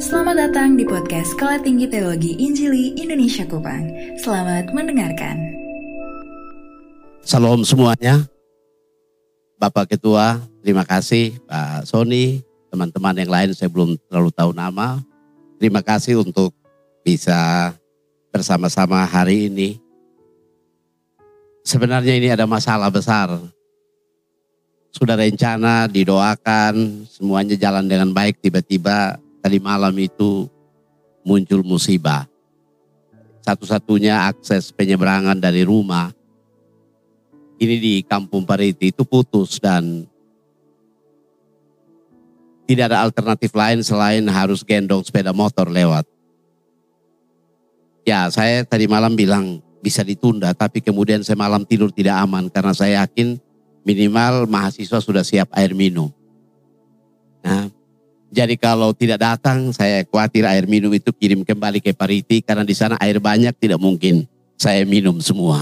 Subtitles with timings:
[0.00, 3.84] Selamat datang di podcast Sekolah Tinggi Teologi Injili Indonesia Kupang.
[4.16, 5.36] Selamat mendengarkan.
[7.20, 8.24] Salam semuanya.
[9.60, 12.40] Bapak Ketua, terima kasih Pak Sony,
[12.72, 15.04] teman-teman yang lain saya belum terlalu tahu nama.
[15.60, 16.56] Terima kasih untuk
[17.04, 17.76] bisa
[18.32, 19.76] bersama-sama hari ini.
[21.60, 23.36] Sebenarnya ini ada masalah besar.
[24.92, 28.44] Sudah rencana, didoakan, semuanya jalan dengan baik.
[28.44, 30.46] Tiba-tiba tadi malam itu
[31.24, 32.28] muncul musibah.
[33.42, 36.12] Satu-satunya akses penyeberangan dari rumah
[37.62, 40.04] ini di Kampung Pariti itu putus dan
[42.66, 46.06] tidak ada alternatif lain selain harus gendong sepeda motor lewat.
[48.02, 52.74] Ya, saya tadi malam bilang bisa ditunda, tapi kemudian saya malam tidur tidak aman karena
[52.74, 53.38] saya yakin
[53.82, 56.10] minimal mahasiswa sudah siap air minum.
[57.42, 57.70] Nah,
[58.32, 62.72] jadi kalau tidak datang, saya khawatir air minum itu kirim kembali ke Pariti karena di
[62.72, 64.24] sana air banyak tidak mungkin
[64.56, 65.58] saya minum semua.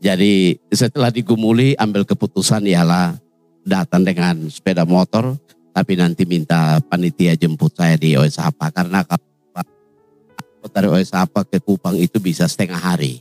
[0.00, 3.14] Jadi setelah digumuli ambil keputusan ialah
[3.62, 5.36] datang dengan sepeda motor
[5.70, 9.68] tapi nanti minta panitia jemput saya di Oesapa karena kalau
[10.72, 13.20] dari Oesapa ke Kupang itu bisa setengah hari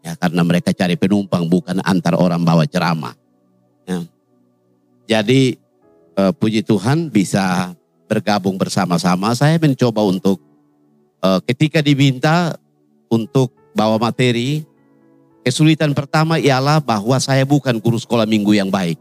[0.00, 3.12] ya karena mereka cari penumpang bukan antar orang bawa ceramah.
[3.88, 4.00] Ya.
[5.06, 5.56] Jadi
[6.16, 7.74] eh, puji Tuhan bisa
[8.10, 9.32] bergabung bersama-sama.
[9.36, 10.40] Saya mencoba untuk
[11.22, 12.56] eh, ketika diminta
[13.10, 14.70] untuk bawa materi
[15.40, 19.00] Kesulitan pertama ialah bahwa saya bukan guru sekolah minggu yang baik.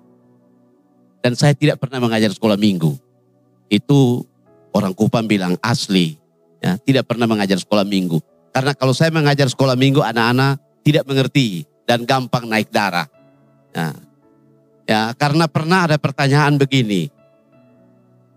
[1.20, 2.96] Dan saya tidak pernah mengajar sekolah minggu.
[3.68, 4.24] Itu
[4.72, 6.16] orang Kupang bilang asli.
[6.64, 8.24] Ya, tidak pernah mengajar sekolah minggu.
[8.56, 13.08] Karena kalau saya mengajar sekolah minggu, anak-anak tidak mengerti dan gampang naik darah.
[13.76, 13.92] Ya,
[14.90, 17.14] ya karena pernah ada pertanyaan begini.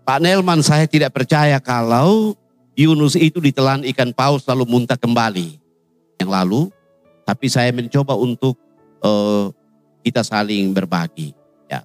[0.05, 2.37] Pak Nelman saya tidak percaya kalau
[2.77, 5.57] Yunus itu ditelan ikan paus lalu muntah kembali.
[6.21, 6.61] Yang lalu
[7.25, 8.59] tapi saya mencoba untuk
[9.01, 9.49] uh,
[10.03, 11.31] kita saling berbagi,
[11.71, 11.81] ya,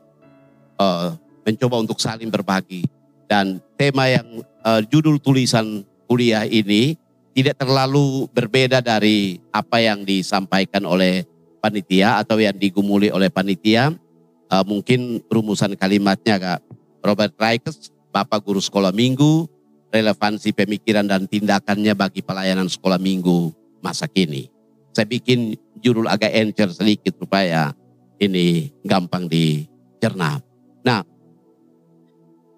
[0.83, 1.15] uh,
[1.47, 2.83] mencoba untuk saling berbagi.
[3.31, 6.99] Dan tema yang uh, judul tulisan kuliah ini
[7.39, 11.23] tidak terlalu berbeda dari apa yang disampaikan oleh
[11.63, 13.95] panitia atau yang digumuli oleh panitia.
[14.49, 16.61] Uh, mungkin rumusan kalimatnya Kak.
[17.05, 19.47] Robert Rikes, Bapak Guru Sekolah Minggu,
[19.89, 24.53] relevansi pemikiran dan tindakannya bagi pelayanan sekolah minggu masa kini.
[24.93, 27.73] Saya bikin judul agak encer sedikit supaya
[28.21, 30.43] ini gampang dicerna.
[30.85, 31.01] Nah,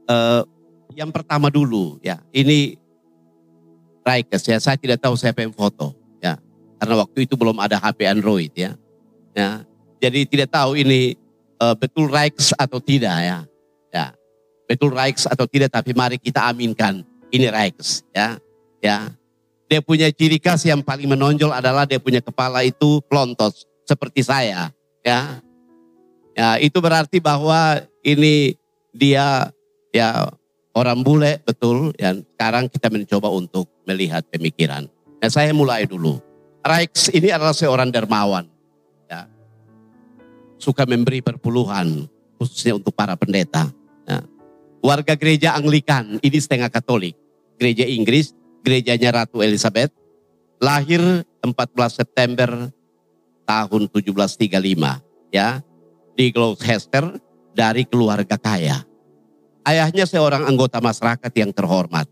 [0.08, 0.42] eh,
[0.96, 2.74] yang pertama dulu ya, ini
[4.00, 6.40] Raikes ya, saya tidak tahu siapa yang foto ya,
[6.80, 8.72] karena waktu itu belum ada HP Android ya,
[9.36, 9.60] ya,
[10.00, 11.14] jadi tidak tahu ini
[11.60, 13.38] eh, betul Raikes atau tidak ya,
[13.92, 14.06] ya,
[14.64, 18.40] betul Raikes atau tidak, tapi mari kita aminkan ini Raikes ya,
[18.80, 19.12] ya,
[19.70, 24.74] dia punya ciri khas yang paling menonjol adalah dia punya kepala itu pelontos seperti saya,
[25.06, 25.38] ya.
[26.30, 28.54] Ya, itu berarti bahwa ini
[28.94, 29.50] dia
[29.94, 30.30] ya
[30.74, 32.14] orang bule betul ya.
[32.16, 34.90] Sekarang kita mencoba untuk melihat pemikiran.
[35.20, 36.18] Nah, saya mulai dulu.
[36.66, 38.49] Rex ini adalah seorang dermawan.
[40.60, 42.04] Suka memberi perpuluhan
[42.36, 43.68] khususnya untuk para pendeta.
[44.04, 44.20] Ya.
[44.80, 47.16] Warga gereja Anglikan, ini setengah Katolik.
[47.60, 48.32] Gereja Inggris,
[48.64, 49.92] gerejanya Ratu Elizabeth,
[50.60, 51.00] lahir
[51.44, 52.72] 14 September
[53.48, 55.64] tahun 1735 ya
[56.14, 57.18] di Gloucester
[57.56, 58.84] dari keluarga kaya.
[59.66, 62.06] Ayahnya seorang anggota masyarakat yang terhormat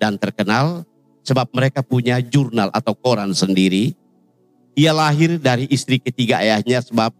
[0.00, 0.82] dan terkenal
[1.22, 3.94] sebab mereka punya jurnal atau koran sendiri.
[4.74, 7.12] Ia lahir dari istri ketiga ayahnya sebab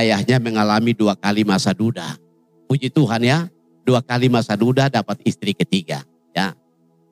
[0.00, 2.18] ayahnya mengalami dua kali masa duda.
[2.66, 3.46] Puji Tuhan ya,
[3.86, 6.02] dua kali masa duda dapat istri ketiga.
[6.34, 6.56] Ya,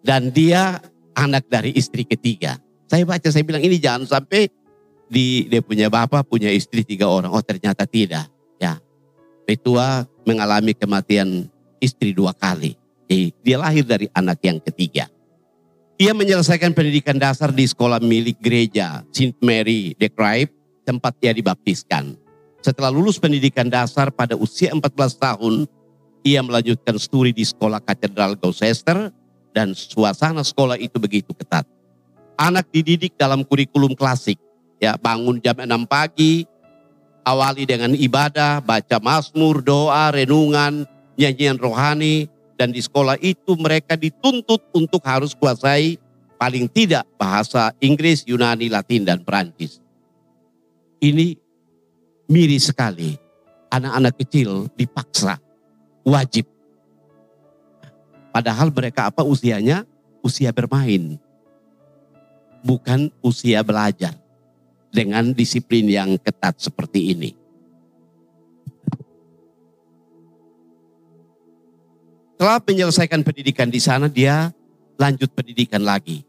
[0.03, 0.83] dan dia
[1.15, 2.59] anak dari istri ketiga.
[2.91, 4.51] Saya baca, saya bilang ini jangan sampai
[5.07, 7.31] di dia punya bapak, punya istri tiga orang.
[7.31, 8.29] Oh ternyata tidak.
[8.59, 8.81] Ya,
[9.47, 11.47] Petua mengalami kematian
[11.83, 12.79] istri dua kali.
[13.11, 15.11] Jadi dia lahir dari anak yang ketiga.
[16.01, 19.37] Ia menyelesaikan pendidikan dasar di sekolah milik gereja St.
[19.45, 20.51] Mary de Cripe,
[20.83, 22.17] tempat ia dibaptiskan.
[22.63, 24.87] Setelah lulus pendidikan dasar pada usia 14
[25.19, 25.67] tahun,
[26.23, 29.11] ia melanjutkan studi di sekolah katedral Gloucester
[29.51, 31.67] dan suasana sekolah itu begitu ketat.
[32.39, 34.39] Anak dididik dalam kurikulum klasik,
[34.79, 36.47] ya bangun jam 6 pagi,
[37.27, 40.87] awali dengan ibadah, baca mazmur, doa, renungan,
[41.19, 45.99] nyanyian rohani, dan di sekolah itu mereka dituntut untuk harus kuasai
[46.39, 49.83] paling tidak bahasa Inggris, Yunani, Latin, dan Perancis.
[51.03, 51.42] Ini
[52.31, 53.19] miris sekali.
[53.73, 55.41] Anak-anak kecil dipaksa,
[56.05, 56.45] wajib
[58.33, 59.85] Padahal mereka apa usianya?
[60.25, 61.21] Usia bermain.
[62.65, 64.17] Bukan usia belajar.
[64.89, 67.31] Dengan disiplin yang ketat seperti ini.
[72.37, 74.51] Setelah menyelesaikan pendidikan di sana, dia
[75.01, 76.27] lanjut pendidikan lagi.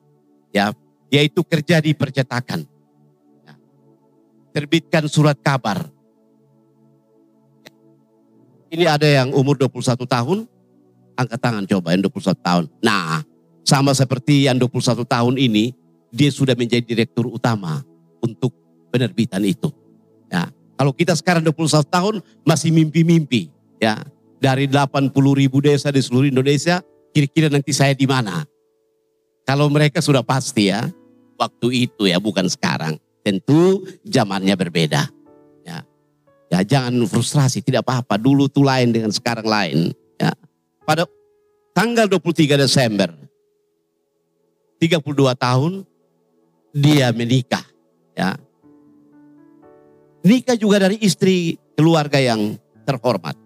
[0.54, 0.72] Ya,
[1.12, 2.64] yaitu kerja di percetakan.
[4.54, 5.90] Terbitkan surat kabar.
[8.70, 10.46] Ini ada yang umur 21 tahun,
[11.18, 12.66] angkat tangan coba yang 21 tahun.
[12.82, 13.22] Nah,
[13.66, 15.74] sama seperti yang 21 tahun ini,
[16.14, 17.82] dia sudah menjadi direktur utama
[18.22, 18.54] untuk
[18.94, 19.74] penerbitan itu.
[20.30, 22.16] Ya, kalau kita sekarang 21 tahun
[22.46, 23.50] masih mimpi-mimpi,
[23.82, 24.02] ya
[24.38, 28.46] dari 80 ribu desa di seluruh Indonesia, kira-kira nanti saya di mana?
[29.50, 30.86] Kalau mereka sudah pasti ya,
[31.42, 33.02] waktu itu ya bukan sekarang.
[33.24, 35.08] Tentu zamannya berbeda.
[35.64, 35.88] Ya,
[36.52, 38.20] ya jangan frustrasi, tidak apa-apa.
[38.20, 39.96] Dulu tuh lain dengan sekarang lain.
[40.20, 40.36] Ya.
[40.84, 41.08] Pada
[41.72, 43.16] tanggal 23 Desember,
[44.84, 45.00] 32
[45.40, 45.88] tahun,
[46.76, 47.64] dia menikah.
[48.12, 48.36] Ya.
[50.24, 53.40] Nikah juga dari istri keluarga yang terhormat.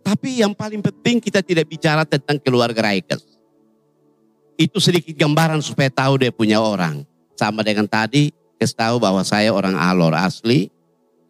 [0.00, 3.29] Tapi yang paling penting kita tidak bicara tentang keluarga Raikes.
[4.60, 7.00] Itu sedikit gambaran supaya tahu dia punya orang.
[7.32, 8.28] Sama dengan tadi,
[8.60, 10.68] kasih tahu bahwa saya orang Alor asli.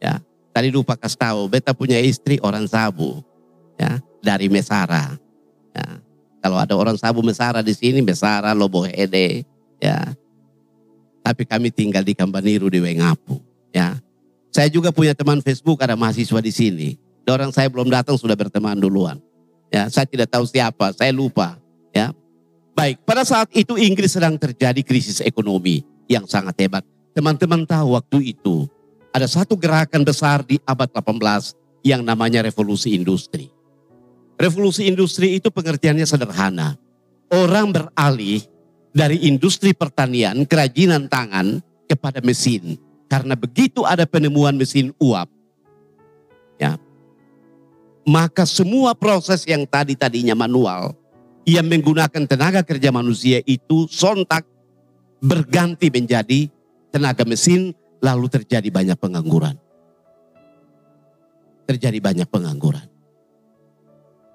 [0.02, 0.18] Ya,
[0.50, 3.22] tadi lupa kasih tahu, beta punya istri orang Sabu.
[3.78, 5.14] Ya, dari Mesara.
[5.70, 6.02] Ya,
[6.42, 9.46] kalau ada orang Sabu Mesara di sini, Mesara, Lobohede.
[9.78, 10.18] Ya,
[11.22, 13.38] tapi kami tinggal di Kambaniru di Wengapu.
[13.70, 14.02] Ya,
[14.50, 16.90] saya juga punya teman Facebook ada mahasiswa di sini
[17.30, 19.22] orang saya belum datang sudah berteman duluan.
[19.70, 21.59] Ya, saya tidak tahu siapa, saya lupa.
[22.74, 23.02] Baik.
[23.02, 26.84] Pada saat itu Inggris sedang terjadi krisis ekonomi yang sangat hebat.
[27.12, 28.70] Teman-teman tahu waktu itu
[29.10, 33.50] ada satu gerakan besar di abad 18 yang namanya revolusi industri.
[34.40, 36.78] Revolusi industri itu pengertiannya sederhana.
[37.30, 38.42] Orang beralih
[38.90, 42.78] dari industri pertanian, kerajinan tangan kepada mesin.
[43.10, 45.26] Karena begitu ada penemuan mesin uap,
[46.62, 46.78] ya,
[48.06, 50.94] maka semua proses yang tadi-tadinya manual
[51.56, 54.46] yang menggunakan tenaga kerja manusia itu sontak
[55.18, 56.46] berganti menjadi
[56.94, 59.58] tenaga mesin lalu terjadi banyak pengangguran.
[61.66, 62.86] Terjadi banyak pengangguran.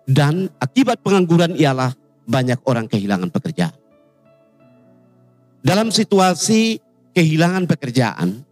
[0.05, 1.95] Dan akibat pengangguran ialah
[2.27, 3.75] banyak orang kehilangan pekerjaan.
[5.65, 6.77] Dalam situasi
[7.15, 8.45] kehilangan pekerjaan,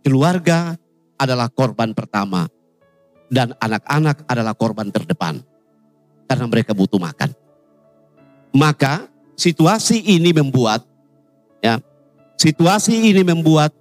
[0.00, 0.72] keluarga
[1.20, 2.48] adalah korban pertama
[3.28, 5.44] dan anak-anak adalah korban terdepan
[6.24, 7.41] karena mereka butuh makan.
[8.52, 10.84] Maka situasi ini membuat
[11.64, 11.80] ya
[12.36, 13.72] situasi ini membuat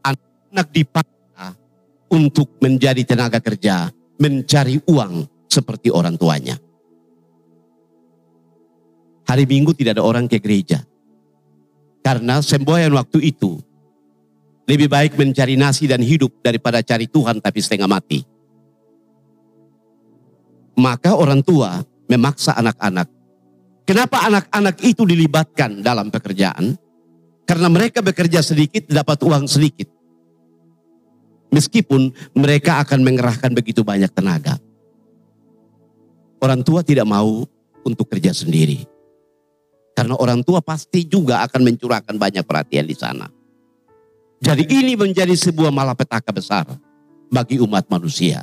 [0.00, 1.46] anak-anak dipaksa
[2.08, 6.56] untuk menjadi tenaga kerja, mencari uang seperti orang tuanya.
[9.28, 10.84] Hari Minggu tidak ada orang ke gereja.
[12.02, 13.62] Karena semboyan waktu itu
[14.66, 18.26] lebih baik mencari nasi dan hidup daripada cari Tuhan tapi setengah mati.
[20.78, 23.21] Maka orang tua memaksa anak-anak.
[23.92, 26.80] Kenapa anak-anak itu dilibatkan dalam pekerjaan?
[27.44, 29.84] Karena mereka bekerja sedikit dapat uang sedikit.
[31.52, 34.56] Meskipun mereka akan mengerahkan begitu banyak tenaga.
[36.40, 37.44] Orang tua tidak mau
[37.84, 38.80] untuk kerja sendiri.
[39.92, 43.28] Karena orang tua pasti juga akan mencurahkan banyak perhatian di sana.
[44.40, 46.64] Jadi ini menjadi sebuah malapetaka besar
[47.28, 48.40] bagi umat manusia.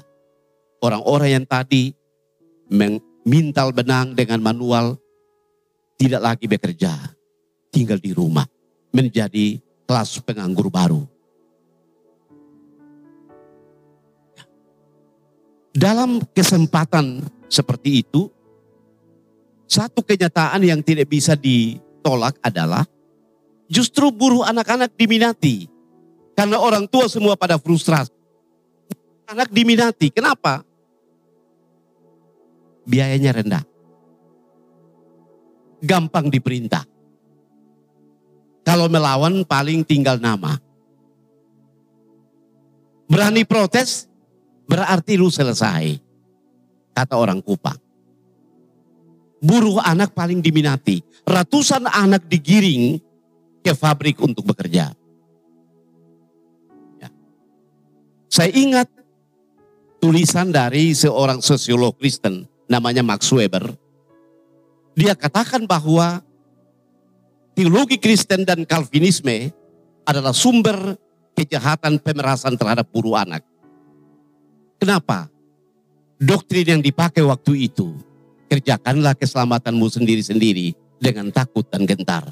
[0.78, 1.90] Orang-orang yang tadi
[2.70, 5.02] memintal benang dengan manual,
[6.00, 6.96] tidak lagi bekerja,
[7.68, 8.48] tinggal di rumah,
[8.96, 11.04] menjadi kelas penganggur baru.
[15.76, 18.32] Dalam kesempatan seperti itu,
[19.68, 22.88] satu kenyataan yang tidak bisa ditolak adalah
[23.68, 25.68] justru buruh anak-anak diminati.
[26.34, 28.16] Karena orang tua semua pada frustrasi.
[29.28, 30.64] Anak diminati, kenapa?
[32.90, 33.64] biayanya rendah.
[35.80, 36.84] Gampang diperintah.
[38.68, 40.60] Kalau melawan paling tinggal nama.
[43.10, 44.06] Berani protes
[44.70, 45.98] berarti lu selesai.
[46.94, 47.80] Kata orang Kupang.
[49.40, 51.02] Buruh anak paling diminati.
[51.26, 53.00] Ratusan anak digiring
[53.64, 54.92] ke fabrik untuk bekerja.
[57.00, 57.10] Ya.
[58.28, 58.92] Saya ingat
[60.04, 63.89] tulisan dari seorang sosiolog Kristen namanya Max Weber.
[65.00, 66.20] Dia katakan bahwa
[67.56, 69.56] teologi Kristen dan Calvinisme
[70.04, 71.00] adalah sumber
[71.40, 73.48] kejahatan pemerasan terhadap buruh anak.
[74.76, 75.32] Kenapa?
[76.20, 77.96] doktrin yang dipakai waktu itu.
[78.52, 82.28] Kerjakanlah keselamatanmu sendiri-sendiri dengan takut dan gentar.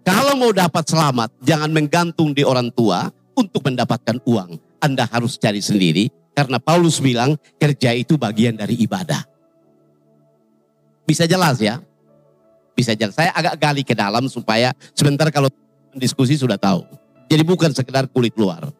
[0.00, 4.56] Kalau mau dapat selamat, jangan menggantung di orang tua untuk mendapatkan uang.
[4.80, 9.28] Anda harus cari sendiri karena Paulus bilang kerja itu bagian dari ibadah.
[11.04, 11.82] Bisa jelas ya?
[12.74, 13.16] Bisa jelas.
[13.16, 15.50] Saya agak gali ke dalam supaya sebentar kalau
[15.94, 16.86] diskusi sudah tahu.
[17.30, 18.70] Jadi bukan sekedar kulit luar.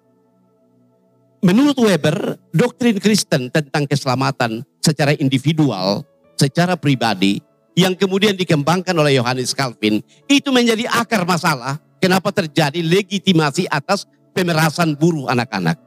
[1.40, 6.04] Menurut Weber, doktrin Kristen tentang keselamatan secara individual,
[6.36, 7.40] secara pribadi,
[7.72, 14.04] yang kemudian dikembangkan oleh Yohanes Calvin, itu menjadi akar masalah kenapa terjadi legitimasi atas
[14.36, 15.80] pemerasan buruh anak-anak.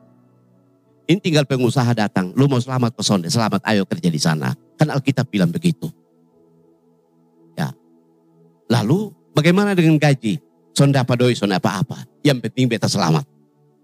[1.06, 4.56] Ini tinggal pengusaha datang, lu mau selamat ke sonde, selamat ayo kerja di sana.
[4.80, 5.92] Kan Alkitab bilang begitu.
[8.72, 10.40] Lalu bagaimana dengan gaji?
[10.74, 12.02] Sonda apa doi, sonda apa-apa.
[12.26, 13.26] Yang penting beta selamat.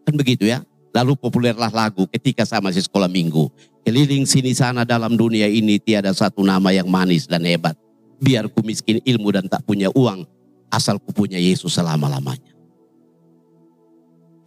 [0.06, 0.66] Kan begitu ya.
[0.90, 3.46] Lalu populerlah lagu ketika saya masih sekolah minggu.
[3.86, 7.78] Keliling sini sana dalam dunia ini tiada satu nama yang manis dan hebat.
[8.18, 10.26] Biar ku miskin ilmu dan tak punya uang.
[10.74, 12.54] Asal ku punya Yesus selama-lamanya.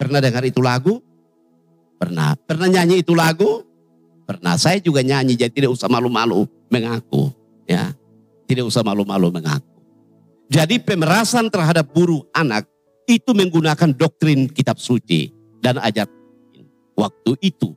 [0.02, 0.98] Pernah dengar itu lagu?
[2.02, 2.34] Pernah.
[2.42, 3.62] Pernah nyanyi itu lagu?
[4.26, 4.58] Pernah.
[4.58, 7.30] Saya juga nyanyi jadi tidak usah malu-malu mengaku.
[7.70, 7.94] Ya,
[8.50, 9.71] Tidak usah malu-malu mengaku.
[10.48, 12.68] Jadi pemerasan terhadap buruh anak
[13.06, 15.32] itu menggunakan doktrin kitab suci
[15.62, 16.22] dan ajaran
[16.96, 17.72] waktu itu,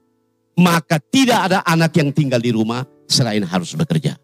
[0.59, 4.17] maka tidak ada anak yang tinggal di rumah selain harus bekerja.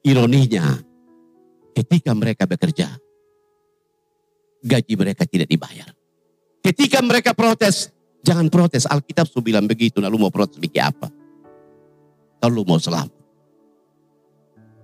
[0.00, 0.80] Ironinya,
[1.76, 2.88] ketika mereka bekerja,
[4.64, 5.88] gaji mereka tidak dibayar.
[6.60, 7.92] Ketika mereka protes,
[8.24, 8.88] jangan protes.
[8.88, 11.08] Alkitab sudah bilang begitu, lalu mau protes bikin apa?
[12.40, 13.19] Kalau mau selamat.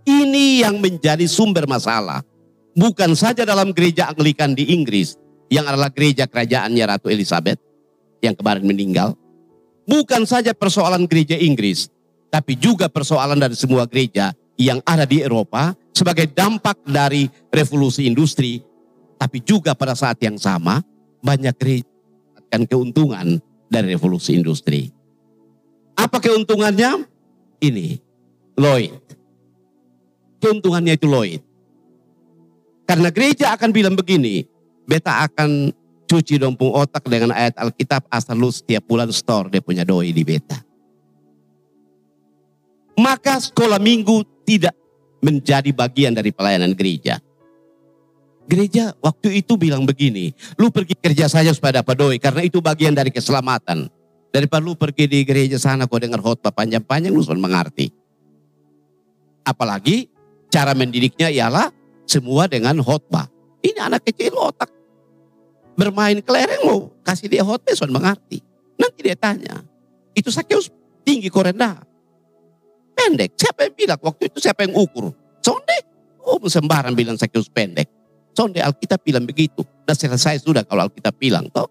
[0.07, 2.23] Ini yang menjadi sumber masalah.
[2.79, 5.19] Bukan saja dalam gereja Anglikan di Inggris,
[5.51, 7.59] yang adalah gereja kerajaannya Ratu Elizabeth,
[8.23, 9.19] yang kemarin meninggal.
[9.87, 11.91] Bukan saja persoalan gereja Inggris,
[12.31, 18.63] tapi juga persoalan dari semua gereja yang ada di Eropa sebagai dampak dari revolusi industri.
[19.17, 20.85] Tapi juga pada saat yang sama
[21.25, 21.89] banyak gereja
[22.47, 23.27] akan keuntungan
[23.67, 24.93] dari revolusi industri.
[25.97, 27.09] Apa keuntungannya?
[27.65, 27.97] Ini,
[28.61, 29.16] Lloyd.
[30.47, 31.43] Keuntungannya itu Lloyd.
[32.87, 34.47] Karena gereja akan bilang begini,
[34.87, 35.75] beta akan
[36.07, 40.23] cuci dompung otak dengan ayat Alkitab asal lu setiap bulan store dia punya doi di
[40.23, 40.63] beta.
[42.95, 44.73] Maka sekolah minggu tidak
[45.19, 47.19] menjadi bagian dari pelayanan gereja.
[48.47, 52.95] Gereja waktu itu bilang begini, lu pergi kerja saja supaya dapat doi karena itu bagian
[52.95, 53.91] dari keselamatan.
[54.31, 57.91] Daripada lu pergi di gereja sana kau dengar khotbah panjang-panjang lu sudah mengerti.
[59.43, 60.16] Apalagi
[60.51, 61.71] cara mendidiknya ialah
[62.07, 63.27] semua dengan khotbah.
[63.63, 64.77] Ini anak kecil otak
[65.77, 68.41] bermain kelereng mau kasih dia hot son mengerti.
[68.81, 69.61] Nanti dia tanya,
[70.17, 70.73] itu Sakeus
[71.05, 71.81] tinggi kok rendah?
[72.97, 75.13] Pendek, siapa yang bilang waktu itu siapa yang ukur?
[75.45, 75.77] Sonde,
[76.25, 77.89] oh sembarang bilang Sakeus pendek.
[78.33, 79.65] Sonde Alkitab bilang begitu.
[79.85, 81.69] Dan selesai sudah kalau Alkitab bilang toh.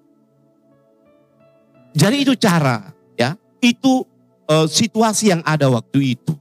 [1.94, 4.05] Jadi itu cara ya, itu
[4.50, 6.34] uh, situasi yang ada waktu itu.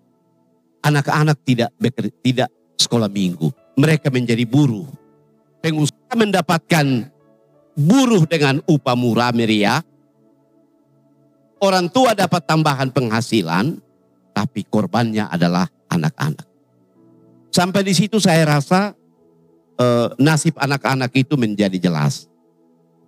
[0.85, 1.73] Anak-anak tidak
[2.21, 3.49] tidak sekolah minggu,
[3.81, 4.85] mereka menjadi buruh.
[5.65, 7.09] Pengusaha mendapatkan
[7.73, 9.81] buruh dengan upah murah meriah.
[11.57, 13.81] Orang tua dapat tambahan penghasilan,
[14.37, 16.45] tapi korbannya adalah anak-anak.
[17.49, 18.93] Sampai di situ saya rasa
[19.79, 22.29] eh, nasib anak-anak itu menjadi jelas.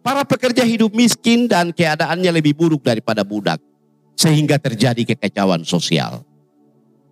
[0.01, 3.59] Para pekerja hidup miskin dan keadaannya lebih buruk daripada budak.
[4.17, 6.25] Sehingga terjadi kekacauan sosial.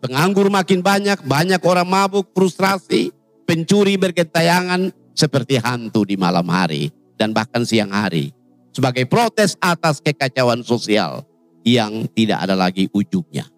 [0.05, 3.09] Penganggur makin banyak, banyak orang mabuk, frustrasi,
[3.49, 8.29] pencuri bergentayangan seperti hantu di malam hari dan bahkan siang hari
[8.69, 11.25] sebagai protes atas kekacauan sosial
[11.65, 13.49] yang tidak ada lagi ujungnya.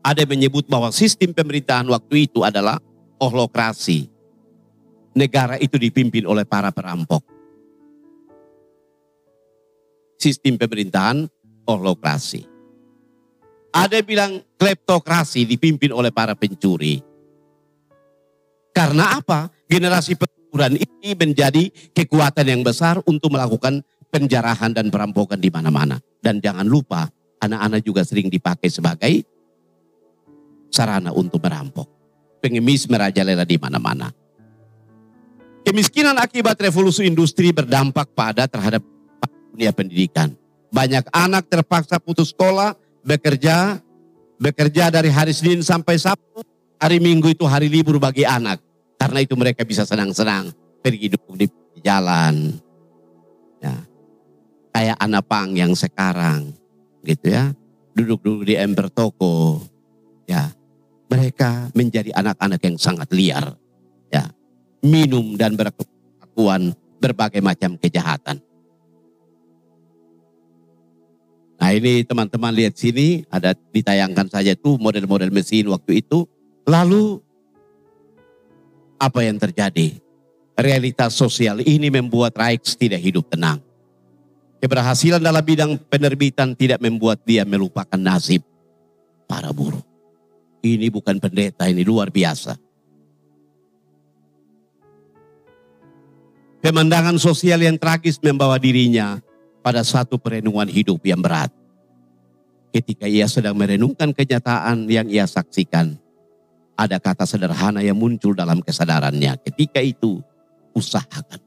[0.00, 2.80] Ada yang menyebut bahwa sistem pemerintahan waktu itu adalah
[3.20, 4.08] ohlokrasi.
[5.12, 7.20] Negara itu dipimpin oleh para perampok.
[10.16, 11.28] Sistem pemerintahan
[11.68, 12.55] ohlokrasi.
[13.76, 17.04] Ada bilang kleptokrasi dipimpin oleh para pencuri.
[18.72, 19.52] Karena apa?
[19.68, 20.16] Generasi
[20.48, 26.00] Quran ini menjadi kekuatan yang besar untuk melakukan penjarahan dan perampokan di mana-mana.
[26.24, 27.04] Dan jangan lupa,
[27.44, 29.12] anak-anak juga sering dipakai sebagai
[30.72, 31.84] sarana untuk merampok.
[32.40, 34.08] Pengemis merajalela di mana-mana.
[35.66, 38.80] Kemiskinan akibat revolusi industri berdampak pada terhadap
[39.52, 40.32] dunia pendidikan.
[40.70, 43.78] Banyak anak terpaksa putus sekolah, bekerja,
[44.42, 46.42] bekerja dari hari Senin sampai Sabtu.
[46.76, 48.60] Hari Minggu itu hari libur bagi anak.
[49.00, 50.52] Karena itu mereka bisa senang-senang
[50.84, 51.46] pergi duduk di
[51.80, 52.52] jalan.
[53.62, 53.80] Ya.
[54.76, 56.52] Kayak anak pang yang sekarang
[57.06, 57.54] gitu ya.
[57.96, 59.64] duduk-duduk di ember toko,
[60.28, 60.52] ya
[61.08, 63.56] mereka menjadi anak-anak yang sangat liar,
[64.12, 64.28] ya
[64.84, 68.36] minum dan berkelakuan berbagai macam kejahatan.
[71.66, 76.22] Nah ini teman-teman lihat sini ada ditayangkan saja tuh model-model mesin waktu itu.
[76.62, 77.18] Lalu
[79.02, 79.98] apa yang terjadi?
[80.54, 83.58] Realitas sosial ini membuat Rijks tidak hidup tenang.
[84.62, 88.46] Keberhasilan dalam bidang penerbitan tidak membuat dia melupakan nasib
[89.26, 89.82] para buruh.
[90.62, 92.54] Ini bukan pendeta, ini luar biasa.
[96.62, 99.18] Pemandangan sosial yang tragis membawa dirinya
[99.66, 101.50] pada satu perenungan hidup yang berat.
[102.70, 105.98] Ketika ia sedang merenungkan kenyataan yang ia saksikan,
[106.78, 109.34] ada kata sederhana yang muncul dalam kesadarannya.
[109.42, 110.22] Ketika itu,
[110.70, 111.42] usahakan.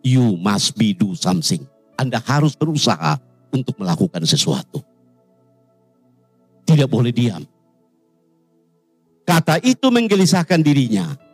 [0.00, 1.68] You must be do something.
[2.00, 3.20] Anda harus berusaha
[3.52, 4.80] untuk melakukan sesuatu.
[6.64, 7.44] Tidak boleh diam.
[9.28, 11.25] Kata itu menggelisahkan dirinya.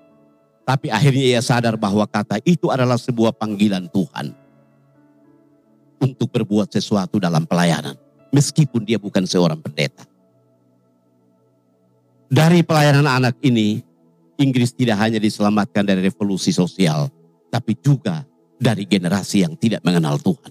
[0.62, 4.30] Tapi akhirnya ia sadar bahwa kata itu adalah sebuah panggilan Tuhan.
[6.02, 7.94] Untuk berbuat sesuatu dalam pelayanan.
[8.34, 10.02] Meskipun dia bukan seorang pendeta.
[12.32, 13.84] Dari pelayanan anak ini,
[14.40, 17.12] Inggris tidak hanya diselamatkan dari revolusi sosial,
[17.52, 18.24] tapi juga
[18.56, 20.50] dari generasi yang tidak mengenal Tuhan.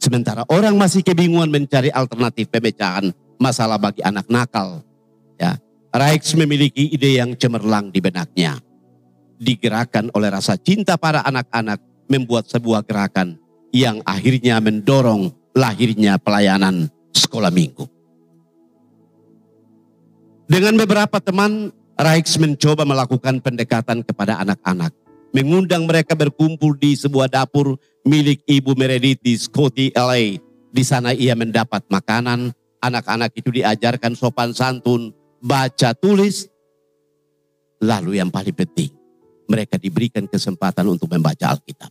[0.00, 4.84] Sementara orang masih kebingungan mencari alternatif pemecahan masalah bagi anak nakal.
[5.40, 5.56] Ya,
[5.90, 8.62] Rijks memiliki ide yang cemerlang di benaknya.
[9.42, 13.40] Digerakkan oleh rasa cinta para anak-anak membuat sebuah gerakan
[13.74, 17.90] yang akhirnya mendorong lahirnya pelayanan sekolah minggu.
[20.50, 24.94] Dengan beberapa teman, Rijks mencoba melakukan pendekatan kepada anak-anak.
[25.30, 30.42] Mengundang mereka berkumpul di sebuah dapur milik Ibu Meredith di Scotty, LA.
[30.70, 32.50] Di sana ia mendapat makanan,
[32.82, 36.46] anak-anak itu diajarkan sopan santun, baca tulis.
[37.80, 38.92] Lalu yang paling penting,
[39.48, 41.88] mereka diberikan kesempatan untuk membaca Alkitab.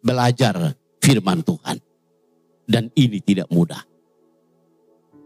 [0.00, 0.72] Belajar
[1.04, 1.76] firman Tuhan.
[2.68, 3.80] Dan ini tidak mudah.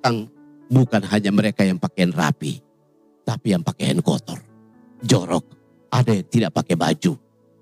[0.02, 0.26] Tang
[0.66, 2.58] bukan hanya mereka yang pakaian rapi,
[3.22, 4.38] tapi yang pakaian kotor,
[5.02, 5.46] jorok.
[5.92, 7.12] Ada yang tidak pakai baju,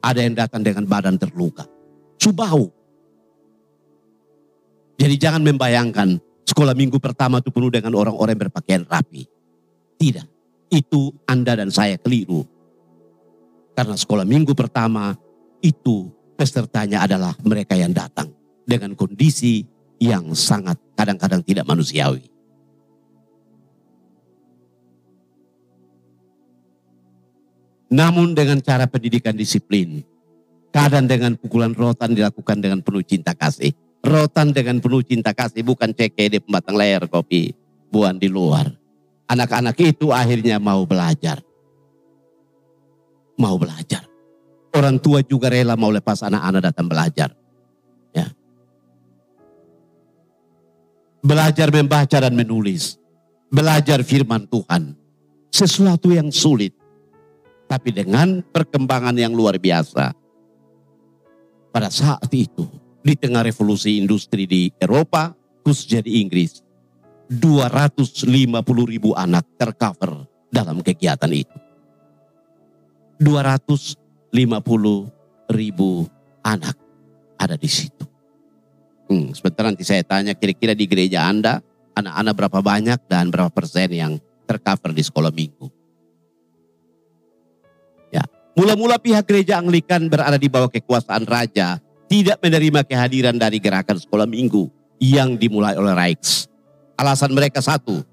[0.01, 1.67] ada yang datang dengan badan terluka,
[2.15, 2.71] subau.
[5.01, 9.40] Jadi jangan membayangkan sekolah minggu pertama itu penuh dengan orang-orang yang berpakaian rapi.
[10.01, 10.27] Tidak,
[10.73, 12.49] itu Anda dan saya keliru.
[13.77, 15.13] Karena sekolah minggu pertama
[15.61, 16.09] itu
[16.41, 18.33] pesertanya adalah mereka yang datang
[18.65, 19.61] dengan kondisi
[20.01, 22.25] yang sangat kadang-kadang tidak manusiawi.
[27.93, 30.01] Namun dengan cara pendidikan disiplin.
[30.71, 33.75] Kadang dengan pukulan rotan dilakukan dengan penuh cinta kasih.
[34.01, 37.53] Rotan dengan penuh cinta kasih bukan ceke di pembatang layar kopi.
[37.91, 38.80] Buan di luar.
[39.31, 41.39] Anak-anak itu akhirnya mau belajar.
[43.39, 44.11] Mau belajar.
[44.75, 47.31] Orang tua juga rela mau lepas anak-anak datang belajar.
[48.11, 48.27] Ya.
[51.23, 52.99] Belajar membaca dan menulis.
[53.51, 54.99] Belajar firman Tuhan.
[55.51, 56.75] Sesuatu yang sulit
[57.71, 60.11] tapi dengan perkembangan yang luar biasa.
[61.71, 62.67] Pada saat itu,
[62.99, 65.31] di tengah revolusi industri di Eropa,
[65.63, 66.67] khususnya di Inggris,
[67.31, 71.55] 250 ribu anak tercover dalam kegiatan itu.
[73.23, 74.35] 250
[75.55, 76.11] ribu
[76.43, 76.75] anak
[77.39, 78.05] ada di situ.
[79.07, 81.63] Hmm, sebentar nanti saya tanya kira-kira di gereja Anda,
[81.95, 84.13] anak-anak berapa banyak dan berapa persen yang
[84.47, 85.81] tercover di sekolah minggu.
[88.61, 94.29] Mula-mula pihak gereja Anglikan berada di bawah kekuasaan raja, tidak menerima kehadiran dari gerakan sekolah
[94.29, 94.69] minggu
[95.01, 96.50] yang dimulai oleh Rijks.
[97.01, 98.05] Alasan mereka satu,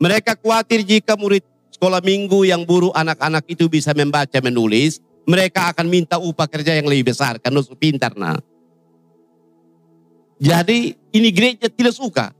[0.00, 5.84] mereka khawatir jika murid sekolah minggu yang buruh anak-anak itu bisa membaca menulis, mereka akan
[5.84, 8.40] minta upah kerja yang lebih besar karena pintar nah.
[10.40, 12.32] Jadi ini gereja tidak suka.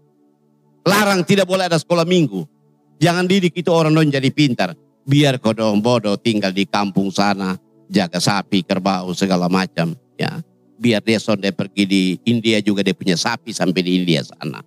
[0.89, 2.49] Larang tidak boleh ada sekolah minggu.
[2.97, 4.73] Jangan didik itu orang non jadi pintar
[5.07, 7.55] biar kodong bodoh tinggal di kampung sana,
[7.87, 9.95] jaga sapi, kerbau, segala macam.
[10.19, 10.43] Ya,
[10.77, 14.61] biar dia sonde pergi di India juga dia punya sapi sampai di India sana.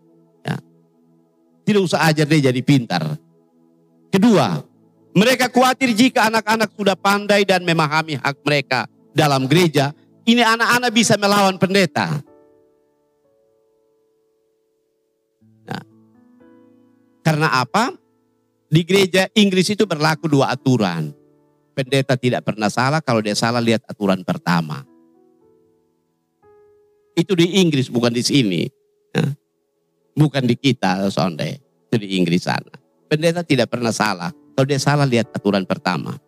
[1.69, 3.05] Tidak usah ajar dia jadi pintar.
[4.09, 4.57] Kedua,
[5.13, 9.93] mereka khawatir jika anak-anak sudah pandai dan memahami hak mereka dalam gereja,
[10.25, 12.25] ini anak-anak bisa melawan pendeta.
[15.69, 15.83] Nah,
[17.21, 17.93] karena apa?
[18.65, 21.13] Di gereja Inggris itu berlaku dua aturan.
[21.77, 24.81] Pendeta tidak pernah salah, kalau dia salah lihat aturan pertama.
[27.13, 28.65] Itu di Inggris bukan di sini.
[29.13, 29.37] Ya.
[30.19, 31.63] Bukan di kita sonde.
[31.87, 32.75] Itu di Inggris sana.
[33.07, 34.35] Pendeta tidak pernah salah.
[34.53, 36.19] Kalau dia salah lihat aturan pertama.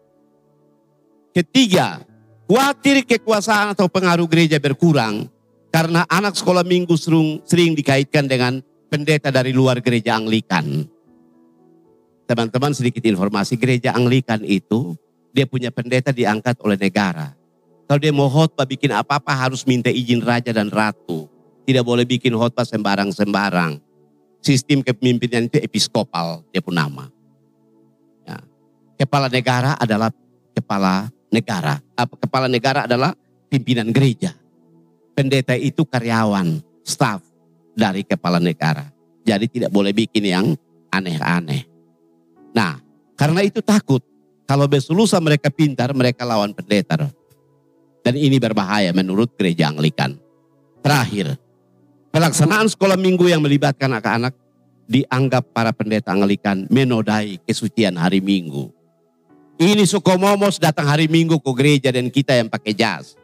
[1.35, 1.99] Ketiga,
[2.47, 5.27] khawatir kekuasaan atau pengaruh gereja berkurang
[5.71, 8.59] karena anak sekolah minggu sering, sering dikaitkan dengan
[8.91, 10.83] pendeta dari luar gereja Anglikan.
[12.27, 14.95] Teman-teman sedikit informasi, gereja Anglikan itu
[15.31, 17.31] dia punya pendeta diangkat oleh negara.
[17.87, 21.30] Kalau dia mau khotbah bikin apa-apa harus minta izin raja dan ratu.
[21.67, 23.77] Tidak boleh bikin khotbah sembarang-sembarang.
[24.41, 27.05] Sistem kepemimpinan itu episkopal, dia pun nama.
[28.25, 28.41] Ya.
[28.97, 30.09] Kepala negara adalah
[30.57, 31.77] kepala negara.
[31.95, 33.13] Kepala negara adalah
[33.47, 34.33] pimpinan gereja.
[35.13, 37.21] Pendeta itu karyawan, staff
[37.77, 38.89] dari kepala negara.
[39.21, 40.45] Jadi tidak boleh bikin yang
[40.89, 41.69] aneh-aneh.
[42.57, 42.81] Nah,
[43.13, 44.01] karena itu takut
[44.51, 46.99] kalau besok lusa mereka pintar, mereka lawan pendeta.
[48.03, 50.19] Dan ini berbahaya menurut gereja Anglikan.
[50.83, 51.39] Terakhir,
[52.11, 54.35] pelaksanaan sekolah minggu yang melibatkan anak-anak
[54.91, 58.69] dianggap para pendeta Anglikan menodai kesucian hari minggu.
[59.61, 63.15] Ini sukomomos datang hari minggu ke gereja dan kita yang pakai jas.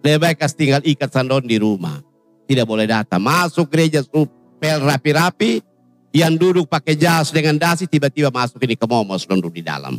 [0.00, 2.00] Lebih baik tinggal ikat sandon di rumah.
[2.46, 3.20] Tidak boleh datang.
[3.20, 5.64] Masuk gereja supel rapi-rapi.
[6.10, 9.94] Yang duduk pakai jas dengan dasi tiba-tiba masuk ini ke momos duduk di dalam.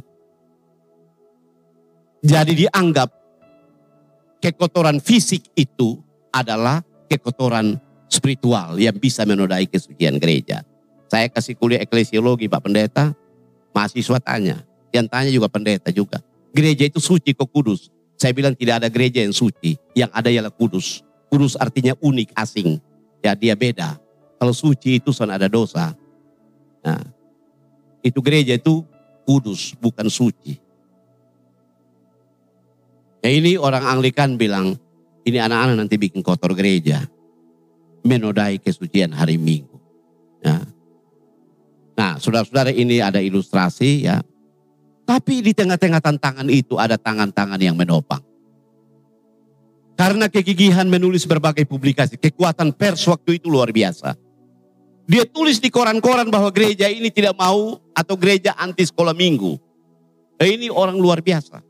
[2.19, 3.09] Jadi dianggap
[4.43, 5.97] kekotoran fisik itu
[6.35, 7.79] adalah kekotoran
[8.11, 10.67] spiritual yang bisa menodai kesucian gereja.
[11.07, 13.15] Saya kasih kuliah eklesiologi Pak Pendeta,
[13.71, 16.19] mahasiswa tanya, yang tanya juga pendeta juga.
[16.51, 17.87] Gereja itu suci kok kudus.
[18.19, 21.01] Saya bilang tidak ada gereja yang suci, yang ada ialah kudus.
[21.31, 22.77] Kudus artinya unik, asing.
[23.23, 23.97] Ya dia beda.
[24.37, 25.95] Kalau suci itu son ada dosa.
[26.83, 27.01] Nah,
[28.03, 28.83] itu gereja itu
[29.23, 30.59] kudus, bukan suci.
[33.21, 34.75] Ya ini orang Anglikan bilang,
[35.23, 37.05] ini anak-anak nanti bikin kotor gereja.
[38.01, 39.77] Menodai kesucian hari Minggu.
[40.41, 40.65] Ya.
[41.93, 44.25] Nah, saudara-saudara ini ada ilustrasi ya.
[45.05, 48.23] Tapi di tengah-tengah tantangan itu ada tangan-tangan yang menopang.
[49.99, 54.17] Karena kegigihan menulis berbagai publikasi, kekuatan pers waktu itu luar biasa.
[55.05, 59.59] Dia tulis di koran-koran bahwa gereja ini tidak mau atau gereja anti sekolah minggu.
[60.41, 61.61] Ini orang luar biasa.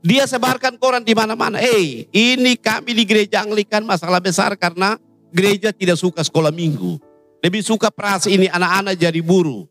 [0.00, 1.60] Dia sebarkan koran di mana-mana.
[1.60, 4.96] Eh, ini kami di gereja Anglikan masalah besar karena
[5.32, 6.98] gereja tidak suka sekolah minggu.
[7.40, 9.64] Lebih suka peras ini anak-anak jadi buruh.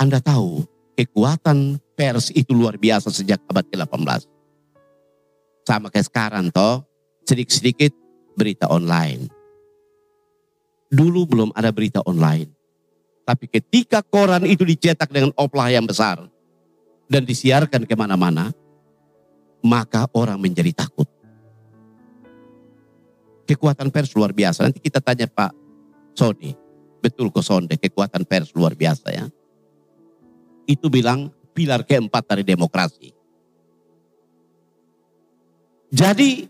[0.00, 0.64] Anda tahu
[0.96, 4.26] kekuatan pers itu luar biasa sejak abad ke-18.
[5.62, 6.82] Sama kayak sekarang toh,
[7.28, 7.92] sedikit-sedikit
[8.34, 9.28] berita online.
[10.88, 12.50] Dulu belum ada berita online.
[13.22, 16.32] Tapi ketika koran itu dicetak dengan oplah yang besar,
[17.12, 18.48] dan disiarkan ke mana-mana,
[19.60, 21.04] maka orang menjadi takut.
[23.48, 24.68] Kekuatan pers luar biasa.
[24.68, 25.52] Nanti kita tanya Pak
[26.14, 26.54] Sony.
[27.02, 29.26] Betul kok Sonde, kekuatan pers luar biasa ya.
[30.70, 33.10] Itu bilang pilar keempat dari demokrasi.
[35.92, 36.46] Jadi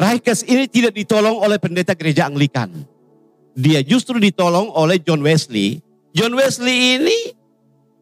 [0.00, 2.72] Raikes ini tidak ditolong oleh pendeta gereja Anglikan.
[3.52, 5.84] Dia justru ditolong oleh John Wesley.
[6.16, 7.18] John Wesley ini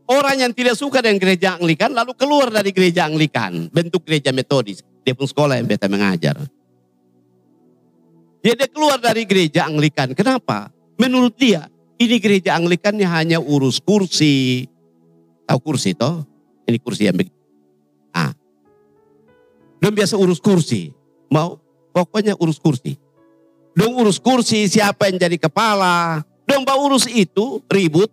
[0.08, 3.68] Orang yang tidak suka dengan gereja Anglikan lalu keluar dari gereja Anglikan.
[3.68, 4.80] Bentuk gereja metodis.
[5.04, 6.48] Dia pun sekolah yang beta mengajar.
[8.38, 10.14] Dia, dia keluar dari gereja Anglikan.
[10.14, 10.70] Kenapa?
[10.98, 11.66] Menurut dia,
[11.98, 14.66] ini gereja Anglikannya hanya urus kursi.
[15.46, 16.22] Tahu kursi toh?
[16.68, 17.34] Ini kursi yang begitu.
[18.14, 18.30] Ah.
[19.82, 20.94] Dan biasa urus kursi.
[21.30, 21.58] Mau
[21.90, 22.94] pokoknya urus kursi.
[23.78, 26.22] Dong urus kursi, siapa yang jadi kepala.
[26.46, 28.10] Dong urus itu, ribut,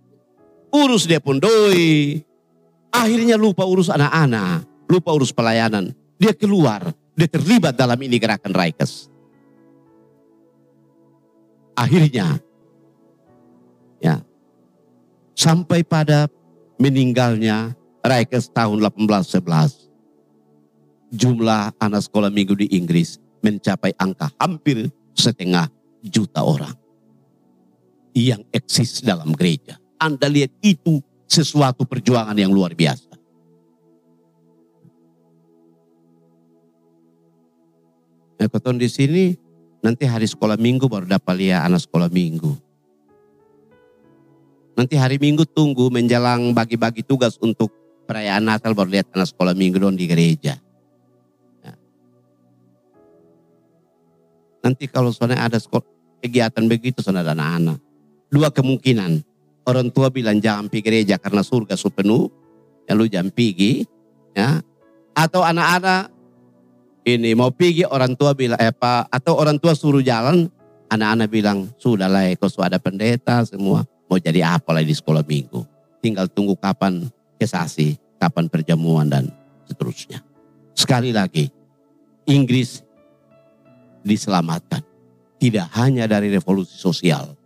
[0.70, 2.22] urus dia pun doi.
[2.94, 5.90] Akhirnya lupa urus anak-anak, lupa urus pelayanan.
[6.22, 9.15] Dia keluar, dia terlibat dalam ini gerakan Raikes.
[11.76, 12.40] Akhirnya,
[14.00, 14.24] ya,
[15.36, 16.32] sampai pada
[16.80, 19.92] meninggalnya Raikes tahun 1811,
[21.12, 25.68] jumlah anak sekolah minggu di Inggris mencapai angka hampir setengah
[26.06, 26.74] juta orang
[28.16, 29.76] yang eksis dalam gereja.
[30.00, 33.12] Anda lihat itu sesuatu perjuangan yang luar biasa.
[38.36, 39.26] Nah, keton di sini
[39.86, 42.58] nanti hari sekolah minggu baru dapat lihat anak sekolah minggu.
[44.74, 47.70] Nanti hari minggu tunggu menjelang bagi-bagi tugas untuk
[48.10, 50.58] perayaan Natal baru lihat anak sekolah minggu dong di gereja.
[51.62, 51.78] Nah.
[54.66, 55.86] Nanti kalau soalnya ada sekolah,
[56.26, 57.78] kegiatan begitu ada anak-anak.
[58.34, 59.22] Dua kemungkinan
[59.70, 62.26] orang tua bilang jangan pergi gereja karena surga su penuh,
[62.90, 63.86] ya lu jangan pergi,
[64.34, 64.66] ya.
[65.16, 66.15] Atau anak-anak
[67.06, 70.50] Ini mau pergi orang tua bilang eh, apa atau orang tua suruh jalan,
[70.90, 75.22] anak-anak bilang sudah lah kau sudah ada pendeta semua mau jadi apa lagi di sekolah
[75.22, 75.62] minggu.
[76.02, 77.06] Tinggal tunggu kapan
[77.38, 79.30] kesasi, kapan perjamuan dan
[79.70, 80.26] seterusnya.
[80.74, 81.50] Sekali lagi,
[82.26, 82.82] Inggris
[84.02, 84.82] diselamatkan.
[85.36, 87.38] Tidak hanya dari revolusi sosial,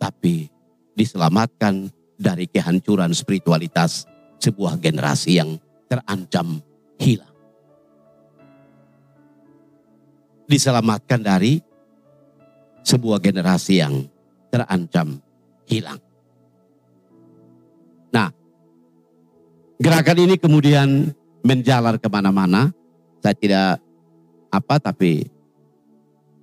[0.00, 0.48] tapi
[0.96, 4.08] diselamatkan dari kehancuran spiritualitas
[4.40, 6.62] sebuah generasi yang terancam
[6.96, 7.27] hilang.
[10.48, 11.60] Diselamatkan dari
[12.80, 14.08] sebuah generasi yang
[14.48, 15.20] terancam
[15.68, 16.00] hilang.
[18.08, 18.32] Nah,
[19.76, 21.12] gerakan ini kemudian
[21.44, 22.72] menjalar ke mana-mana.
[23.20, 23.76] Saya tidak
[24.48, 25.28] apa, tapi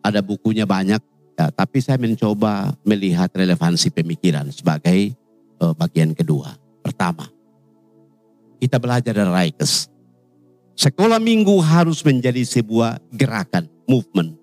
[0.05, 1.01] ada bukunya banyak.
[1.35, 5.17] Ya, tapi saya mencoba melihat relevansi pemikiran sebagai
[5.59, 6.55] uh, bagian kedua.
[6.79, 7.27] Pertama,
[8.61, 9.89] kita belajar dari Raikes.
[10.75, 14.35] Sekolah minggu harus menjadi sebuah gerakan, movement.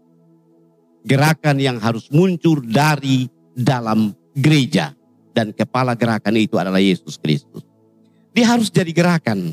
[1.04, 4.96] Gerakan yang harus muncul dari dalam gereja.
[5.32, 7.64] Dan kepala gerakan itu adalah Yesus Kristus.
[8.32, 9.52] Dia harus jadi gerakan.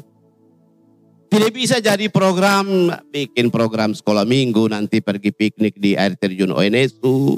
[1.29, 7.37] Tidak bisa jadi program, bikin program sekolah minggu, nanti pergi piknik di air terjun ONSU.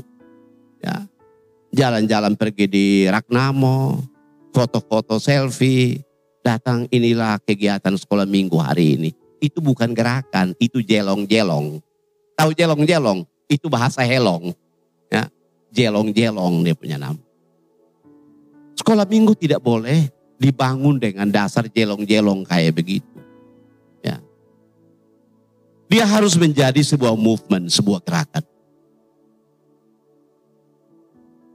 [0.79, 1.05] Ya.
[1.75, 3.99] Jalan-jalan pergi di Ragnamo,
[4.55, 6.03] foto-foto selfie,
[6.39, 9.20] datang inilah kegiatan sekolah minggu hari ini.
[9.41, 11.81] Itu bukan gerakan, itu jelong-jelong.
[12.37, 13.25] Tahu jelong-jelong?
[13.49, 14.53] Itu bahasa helong.
[15.09, 15.27] Ya,
[15.73, 17.17] jelong-jelong dia punya nama.
[18.77, 23.17] Sekolah minggu tidak boleh dibangun dengan dasar jelong-jelong kayak begitu.
[24.01, 24.21] Ya.
[25.89, 28.45] Dia harus menjadi sebuah movement, sebuah gerakan.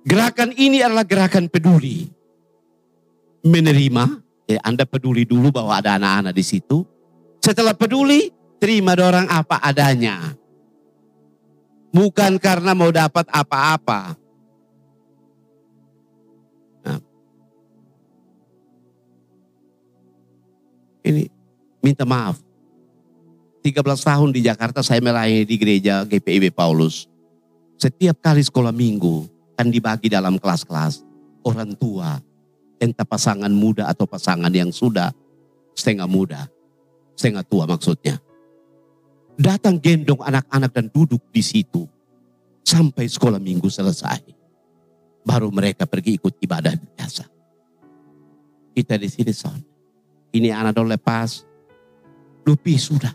[0.07, 2.07] Gerakan ini adalah gerakan peduli.
[3.43, 6.87] Menerima, ya Anda peduli dulu bahwa ada anak-anak di situ.
[7.41, 10.35] Setelah peduli, terima orang apa adanya.
[11.95, 14.19] Bukan karena mau dapat apa-apa.
[16.85, 17.01] Nah.
[21.07, 21.23] Ini
[21.81, 22.43] minta maaf.
[23.67, 27.11] 13 tahun di Jakarta saya melayani di gereja GPIB Paulus.
[27.77, 29.27] Setiap kali sekolah minggu
[29.59, 31.03] kan dibagi dalam kelas-kelas.
[31.47, 32.19] Orang tua,
[32.79, 35.11] entah pasangan muda atau pasangan yang sudah
[35.75, 36.51] setengah muda,
[37.17, 38.21] setengah tua maksudnya.
[39.37, 41.85] Datang gendong anak-anak dan duduk di situ
[42.63, 44.23] sampai sekolah minggu selesai.
[45.27, 47.25] Baru mereka pergi ikut ibadah biasa.
[48.77, 49.59] Kita di sini son.
[50.31, 51.43] Ini anak dong lepas.
[52.47, 53.11] Lupi sudah.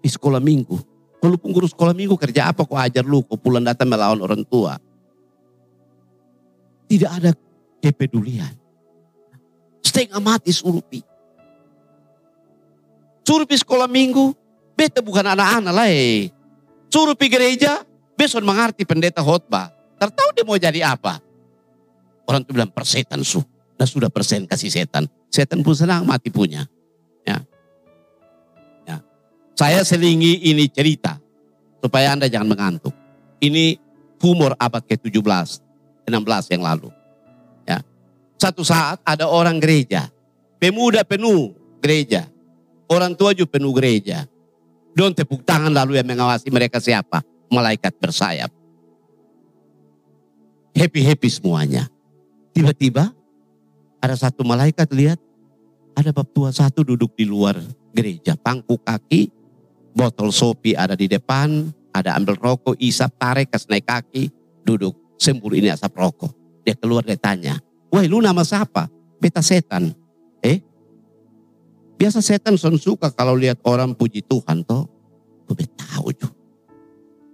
[0.00, 0.76] Di sekolah minggu.
[1.20, 4.80] Kalau pengurus sekolah minggu kerja apa kau ajar lu, kau pulang datang melawan orang tua.
[6.88, 7.30] Tidak ada
[7.78, 8.50] kepedulian.
[9.84, 11.09] Setengah mati surupi.
[13.30, 14.34] Surupi sekolah minggu,
[14.74, 16.34] beta bukan anak-anak lah eh.
[16.90, 17.86] Surupi gereja,
[18.18, 19.70] besok mengerti pendeta khotbah.
[20.02, 21.22] Tertahu dia mau jadi apa.
[22.26, 23.38] Orang itu bilang persetan su.
[23.78, 25.06] Nah sudah persen kasih setan.
[25.30, 26.66] Setan pun senang mati punya.
[27.22, 27.38] Ya.
[28.82, 28.98] ya.
[29.54, 31.22] Saya selingi ini cerita.
[31.78, 32.98] Supaya Anda jangan mengantuk.
[33.38, 33.78] Ini
[34.18, 35.62] humor abad ke-17.
[36.10, 36.90] 16 yang lalu.
[37.62, 37.78] Ya.
[38.42, 40.10] Satu saat ada orang gereja.
[40.58, 42.26] Pemuda penuh gereja.
[42.90, 44.26] Orang tua juga penuh gereja.
[44.98, 47.22] Don tepuk tangan lalu yang mengawasi mereka siapa?
[47.46, 48.50] Malaikat bersayap.
[50.74, 51.86] Happy-happy semuanya.
[52.50, 53.14] Tiba-tiba
[54.02, 55.22] ada satu malaikat lihat.
[55.94, 57.58] Ada bab tua satu duduk di luar
[57.94, 58.34] gereja.
[58.34, 59.30] Pangku kaki,
[59.94, 61.70] botol sopi ada di depan.
[61.90, 64.30] Ada ambil rokok, isap, tarik, kas naik kaki.
[64.66, 66.30] Duduk, sembur ini asap rokok.
[66.66, 67.58] Dia keluar dia tanya.
[67.90, 68.86] Woi lu nama siapa?
[69.18, 69.90] Beta setan.
[72.00, 74.88] Biasa setan son suka kalau lihat orang puji Tuhan toh.
[75.44, 76.32] Gue tahu juga.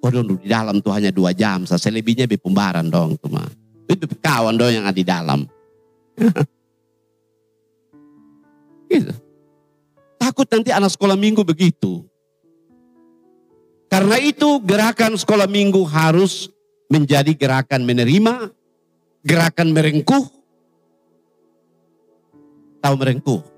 [0.02, 1.62] Waduh di dalam tuh hanya dua jam.
[1.62, 3.46] Selebihnya be pembaran dong tuh mah.
[3.86, 5.46] Itu kawan dong yang ada di dalam.
[8.90, 9.14] gitu.
[10.18, 12.02] Takut nanti anak sekolah minggu begitu.
[13.86, 16.50] Karena itu gerakan sekolah minggu harus
[16.90, 18.50] menjadi gerakan menerima,
[19.22, 20.26] gerakan merengkuh.
[22.82, 23.55] Tahu merengkuh?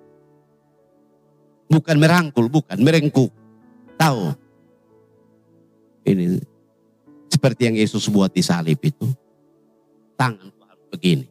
[1.69, 3.29] Bukan merangkul, bukan merengkuh.
[4.01, 4.33] Tahu?
[6.09, 6.41] Ini
[7.29, 9.07] seperti yang Yesus buat di salib itu.
[10.17, 11.27] Tangan harus begini.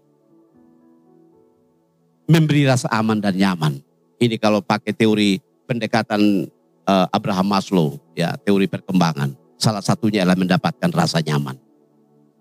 [2.30, 3.82] Memberi rasa aman dan nyaman.
[4.17, 6.47] Ini kalau pakai teori pendekatan
[6.88, 9.36] uh, Abraham Maslow, ya teori perkembangan.
[9.58, 11.58] Salah satunya adalah mendapatkan rasa nyaman.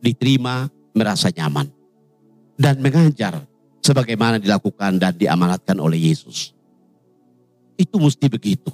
[0.01, 1.69] Diterima, merasa nyaman.
[2.57, 3.45] Dan mengajar
[3.85, 6.56] sebagaimana dilakukan dan diamanatkan oleh Yesus.
[7.77, 8.73] Itu mesti begitu.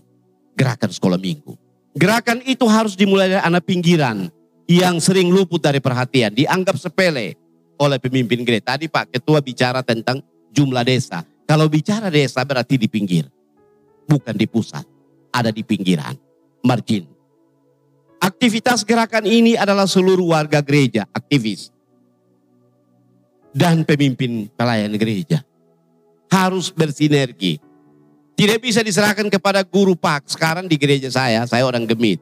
[0.55, 1.59] Gerakan sekolah minggu.
[1.93, 4.33] Gerakan itu harus dimulai dari anak pinggiran
[4.65, 7.37] yang sering luput dari perhatian, dianggap sepele
[7.77, 8.75] oleh pemimpin gereja.
[8.75, 11.21] Tadi Pak Ketua bicara tentang jumlah desa.
[11.45, 13.29] Kalau bicara desa berarti di pinggir,
[14.09, 14.87] bukan di pusat,
[15.35, 16.17] ada di pinggiran,
[16.65, 17.05] margin.
[18.23, 21.75] Aktivitas gerakan ini adalah seluruh warga gereja, aktivis,
[23.53, 25.45] dan pemimpin pelayan gereja.
[26.33, 27.61] Harus bersinergi.
[28.33, 30.27] Tidak bisa diserahkan kepada guru pak.
[30.27, 32.19] Sekarang di gereja saya, saya orang gemit.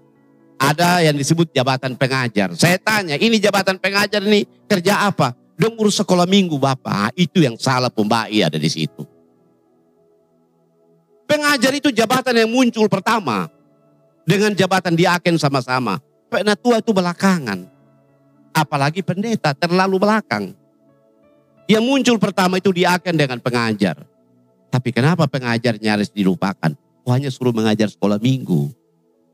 [0.61, 2.53] Ada yang disebut jabatan pengajar.
[2.53, 5.33] Saya tanya, ini jabatan pengajar ini kerja apa?
[5.61, 7.12] Dong urus sekolah minggu Bapak.
[7.16, 9.05] Itu yang salah pembai ada di situ.
[11.29, 13.49] Pengajar itu jabatan yang muncul pertama
[14.25, 16.01] dengan jabatan diaken sama-sama.
[16.33, 17.68] Penatua itu belakangan.
[18.57, 20.57] Apalagi pendeta terlalu belakang.
[21.70, 24.10] Yang muncul pertama itu diaken dengan pengajar.
[24.71, 26.73] Tapi kenapa pengajar nyaris dilupakan?
[27.03, 28.71] Oh, hanya suruh mengajar sekolah minggu.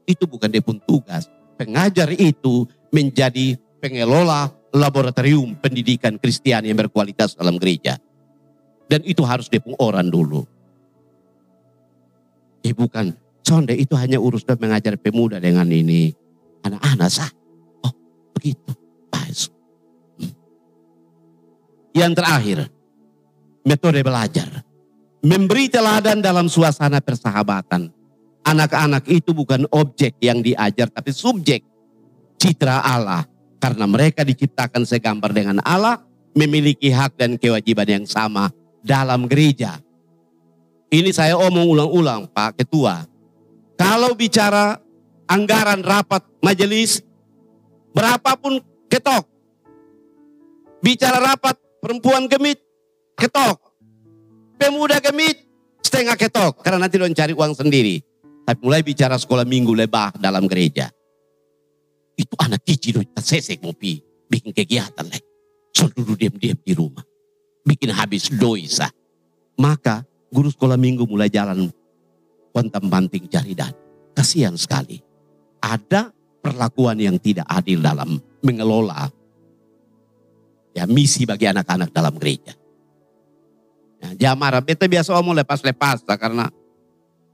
[0.09, 1.29] Itu bukan dia pun tugas.
[1.61, 8.01] Pengajar itu menjadi pengelola laboratorium pendidikan Kristen yang berkualitas dalam gereja.
[8.87, 10.47] Dan itu harus dia pun orang dulu.
[12.65, 13.13] Eh bukan
[13.47, 16.11] Sonde itu hanya urusan mengajar pemuda dengan ini.
[16.67, 17.31] Anak-anak sah.
[17.87, 17.95] Oh
[18.35, 18.75] begitu.
[19.07, 19.55] Baik.
[20.19, 20.35] Hmm.
[21.95, 22.59] Yang terakhir.
[23.63, 24.66] Metode belajar.
[25.25, 27.93] Memberi teladan dalam suasana persahabatan.
[28.47, 31.65] Anak-anak itu bukan objek yang diajar tapi subjek.
[32.37, 33.25] Citra Allah.
[33.57, 36.03] Karena mereka diciptakan segambar dengan Allah.
[36.37, 38.53] Memiliki hak dan kewajiban yang sama
[38.85, 39.81] dalam gereja.
[40.93, 43.17] Ini saya omong ulang-ulang Pak Ketua
[43.77, 44.81] kalau bicara
[45.29, 47.05] anggaran rapat majelis,
[47.93, 49.29] berapapun ketok.
[50.81, 52.57] Bicara rapat perempuan gemit,
[53.21, 53.61] ketok.
[54.57, 55.37] Pemuda gemit,
[55.85, 56.65] setengah ketok.
[56.65, 58.01] Karena nanti lo cari uang sendiri.
[58.47, 60.89] Tapi mulai bicara sekolah minggu lebah dalam gereja.
[62.17, 64.01] Itu anak kecil kita sesek ngopi.
[64.27, 65.27] Bikin kegiatan lagi.
[65.75, 67.05] So dulu diam-diam di rumah.
[67.67, 68.89] Bikin habis doisa.
[69.61, 71.69] Maka guru sekolah minggu mulai jalan
[72.55, 73.75] kontam banting dan
[74.17, 75.05] Kasihan sekali.
[75.61, 76.09] Ada
[76.41, 79.13] perlakuan yang tidak adil dalam mengelola
[80.77, 82.57] ya misi bagi anak-anak dalam gereja.
[84.21, 86.47] Ya, marah, beta biasa omong lepas-lepas lah karena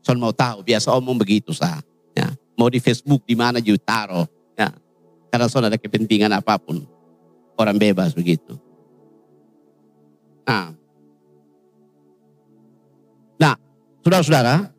[0.02, 1.82] son mau tahu, biasa omong begitu sah.
[2.14, 4.26] Ya, mau di Facebook di mana juga taruh.
[4.54, 4.70] Ya,
[5.30, 6.82] karena son ada kepentingan apa pun.
[7.58, 8.56] Orang bebas begitu.
[10.42, 10.74] Nah,
[13.38, 13.54] nah
[14.02, 14.72] saudara-saudara,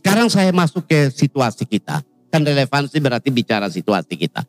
[0.00, 2.02] sekarang saya masuk ke situasi kita.
[2.32, 4.42] Kan relevansi berarti bicara situasi kita.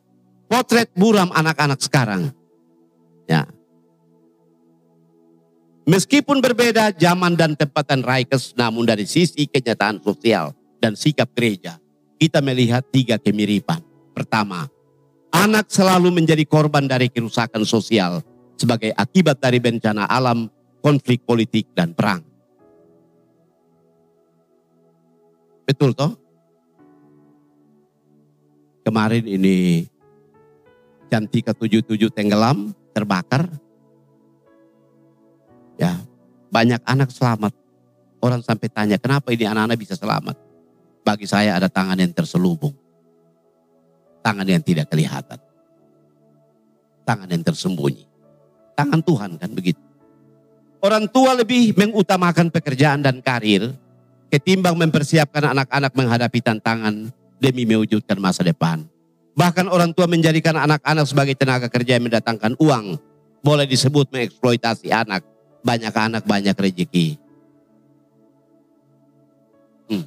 [0.48, 2.32] Potret buram anak-anak sekarang.
[3.28, 3.44] Ya.
[5.88, 11.80] Meskipun berbeda zaman dan tempatan Raikes, namun dari sisi kenyataan sosial dan sikap gereja,
[12.20, 13.80] kita melihat tiga kemiripan.
[14.12, 14.68] Pertama,
[15.32, 18.20] anak selalu menjadi korban dari kerusakan sosial
[18.60, 20.52] sebagai akibat dari bencana alam,
[20.84, 22.20] konflik politik, dan perang.
[25.64, 26.12] Betul toh?
[28.84, 29.88] Kemarin ini
[31.08, 33.48] Cantika 77 tenggelam, terbakar.
[35.78, 35.94] Ya,
[36.50, 37.54] banyak anak selamat.
[38.18, 40.34] Orang sampai tanya, kenapa ini anak-anak bisa selamat?
[41.06, 42.74] Bagi saya ada tangan yang terselubung.
[44.20, 45.38] Tangan yang tidak kelihatan.
[47.06, 48.04] Tangan yang tersembunyi.
[48.74, 49.80] Tangan Tuhan kan begitu.
[50.82, 53.74] Orang tua lebih mengutamakan pekerjaan dan karir
[54.30, 57.10] ketimbang mempersiapkan anak-anak menghadapi tantangan
[57.40, 58.86] demi mewujudkan masa depan.
[59.38, 62.98] Bahkan orang tua menjadikan anak-anak sebagai tenaga kerja yang mendatangkan uang.
[63.42, 65.22] Boleh disebut mengeksploitasi anak.
[65.62, 67.18] Banyak anak, banyak rezeki.
[69.90, 70.04] Hmm.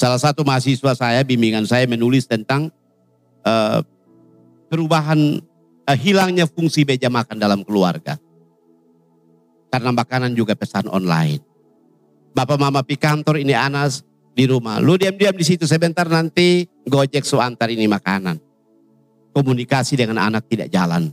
[0.00, 2.72] Salah satu mahasiswa saya, bimbingan saya menulis tentang
[3.44, 3.84] uh,
[4.72, 5.40] perubahan,
[5.86, 8.16] uh, hilangnya fungsi meja makan dalam keluarga.
[9.72, 11.40] Karena makanan juga pesan online.
[12.32, 14.80] Bapak mama pi kantor ini Anas di rumah.
[14.80, 18.40] Lu diam-diam di situ sebentar nanti gojek su antar ini makanan.
[19.32, 21.12] Komunikasi dengan anak tidak jalan.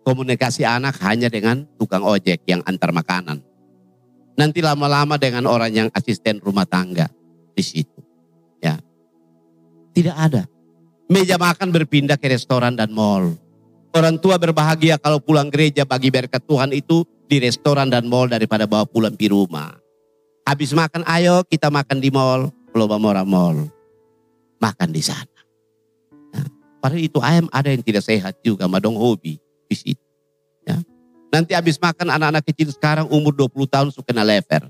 [0.00, 3.44] Komunikasi anak hanya dengan tukang ojek yang antar makanan.
[4.40, 7.04] Nanti lama-lama dengan orang yang asisten rumah tangga
[7.52, 8.00] di situ.
[8.64, 8.80] Ya.
[9.92, 10.48] Tidak ada.
[11.12, 13.36] Meja makan berpindah ke restoran dan mall.
[13.92, 18.64] Orang tua berbahagia kalau pulang gereja bagi berkat Tuhan itu di restoran dan mall daripada
[18.64, 19.76] bawa pulang di rumah.
[20.48, 23.68] Habis makan ayo kita makan di mall, Bamora Mall.
[24.62, 25.40] Makan di sana.
[26.32, 26.46] Nah,
[26.80, 30.06] padahal itu ayam ada yang tidak sehat juga, madong hobi di situ.
[30.66, 30.82] Ya.
[31.30, 34.66] Nanti habis makan anak-anak kecil sekarang umur 20 tahun suka kena lever.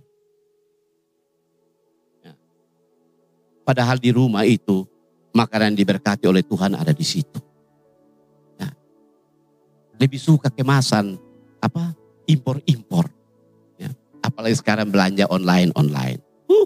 [2.20, 2.36] Ya.
[3.64, 4.84] Padahal di rumah itu
[5.32, 7.40] makanan diberkati oleh Tuhan ada di situ.
[8.60, 8.68] Ya.
[9.96, 11.16] Lebih suka kemasan
[11.64, 11.96] apa
[12.28, 13.08] impor-impor.
[13.80, 13.88] Ya.
[14.20, 16.20] Apalagi sekarang belanja online-online.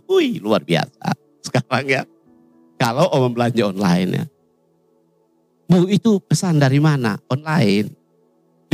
[0.05, 1.17] Hui, luar biasa.
[1.47, 2.03] Sekarang ya,
[2.77, 4.25] kalau om belanja online ya.
[5.65, 7.17] Bu itu pesan dari mana?
[7.33, 8.04] Online.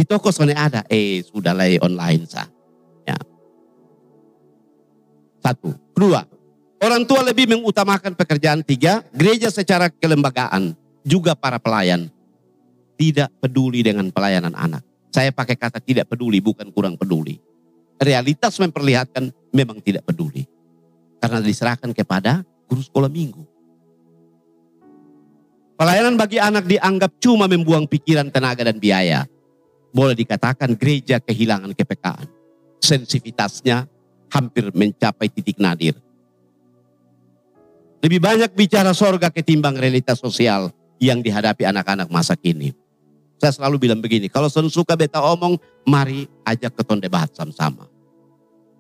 [0.01, 0.81] Di toko soalnya ada.
[0.89, 2.49] Eh sudah lah online sah.
[3.05, 3.21] Ya.
[5.45, 5.77] Satu.
[5.93, 6.25] Kedua,
[6.81, 10.73] Orang tua lebih mengutamakan pekerjaan tiga, gereja secara kelembagaan,
[11.05, 12.09] juga para pelayan.
[12.97, 14.81] Tidak peduli dengan pelayanan anak.
[15.13, 17.37] Saya pakai kata tidak peduli, bukan kurang peduli.
[18.01, 20.49] Realitas memperlihatkan memang tidak peduli.
[21.21, 23.45] Karena diserahkan kepada guru sekolah minggu.
[25.77, 29.29] Pelayanan bagi anak dianggap cuma membuang pikiran, tenaga, dan biaya.
[29.91, 32.31] Boleh dikatakan gereja kehilangan kepekaan.
[32.81, 33.91] Sensitivitasnya
[34.31, 35.99] hampir mencapai titik nadir
[38.01, 42.73] lebih banyak bicara sorga ketimbang realitas sosial yang dihadapi anak-anak masa kini.
[43.37, 47.89] Saya selalu bilang begini, kalau sen suka beta omong, mari ajak keton debat sama-sama.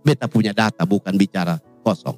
[0.01, 2.17] Beta punya data bukan bicara kosong.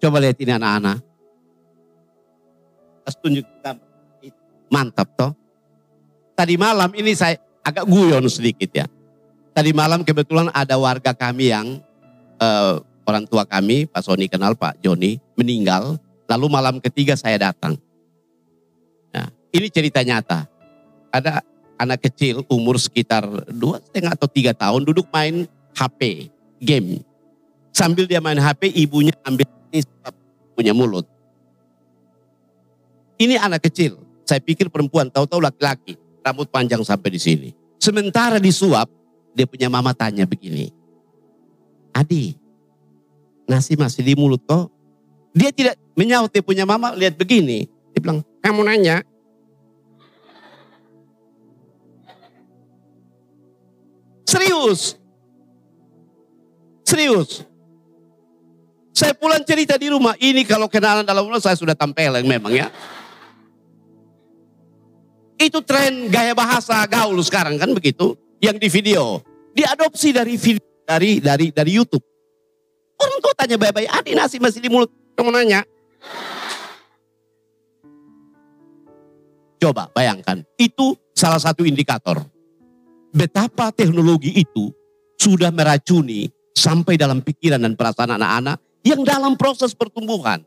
[0.00, 1.00] Coba lihat ini anak-anak.
[3.06, 3.46] Saya tunjuk
[4.66, 5.30] Mantap toh.
[6.34, 8.86] Tadi malam ini saya agak guyon sedikit ya.
[9.54, 11.78] Tadi malam kebetulan ada warga kami yang
[12.42, 15.96] uh, orang tua kami, Pak Sony kenal Pak Joni, meninggal.
[16.26, 17.78] Lalu malam ketiga saya datang.
[19.14, 20.50] Nah, ini cerita nyata.
[21.14, 21.40] Ada
[21.78, 25.46] anak kecil umur sekitar dua setengah atau tiga tahun duduk main
[25.78, 26.28] HP,
[26.58, 27.00] game.
[27.70, 29.86] Sambil dia main HP, ibunya ambil ini
[30.58, 31.15] punya mulut.
[33.16, 33.96] Ini anak kecil.
[34.28, 35.96] Saya pikir perempuan, tahu-tahu laki-laki.
[36.20, 37.48] Rambut panjang sampai di sini.
[37.80, 38.90] Sementara disuap,
[39.32, 40.74] dia punya mama tanya begini.
[41.94, 42.36] Adi,
[43.48, 44.68] nasi masih di mulut kok.
[45.32, 47.68] Dia tidak menyaut dia punya mama lihat begini.
[47.94, 49.00] Dia bilang, kamu nanya.
[54.26, 54.98] Serius.
[56.82, 57.46] Serius.
[58.96, 60.16] Saya pulang cerita di rumah.
[60.16, 62.72] Ini kalau kenalan dalam rumah saya sudah tampil memang ya.
[65.36, 69.20] Itu tren gaya bahasa gaul sekarang kan begitu yang di video.
[69.56, 72.04] Diadopsi dari video, dari dari dari YouTube.
[72.96, 74.88] Orang tua tanya baik-baik, adik nasi masih di mulut.
[75.16, 75.64] Kamu nanya.
[79.56, 82.20] Coba bayangkan, itu salah satu indikator.
[83.12, 84.68] Betapa teknologi itu
[85.16, 90.44] sudah meracuni sampai dalam pikiran dan perasaan anak-anak yang dalam proses pertumbuhan.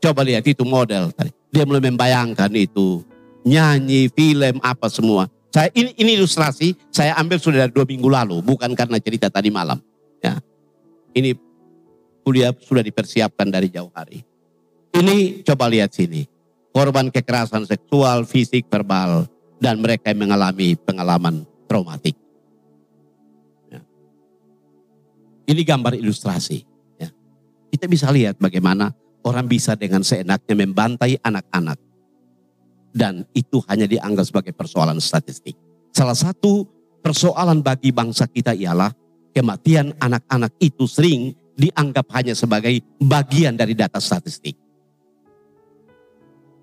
[0.00, 1.30] Coba lihat itu model tadi.
[1.52, 3.04] Dia mulai membayangkan itu
[3.44, 5.28] nyanyi, film, apa semua.
[5.50, 9.50] Saya ini, ini ilustrasi saya ambil sudah dari dua minggu lalu, bukan karena cerita tadi
[9.50, 9.76] malam.
[10.22, 10.38] Ya,
[11.12, 11.34] ini
[12.22, 14.22] kuliah sudah dipersiapkan dari jauh hari.
[14.94, 16.26] Ini coba lihat sini,
[16.70, 19.26] korban kekerasan seksual, fisik, verbal,
[19.58, 22.14] dan mereka yang mengalami pengalaman traumatik.
[23.70, 23.82] Ya.
[25.50, 26.62] Ini gambar ilustrasi.
[26.98, 27.10] Ya.
[27.74, 28.94] Kita bisa lihat bagaimana
[29.24, 31.78] orang bisa dengan seenaknya membantai anak-anak
[32.90, 35.54] dan itu hanya dianggap sebagai persoalan statistik.
[35.94, 36.66] Salah satu
[37.02, 38.90] persoalan bagi bangsa kita ialah
[39.30, 44.56] kematian anak-anak itu sering dianggap hanya sebagai bagian dari data statistik.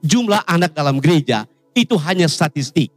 [0.04, 2.94] Jumlah anak dalam gereja itu hanya statistik.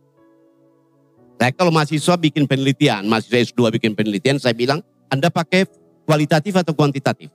[1.41, 5.65] Saya kalau mahasiswa bikin penelitian, mahasiswa S2 bikin penelitian, saya bilang, Anda pakai
[6.05, 7.33] kualitatif atau kuantitatif?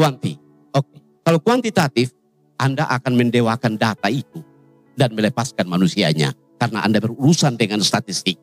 [0.00, 0.32] Kuanti.
[0.72, 0.96] Oke.
[1.20, 2.16] Kalau kuantitatif,
[2.56, 4.40] anda akan mendewakan data itu
[4.96, 8.40] dan melepaskan manusianya karena Anda berurusan dengan statistik.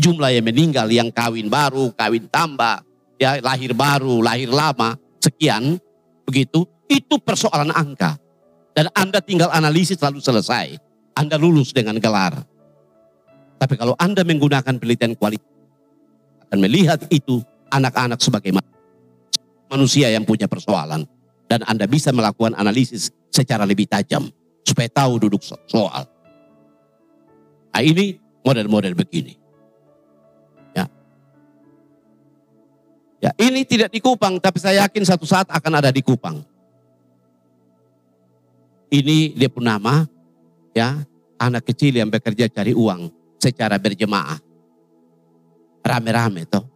[0.00, 2.80] Jumlah yang meninggal, yang kawin baru, kawin tambah,
[3.16, 5.80] ya lahir baru, lahir lama, sekian,
[6.24, 8.20] begitu, itu persoalan angka.
[8.72, 10.76] Dan Anda tinggal analisis lalu selesai.
[11.16, 12.36] Anda lulus dengan gelar.
[13.60, 15.52] Tapi kalau Anda menggunakan penelitian kualitas,
[16.48, 18.56] akan melihat itu anak-anak sebagai
[19.68, 21.06] manusia yang punya persoalan.
[21.44, 24.26] Dan Anda bisa melakukan analisis secara lebih tajam
[24.64, 26.08] supaya tahu duduk soal.
[27.74, 29.36] Nah ini model-model begini.
[30.72, 30.86] Ya.
[33.20, 36.40] Ya, ini tidak di Kupang tapi saya yakin satu saat akan ada di Kupang.
[38.88, 40.06] Ini dia pun nama
[40.70, 41.02] ya,
[41.38, 43.10] anak kecil yang bekerja cari uang
[43.42, 44.38] secara berjemaah.
[45.84, 46.73] Rame-rame toh.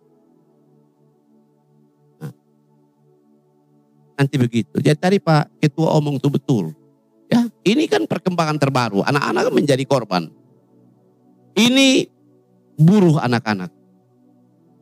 [4.18, 4.82] Nanti begitu.
[4.82, 6.74] Jadi tadi Pak Ketua omong itu betul.
[7.30, 9.06] Ya, ini kan perkembangan terbaru.
[9.06, 10.26] Anak-anak menjadi korban.
[11.54, 12.10] Ini
[12.74, 13.70] buruh anak-anak.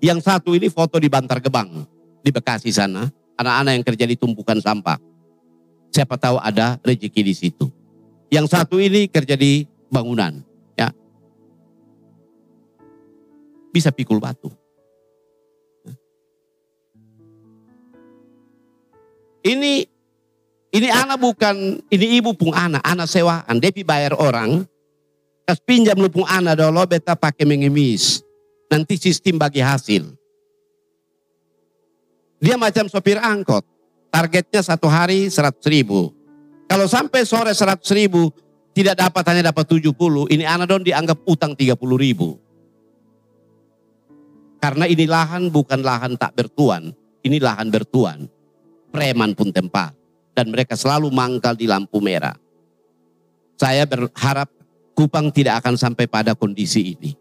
[0.00, 1.84] Yang satu ini foto di Bantar Gebang,
[2.24, 3.04] di Bekasi sana.
[3.36, 4.96] Anak-anak yang kerja di tumpukan sampah.
[5.92, 7.66] Siapa tahu ada rezeki di situ.
[8.32, 10.40] Yang satu ini kerja di bangunan.
[10.76, 10.88] ya
[13.68, 14.48] Bisa pikul batu.
[19.46, 19.86] Ini
[20.74, 23.62] ini anak bukan, ini ibu pun anak, anak sewaan.
[23.62, 24.66] Dia bayar orang,
[25.46, 28.26] kas pinjam lu pun anak dolo beta pakai mengemis.
[28.66, 30.02] Nanti sistem bagi hasil.
[32.42, 33.62] Dia macam sopir angkot.
[34.10, 36.10] Targetnya satu hari 100 ribu.
[36.66, 38.34] Kalau sampai sore 100 ribu,
[38.74, 39.94] tidak dapat hanya dapat 70,
[40.28, 42.36] ini anak don dianggap utang 30 ribu.
[44.58, 46.90] Karena ini lahan bukan lahan tak bertuan,
[47.22, 48.26] ini lahan bertuan.
[48.96, 49.92] Preman pun tempat.
[50.32, 52.36] Dan mereka selalu mangkal di lampu merah.
[53.60, 54.48] Saya berharap
[54.96, 57.12] Kupang tidak akan sampai pada kondisi ini.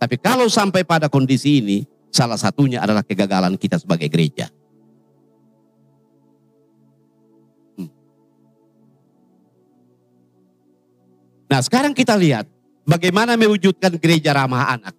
[0.00, 4.48] Tapi kalau sampai pada kondisi ini, salah satunya adalah kegagalan kita sebagai gereja.
[7.76, 7.92] Hmm.
[11.52, 12.48] Nah sekarang kita lihat
[12.88, 14.96] bagaimana mewujudkan gereja ramah anak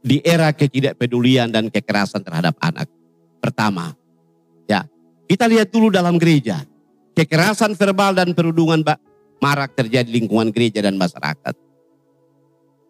[0.00, 2.88] di era ketidakpedulian dan kekerasan terhadap anak.
[3.36, 3.92] Pertama,
[5.26, 6.62] kita lihat dulu dalam gereja
[7.16, 8.84] kekerasan verbal dan perundungan
[9.40, 11.56] marak terjadi di lingkungan gereja dan masyarakat.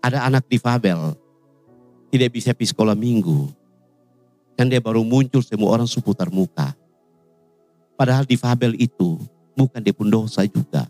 [0.03, 1.14] Ada anak difabel,
[2.11, 3.51] tidak bisa pergi sekolah minggu.
[4.57, 6.72] Dan dia baru muncul semua orang seputar muka.
[7.95, 9.20] Padahal difabel itu
[9.53, 10.89] bukan dia pun dosa juga.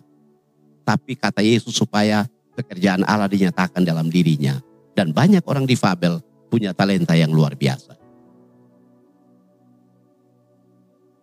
[0.86, 4.54] Tapi kata Yesus supaya pekerjaan Allah dinyatakan dalam dirinya.
[4.94, 7.95] Dan banyak orang difabel punya talenta yang luar biasa.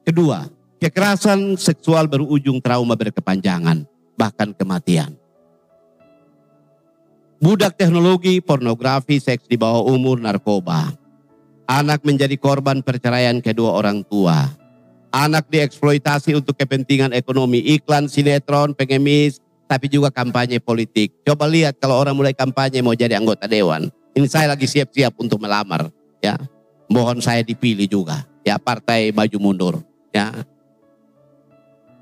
[0.03, 0.43] Kedua,
[0.83, 3.87] kekerasan seksual berujung trauma berkepanjangan
[4.19, 5.15] bahkan kematian.
[7.43, 10.95] Budak teknologi, pornografi, seks di bawah umur, narkoba.
[11.67, 14.47] Anak menjadi korban perceraian kedua orang tua.
[15.11, 21.11] Anak dieksploitasi untuk kepentingan ekonomi, iklan, sinetron, pengemis, tapi juga kampanye politik.
[21.27, 23.91] Coba lihat kalau orang mulai kampanye mau jadi anggota dewan.
[24.15, 25.91] Ini saya lagi siap-siap untuk melamar,
[26.23, 26.39] ya.
[26.87, 29.75] Mohon saya dipilih juga, ya partai maju mundur,
[30.13, 30.45] ya.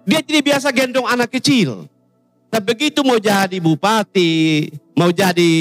[0.04, 1.88] Dia tidak biasa gendong anak kecil.
[2.52, 5.52] Tapi begitu mau jadi bupati, mau jadi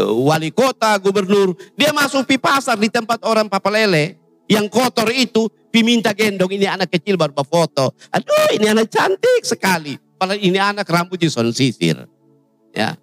[0.00, 4.16] eh, wali kota, gubernur, dia masuk di pasar di tempat orang papalele
[4.48, 7.92] yang kotor itu, diminta gendong ini anak kecil baru foto.
[8.08, 10.00] Aduh, ini anak cantik sekali.
[10.16, 12.08] Padahal ini anak rambutnya son sisir.
[12.72, 12.96] Ya.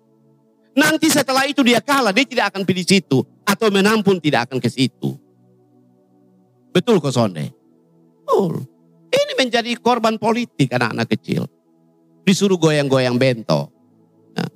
[0.73, 4.57] Nanti setelah itu dia kalah, dia tidak akan pilih situ atau menang pun tidak akan
[4.57, 5.17] ke situ.
[6.69, 7.49] Betul kok Sonde?
[8.23, 8.63] Betul.
[9.09, 11.49] Ini menjadi korban politik anak-anak kecil.
[12.25, 13.73] Disuruh goyang-goyang bento.
[14.37, 14.49] Nah,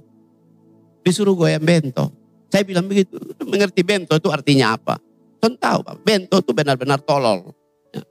[1.01, 2.13] disuruh goyang bento.
[2.53, 3.17] Saya bilang begitu,
[3.49, 5.01] mengerti bento itu artinya apa?
[5.41, 7.49] Kan tahu bento itu benar-benar tolol.
[7.89, 8.05] Ya.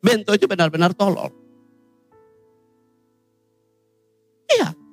[0.00, 1.28] Bento itu benar-benar tolol.
[4.48, 4.83] Iya.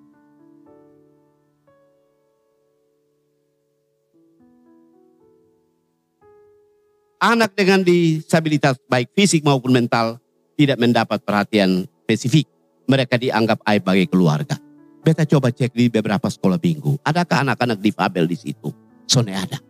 [7.22, 10.18] Anak dengan disabilitas baik fisik maupun mental
[10.58, 12.50] tidak mendapat perhatian spesifik
[12.90, 14.58] mereka dianggap aib bagi keluarga.
[15.06, 16.98] Beta coba cek di beberapa sekolah minggu.
[17.06, 18.74] Adakah anak-anak difabel di situ?
[19.06, 19.62] Sone ada.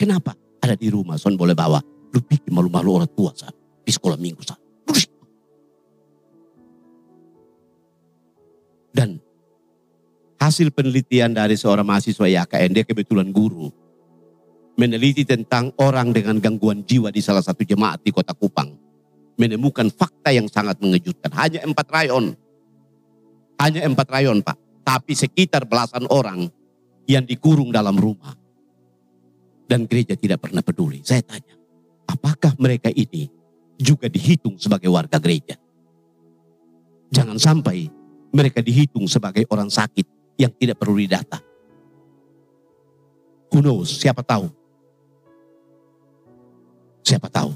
[0.00, 0.32] Kenapa?
[0.64, 1.84] Ada di rumah, son boleh bawa.
[2.12, 3.52] Lu pikir malu-malu orang tua saat
[3.84, 4.64] di sekolah minggu saat.
[8.94, 9.18] Dan
[10.38, 13.74] hasil penelitian dari seorang mahasiswa YKN, dia kebetulan guru.
[14.74, 18.84] Meneliti tentang orang dengan gangguan jiwa di salah satu jemaat di kota Kupang
[19.34, 21.30] menemukan fakta yang sangat mengejutkan.
[21.34, 22.34] Hanya empat rayon.
[23.58, 24.58] Hanya empat rayon Pak.
[24.84, 26.46] Tapi sekitar belasan orang
[27.08, 28.34] yang dikurung dalam rumah.
[29.64, 31.00] Dan gereja tidak pernah peduli.
[31.00, 31.56] Saya tanya,
[32.04, 33.32] apakah mereka ini
[33.80, 35.56] juga dihitung sebagai warga gereja?
[37.08, 37.88] Jangan sampai
[38.34, 41.40] mereka dihitung sebagai orang sakit yang tidak perlu didata.
[43.54, 43.88] Who knows?
[43.88, 44.63] Siapa tahu?
[47.04, 47.52] Siapa tahu?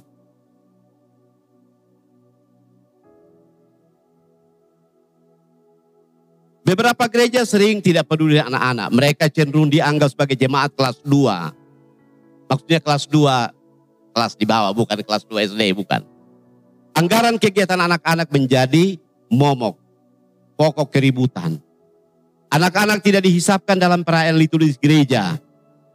[6.68, 8.92] Beberapa gereja sering tidak peduli anak-anak.
[8.92, 12.44] Mereka cenderung dianggap sebagai jemaat kelas 2.
[12.44, 16.04] Maksudnya kelas 2, kelas di bawah, bukan kelas 2 SD, bukan.
[16.92, 19.00] Anggaran kegiatan anak-anak menjadi
[19.32, 19.80] momok,
[20.60, 21.56] pokok keributan.
[22.52, 25.40] Anak-anak tidak dihisapkan dalam perayaan liturgis gereja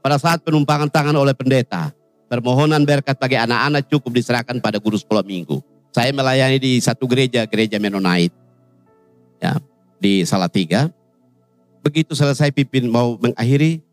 [0.01, 1.93] pada saat penumpangan tangan oleh pendeta.
[2.33, 5.61] Permohonan berkat bagi anak-anak cukup diserahkan pada guru sekolah minggu.
[5.93, 8.33] Saya melayani di satu gereja, gereja Mennonite.
[9.37, 9.61] Ya,
[10.01, 10.89] di Salatiga.
[11.85, 13.85] Begitu selesai pimpin mau mengakhiri,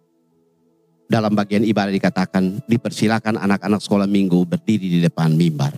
[1.04, 5.76] dalam bagian ibadah dikatakan dipersilakan anak-anak sekolah minggu berdiri di depan mimbar.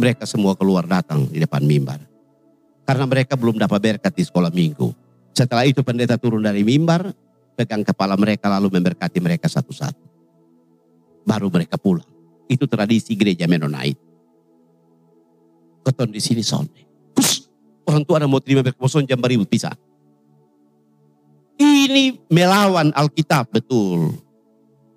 [0.00, 2.00] Mereka semua keluar datang di depan mimbar.
[2.88, 4.96] Karena mereka belum dapat berkat di sekolah minggu.
[5.36, 7.12] Setelah itu pendeta turun dari mimbar,
[7.52, 10.15] pegang kepala mereka lalu memberkati mereka satu-satu.
[11.26, 12.06] Baru mereka pulang.
[12.46, 13.98] Itu tradisi gereja Mennonite.
[15.82, 16.86] Keton di sini sonde.
[17.14, 17.50] Kus,
[17.82, 19.74] orang tua ada mau terima berkeposon jam beribut bisa.
[21.58, 24.14] Ini melawan Alkitab betul.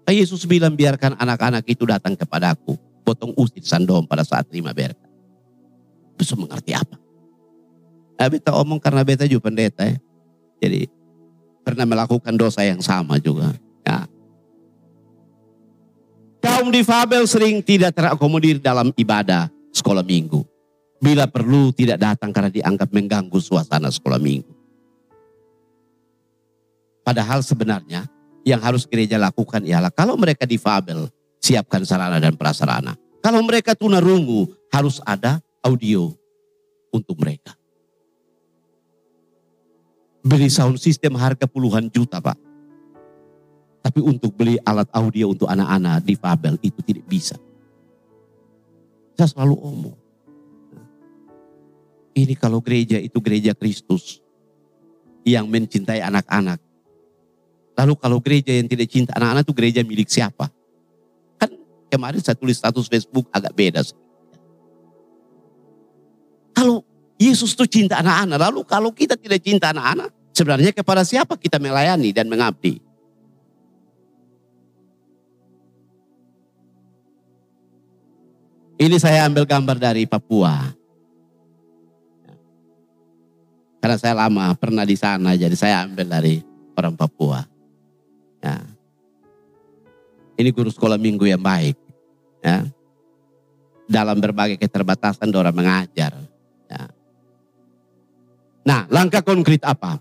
[0.09, 2.77] Yesus bilang biarkan anak-anak itu datang kepadaku.
[3.05, 5.09] Potong usir sandom pada saat terima berkat.
[6.17, 6.97] Bisa mengerti apa?
[8.19, 9.97] Nah, beta omong karena beta juga pendeta ya.
[10.59, 10.91] Jadi
[11.63, 13.55] pernah melakukan dosa yang sama juga.
[13.87, 14.09] Ya.
[16.39, 20.43] Kaum difabel sering tidak terakomodir dalam ibadah sekolah minggu.
[20.99, 24.51] Bila perlu tidak datang karena dianggap mengganggu suasana sekolah minggu.
[27.03, 28.07] Padahal sebenarnya
[28.43, 31.07] yang harus gereja lakukan ialah kalau mereka difabel,
[31.39, 32.95] siapkan sarana dan prasarana.
[33.19, 36.11] Kalau mereka tunarungu, harus ada audio
[36.91, 37.55] untuk mereka.
[40.19, 42.35] Beli sound system harga puluhan juta pak.
[43.89, 47.33] Tapi untuk beli alat audio untuk anak-anak di Fabel itu tidak bisa.
[49.17, 49.97] Saya selalu omong.
[52.13, 54.21] Ini kalau gereja itu gereja Kristus.
[55.25, 56.61] Yang mencintai anak-anak.
[57.81, 60.53] Lalu kalau gereja yang tidak cinta anak-anak itu gereja milik siapa?
[61.41, 61.49] Kan
[61.89, 63.81] kemarin saya tulis status Facebook agak beda.
[66.53, 66.85] Kalau
[67.17, 68.37] Yesus itu cinta anak-anak.
[68.37, 72.85] Lalu kalau kita tidak cinta anak-anak, sebenarnya kepada siapa kita melayani dan mengabdi?
[78.79, 80.71] Ini saya ambil gambar dari Papua.
[83.83, 86.39] Karena saya lama pernah di sana, jadi saya ambil dari
[86.79, 87.43] orang Papua.
[88.39, 88.63] Ya.
[90.39, 91.75] Ini guru sekolah minggu yang baik.
[92.39, 92.63] Ya.
[93.83, 96.15] Dalam berbagai keterbatasan orang mengajar.
[96.71, 96.87] Ya.
[98.63, 99.99] Nah, langkah konkret apa?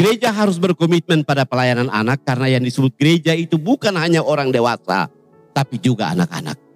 [0.00, 5.12] Gereja harus berkomitmen pada pelayanan anak karena yang disebut gereja itu bukan hanya orang dewasa,
[5.52, 6.67] tapi juga anak-anak.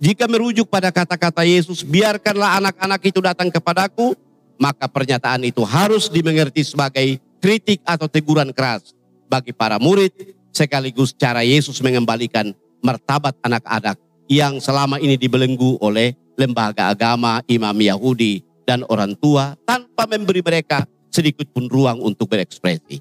[0.00, 4.16] Jika merujuk pada kata-kata Yesus, biarkanlah anak-anak itu datang kepadaku,
[4.56, 8.96] maka pernyataan itu harus dimengerti sebagai kritik atau teguran keras
[9.28, 10.12] bagi para murid,
[10.56, 18.40] sekaligus cara Yesus mengembalikan martabat anak-anak yang selama ini dibelenggu oleh lembaga agama, imam Yahudi,
[18.64, 22.96] dan orang tua tanpa memberi mereka sedikit pun ruang untuk berekspresi.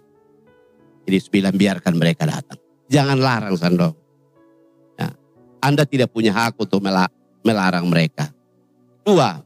[1.07, 2.59] Jadi sembilan biarkan mereka datang.
[2.91, 4.08] Jangan larang Sando.
[5.59, 6.79] Anda tidak punya hak untuk
[7.43, 8.31] melarang mereka.
[9.03, 9.39] Dua,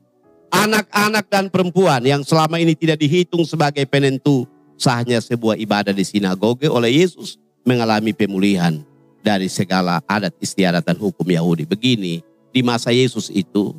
[0.54, 4.46] anak-anak dan perempuan yang selama ini tidak dihitung sebagai penentu
[4.78, 8.84] sahnya sebuah ibadah di sinagoge oleh Yesus mengalami pemulihan
[9.24, 11.64] dari segala adat istiadat dan hukum Yahudi.
[11.64, 12.20] Begini,
[12.52, 13.74] di masa Yesus itu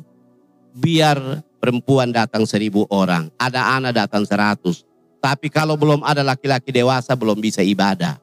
[0.75, 4.83] biar perempuan datang seribu orang, ada anak datang seratus.
[5.23, 8.21] Tapi kalau belum ada laki-laki dewasa belum bisa ibadah.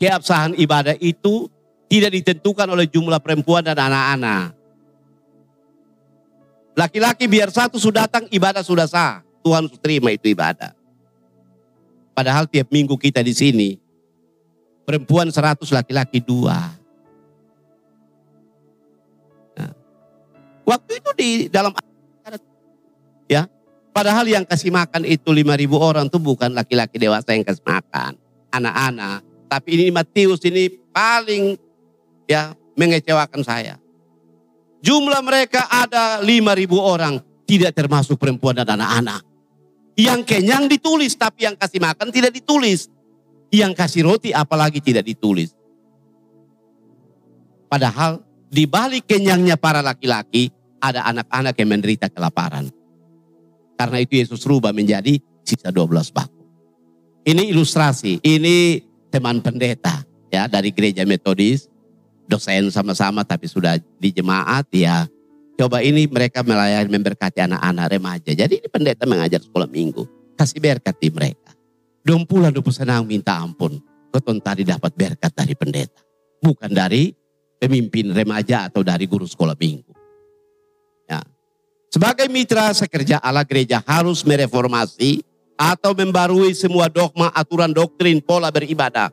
[0.00, 1.51] Keabsahan ibadah itu
[1.92, 4.56] tidak ditentukan oleh jumlah perempuan dan anak-anak.
[6.72, 9.20] Laki-laki biar satu sudah datang ibadah sudah sah.
[9.44, 10.72] Tuhan terima itu ibadah.
[12.16, 13.70] Padahal tiap minggu kita di sini
[14.88, 16.80] perempuan seratus laki-laki dua.
[20.62, 21.76] Waktu itu di dalam
[23.28, 23.44] ya.
[23.92, 25.44] Padahal yang kasih makan itu 5000
[25.76, 28.16] orang itu bukan laki-laki dewasa yang kasih makan,
[28.48, 29.20] anak-anak.
[29.52, 31.60] Tapi ini Matius ini paling
[32.26, 33.78] ya mengecewakan saya.
[34.82, 37.14] Jumlah mereka ada 5000 orang,
[37.46, 39.22] tidak termasuk perempuan dan anak-anak.
[39.94, 42.90] Yang kenyang ditulis, tapi yang kasih makan tidak ditulis.
[43.52, 45.54] Yang kasih roti apalagi tidak ditulis.
[47.70, 50.50] Padahal di balik kenyangnya para laki-laki,
[50.82, 52.68] ada anak-anak yang menderita kelaparan.
[53.78, 56.42] Karena itu Yesus rubah menjadi sisa 12 baku.
[57.22, 61.71] Ini ilustrasi, ini teman pendeta ya dari gereja metodis,
[62.32, 65.04] dosen sama-sama tapi sudah di jemaat ya.
[65.60, 68.32] Coba ini mereka melayani memberkati anak-anak remaja.
[68.32, 70.08] Jadi ini pendeta mengajar sekolah minggu.
[70.32, 71.52] Kasih berkat di mereka.
[72.00, 73.76] Dong pula dupu senang minta ampun.
[74.08, 76.00] Keton tadi dapat berkat dari pendeta.
[76.40, 77.12] Bukan dari
[77.60, 79.92] pemimpin remaja atau dari guru sekolah minggu.
[81.06, 81.20] Ya.
[81.92, 85.22] Sebagai mitra sekerja Allah gereja harus mereformasi
[85.54, 89.12] atau membarui semua dogma, aturan, doktrin, pola beribadah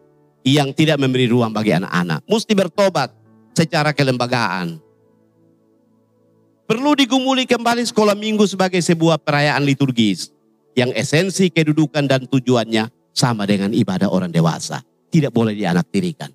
[0.55, 2.25] yang tidak memberi ruang bagi anak-anak.
[2.25, 3.13] Mesti bertobat
[3.53, 4.79] secara kelembagaan.
[6.69, 10.29] Perlu digumuli kembali sekolah minggu sebagai sebuah perayaan liturgis
[10.77, 14.85] yang esensi kedudukan dan tujuannya sama dengan ibadah orang dewasa.
[15.09, 16.29] tidak boleh dianaktirikan.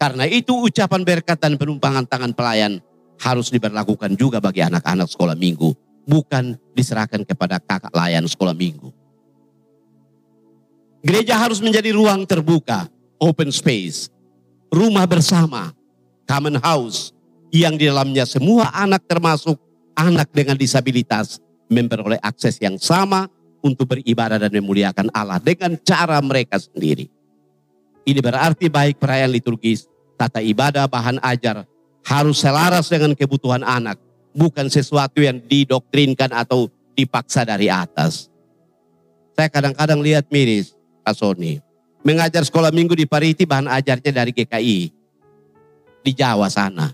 [0.00, 2.80] Karena itu ucapan berkat dan penumpangan tangan pelayan
[3.20, 5.76] harus diberlakukan juga bagi anak-anak sekolah minggu.
[6.08, 9.01] Bukan diserahkan kepada kakak layan sekolah minggu.
[11.02, 12.86] Gereja harus menjadi ruang terbuka,
[13.18, 14.06] open space,
[14.70, 15.74] rumah bersama,
[16.30, 17.10] common house,
[17.50, 19.58] yang di dalamnya semua anak termasuk
[19.98, 23.26] anak dengan disabilitas memperoleh akses yang sama
[23.60, 27.10] untuk beribadah dan memuliakan Allah dengan cara mereka sendiri.
[28.02, 31.66] Ini berarti baik perayaan liturgis, tata ibadah, bahan ajar
[32.02, 33.98] harus selaras dengan kebutuhan anak,
[34.34, 36.66] bukan sesuatu yang didoktrinkan atau
[36.98, 38.26] dipaksa dari atas.
[39.38, 41.58] Saya kadang-kadang lihat miris, Pak Sony,
[42.06, 44.78] mengajar sekolah minggu di Pariti bahan ajarnya dari GKI
[46.02, 46.90] di Jawa sana.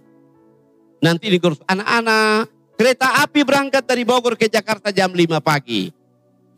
[0.98, 5.92] Nanti di anak-anak kereta api berangkat dari Bogor ke Jakarta jam 5 pagi.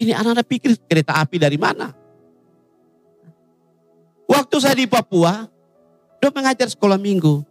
[0.01, 1.93] Ini anak-anak pikir kereta api dari mana?
[4.31, 5.45] Waktu saya di Papua,
[6.23, 7.43] udah mengajar sekolah minggu.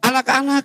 [0.00, 0.64] Anak-anak,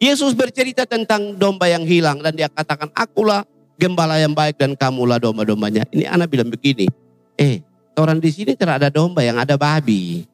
[0.00, 3.44] Yesus bercerita tentang domba yang hilang dan dia katakan, akulah
[3.76, 5.84] gembala yang baik dan kamulah domba-dombanya.
[5.92, 6.88] Ini anak bilang begini,
[7.36, 7.65] eh
[7.96, 10.24] orang di sini tidak ada domba yang ada babi.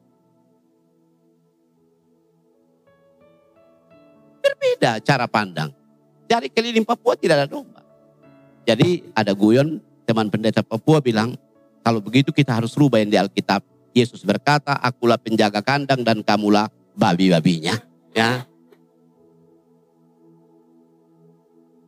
[4.43, 5.71] Berbeda cara pandang.
[6.27, 7.81] Dari keliling Papua tidak ada domba.
[8.63, 11.35] Jadi ada guyon teman pendeta Papua bilang,
[11.83, 13.63] kalau begitu kita harus rubah yang di Alkitab.
[13.93, 16.65] Yesus berkata, akulah penjaga kandang dan kamulah
[16.97, 17.77] babi-babinya.
[18.09, 18.41] Ya.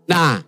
[0.05, 0.45] Nah,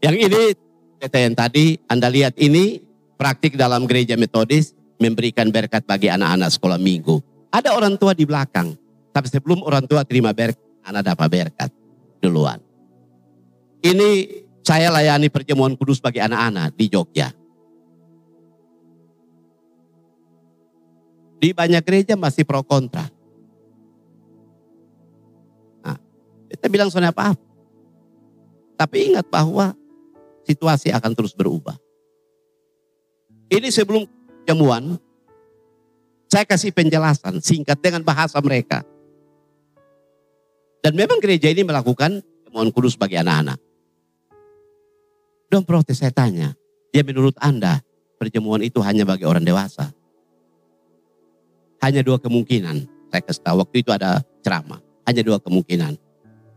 [0.00, 0.56] yang ini
[0.96, 2.80] kata yang tadi Anda lihat ini
[3.14, 7.18] praktik dalam gereja metodis memberikan berkat bagi anak-anak sekolah minggu.
[7.54, 8.74] Ada orang tua di belakang,
[9.14, 11.70] tapi sebelum orang tua terima berkat, anak dapat berkat
[12.18, 12.58] duluan.
[13.84, 17.28] Ini saya layani perjamuan kudus bagi anak-anak di Jogja.
[21.36, 23.04] Di banyak gereja masih pro kontra.
[25.84, 26.00] Nah,
[26.48, 27.36] kita bilang soalnya apa,
[28.74, 29.70] Tapi ingat bahwa
[30.42, 31.78] situasi akan terus berubah.
[33.54, 34.02] Ini sebelum
[34.42, 34.98] perjamuan,
[36.26, 38.82] saya kasih penjelasan singkat dengan bahasa mereka.
[40.82, 43.62] Dan memang gereja ini melakukan perjamuan kudus bagi anak-anak.
[45.46, 46.58] Don't protes, saya tanya.
[46.90, 47.78] Dia menurut Anda,
[48.18, 49.94] perjamuan itu hanya bagi orang dewasa.
[51.78, 52.90] Hanya dua kemungkinan.
[53.14, 54.82] Saya kasih tahu, waktu itu ada ceramah.
[55.06, 55.94] Hanya dua kemungkinan.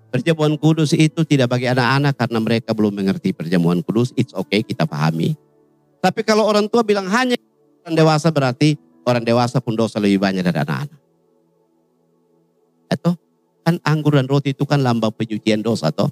[0.10, 4.18] Perjamuan kudus itu tidak bagi anak-anak karena mereka belum mengerti perjamuan kudus.
[4.18, 5.38] It's okay, kita pahami.
[5.98, 7.36] Tapi kalau orang tua bilang hanya
[7.84, 8.78] orang dewasa berarti
[9.08, 11.00] orang dewasa pun dosa lebih banyak dari anak-anak.
[12.88, 13.16] Atau
[13.68, 16.12] kan anggur dan roti itu kan lambang pencucian dosa toh.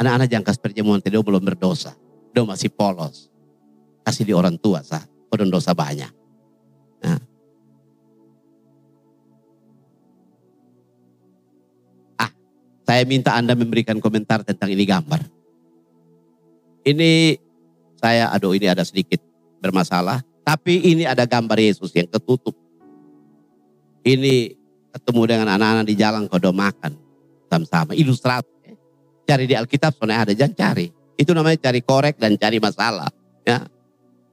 [0.00, 1.94] Anak-anak jangkas perjamuan tidak belum berdosa.
[2.32, 3.28] Dia masih polos.
[4.02, 5.04] Kasih di orang tua sah.
[5.30, 6.10] Kodon dosa banyak.
[7.04, 7.20] Nah.
[12.18, 12.30] Ah,
[12.82, 15.22] saya minta Anda memberikan komentar tentang ini gambar.
[16.82, 17.38] Ini
[18.02, 19.22] saya, aduh ini ada sedikit
[19.62, 20.26] bermasalah.
[20.42, 22.58] Tapi ini ada gambar Yesus yang ketutup.
[24.02, 24.58] Ini
[24.90, 26.98] ketemu dengan anak-anak di jalan kodo makan.
[27.46, 28.52] Sama-sama, ilustrasi
[29.22, 30.86] cari di Alkitab soalnya ada jangan cari.
[31.14, 33.08] Itu namanya cari korek dan cari masalah.
[33.46, 33.62] Ya.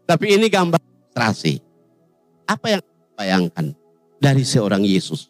[0.09, 1.61] Tapi ini gambar ilustrasi.
[2.49, 3.77] Apa yang bayangkan
[4.17, 5.29] dari seorang Yesus?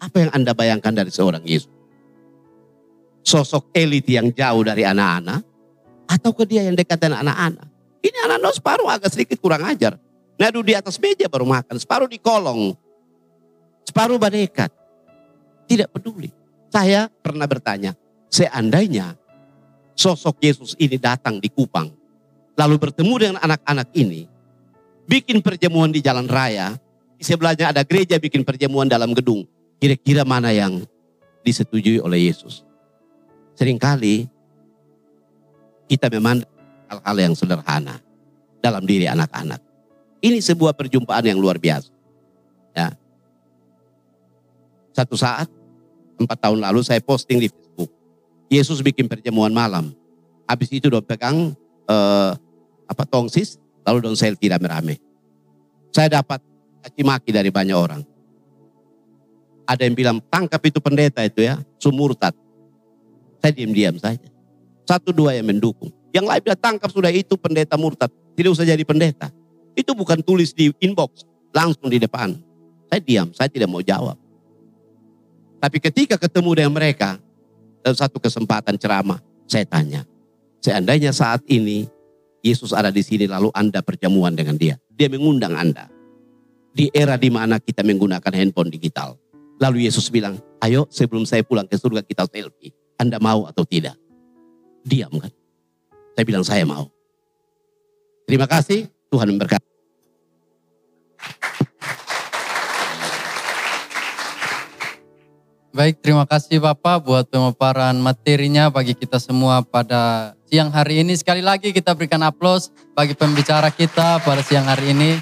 [0.00, 1.73] Apa yang Anda bayangkan dari seorang Yesus?
[3.24, 5.40] Sosok elit yang jauh dari anak-anak?
[6.04, 7.66] Atau ke dia yang dekat dengan anak-anak?
[8.04, 9.96] Ini anak-anak separuh agak sedikit kurang ajar.
[10.36, 11.80] Ngadu di atas meja baru makan.
[11.80, 12.76] Separuh di kolong.
[13.88, 14.68] Separuh badekat.
[15.64, 16.28] Tidak peduli.
[16.68, 17.94] Saya pernah bertanya,
[18.28, 19.14] seandainya
[19.94, 21.94] sosok Yesus ini datang di Kupang,
[22.58, 24.26] lalu bertemu dengan anak-anak ini,
[25.06, 26.74] bikin perjamuan di jalan raya,
[27.14, 29.46] di sebelahnya ada gereja bikin perjamuan dalam gedung,
[29.78, 30.82] kira-kira mana yang
[31.46, 32.66] disetujui oleh Yesus?
[33.54, 34.26] Seringkali
[35.86, 36.50] kita memandang
[36.90, 38.02] hal-hal yang sederhana
[38.58, 39.60] dalam diri anak-anak.
[40.24, 41.92] Ini sebuah perjumpaan yang luar biasa.
[42.72, 42.96] Ya.
[44.96, 45.46] Satu saat
[46.16, 47.90] empat tahun lalu saya posting di Facebook.
[48.48, 49.92] Yesus bikin perjamuan malam.
[50.48, 51.52] Habis itu udah pegang
[51.88, 52.32] uh,
[52.88, 55.00] apa tongsis, lalu dong selfie rame-rame.
[55.92, 56.40] Saya dapat
[56.84, 58.02] caci dari banyak orang.
[59.64, 62.36] Ada yang bilang tangkap itu pendeta itu ya, sumurtat.
[63.44, 64.24] Saya diam-diam saja.
[64.88, 65.92] Satu dua yang mendukung.
[66.16, 68.08] Yang lain bilang tangkap sudah itu pendeta murtad.
[68.32, 69.28] Tidak usah jadi pendeta.
[69.76, 72.40] Itu bukan tulis di inbox, langsung di depan.
[72.88, 74.16] Saya diam, saya tidak mau jawab.
[75.60, 77.20] Tapi ketika ketemu dengan mereka,
[77.84, 80.08] dalam satu kesempatan ceramah, saya tanya,
[80.64, 81.84] seandainya saat ini
[82.40, 84.80] Yesus ada di sini lalu Anda perjamuan dengan dia.
[84.88, 85.92] Dia mengundang Anda.
[86.72, 89.20] Di era di mana kita menggunakan handphone digital.
[89.60, 92.72] Lalu Yesus bilang, ayo sebelum saya pulang ke surga kita selfie.
[92.98, 93.98] Anda mau atau tidak?
[94.84, 95.32] Diam kan?
[96.14, 96.90] Saya bilang saya mau.
[98.24, 99.74] Terima kasih, Tuhan memberkati.
[105.74, 111.18] Baik, terima kasih Bapak buat pemaparan materinya bagi kita semua pada siang hari ini.
[111.18, 115.18] Sekali lagi kita berikan aplaus bagi pembicara kita pada siang hari ini.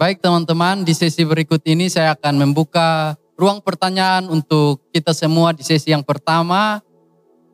[0.00, 5.64] Baik teman-teman, di sesi berikut ini saya akan membuka ruang pertanyaan untuk kita semua di
[5.64, 6.84] sesi yang pertama.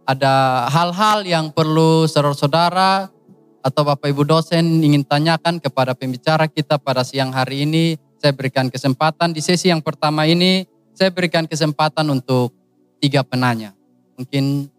[0.03, 3.11] Ada hal-hal yang perlu saudara-saudara
[3.62, 7.95] atau Bapak Ibu dosen ingin tanyakan kepada pembicara kita pada siang hari ini.
[8.18, 10.66] Saya berikan kesempatan di sesi yang pertama ini
[10.97, 12.57] saya berikan kesempatan untuk
[12.99, 13.76] tiga penanya.
[14.16, 14.72] Mungkin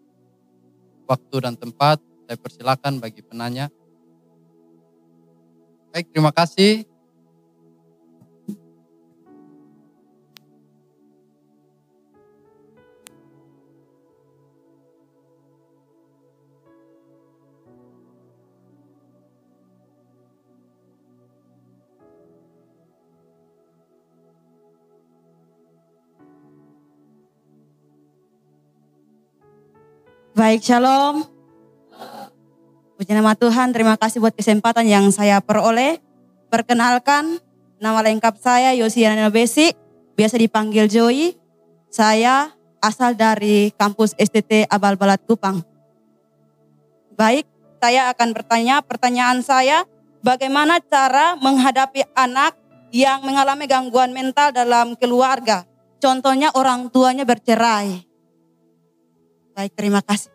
[1.06, 3.70] waktu dan tempat saya persilakan bagi penanya.
[5.94, 6.97] Baik, terima kasih.
[30.38, 31.26] Baik, shalom.
[32.94, 35.98] Puji nama Tuhan, terima kasih buat kesempatan yang saya peroleh.
[36.54, 37.42] Perkenalkan,
[37.82, 39.74] nama lengkap saya Yosiana Besi,
[40.14, 41.34] biasa dipanggil Joy.
[41.90, 45.66] Saya asal dari kampus STT Abal Balat Kupang.
[47.18, 47.50] Baik,
[47.82, 49.90] saya akan bertanya, pertanyaan saya,
[50.22, 52.54] bagaimana cara menghadapi anak
[52.94, 55.66] yang mengalami gangguan mental dalam keluarga?
[55.98, 58.07] Contohnya orang tuanya bercerai.
[59.58, 60.30] Baik, terima kasih.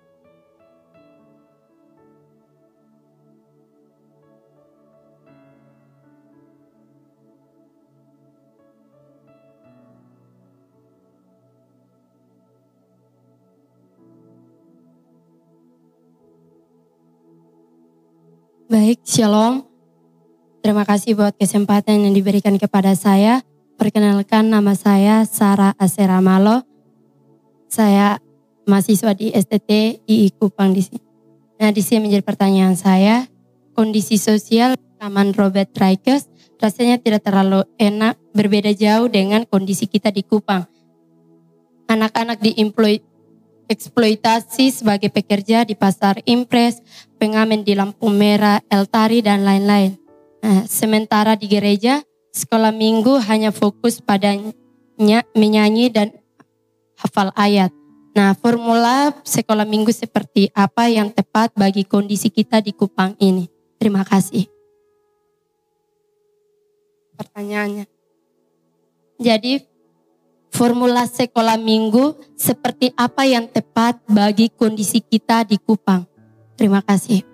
[18.67, 19.63] Baik, Shalom.
[20.67, 23.47] Terima kasih buat kesempatan yang diberikan kepada saya.
[23.79, 26.67] Perkenalkan nama saya Sarah Aseramalo.
[27.71, 28.19] Saya
[28.69, 31.01] mahasiswa di STT II Kupang di sini.
[31.63, 33.27] Nah, di sini menjadi pertanyaan saya,
[33.75, 36.27] kondisi sosial Taman Robert Rikers
[36.63, 40.63] rasanya tidak terlalu enak, berbeda jauh dengan kondisi kita di Kupang.
[41.91, 46.79] Anak-anak dieksploitasi sebagai pekerja di pasar impres,
[47.19, 49.99] pengamen di lampu merah, eltari, dan lain-lain.
[50.43, 51.99] Nah, sementara di gereja,
[52.31, 54.39] sekolah minggu hanya fokus pada
[55.35, 56.15] menyanyi dan
[56.95, 57.75] hafal ayat.
[58.13, 63.49] Nah, formula sekolah minggu seperti apa yang tepat bagi kondisi kita di Kupang ini?
[63.81, 64.45] Terima kasih.
[67.17, 67.89] Pertanyaannya.
[69.17, 69.65] Jadi,
[70.53, 76.05] formula sekolah minggu seperti apa yang tepat bagi kondisi kita di Kupang?
[76.61, 77.33] Terima kasih.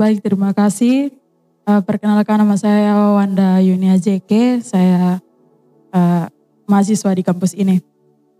[0.00, 1.12] Baik, terima kasih.
[1.68, 5.20] Uh, perkenalkan nama saya Wanda Yunia JK, saya
[5.92, 6.24] uh,
[6.64, 7.84] mahasiswa di kampus ini.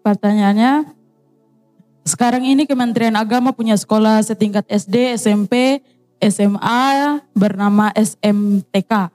[0.00, 0.88] Pertanyaannya,
[2.08, 5.84] sekarang ini Kementerian Agama punya sekolah setingkat SD, SMP,
[6.16, 9.12] SMA bernama SMTK.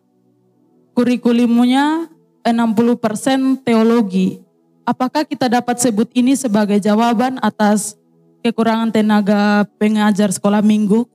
[0.94, 2.14] Kurikulumnya
[2.46, 4.38] 60% teologi.
[4.86, 7.98] Apakah kita dapat sebut ini sebagai jawaban atas
[8.46, 11.10] kekurangan tenaga pengajar sekolah minggu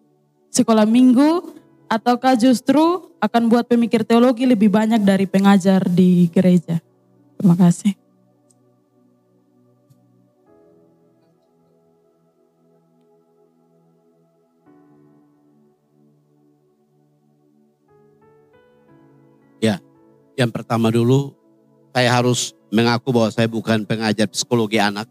[0.50, 1.54] sekolah minggu
[1.86, 6.82] ataukah justru akan buat pemikir teologi lebih banyak dari pengajar di gereja?
[7.38, 7.94] Terima kasih.
[19.60, 19.76] Ya,
[20.40, 21.36] yang pertama dulu
[21.92, 25.04] saya harus mengaku bahwa saya bukan pengajar psikologi anak.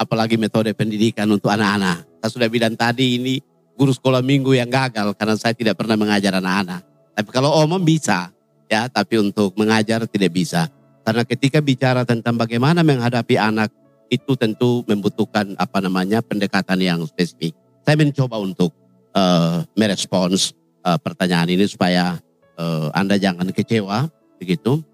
[0.00, 2.08] Apalagi metode pendidikan untuk anak-anak.
[2.24, 3.36] Saya sudah bilang tadi ini
[3.80, 6.84] guru sekolah minggu yang gagal karena saya tidak pernah mengajar anak-anak.
[7.16, 8.28] Tapi kalau omong bisa,
[8.68, 10.68] ya, tapi untuk mengajar tidak bisa.
[11.00, 13.72] Karena ketika bicara tentang bagaimana menghadapi anak
[14.12, 17.56] itu tentu membutuhkan apa namanya pendekatan yang spesifik.
[17.80, 18.76] Saya mencoba untuk
[19.16, 20.52] uh, merespons
[20.84, 22.20] uh, pertanyaan ini supaya
[22.60, 24.84] uh, Anda jangan kecewa begitu.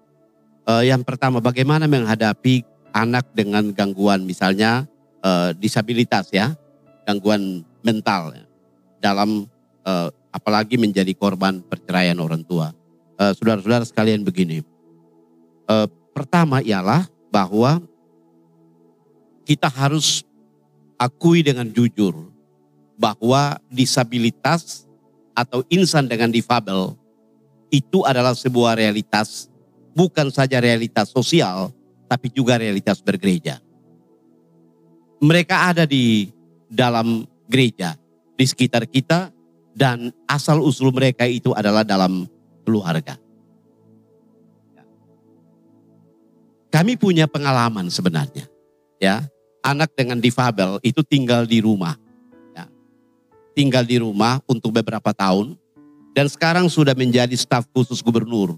[0.63, 2.63] Uh, yang pertama bagaimana menghadapi
[2.95, 4.87] anak dengan gangguan misalnya
[5.27, 6.55] uh, disabilitas ya,
[7.03, 8.31] gangguan mental.
[8.31, 8.46] Ya
[8.97, 9.45] dalam
[9.85, 12.69] uh, apalagi menjadi korban perceraian orang tua.
[13.17, 14.61] eh, saudara-saudara sekalian begini.
[15.65, 17.81] Eh, pertama ialah bahwa
[19.41, 20.21] kita harus
[21.01, 22.13] akui dengan jujur
[22.93, 24.85] bahwa disabilitas
[25.33, 26.93] atau insan dengan difabel
[27.73, 29.49] itu adalah sebuah realitas
[29.97, 31.73] bukan saja realitas sosial
[32.05, 33.57] tapi juga realitas bergereja.
[35.17, 36.29] Mereka ada di
[36.69, 37.97] dalam gereja,
[38.37, 39.33] di sekitar kita
[39.73, 42.29] dan asal usul mereka itu adalah dalam
[42.61, 43.17] keluarga.
[46.69, 48.45] Kami punya pengalaman sebenarnya.
[49.01, 49.25] Ya,
[49.65, 51.97] anak dengan difabel itu tinggal di rumah.
[52.53, 52.69] Ya.
[53.57, 55.57] Tinggal di rumah untuk beberapa tahun
[56.13, 58.57] dan sekarang sudah menjadi staf khusus gubernur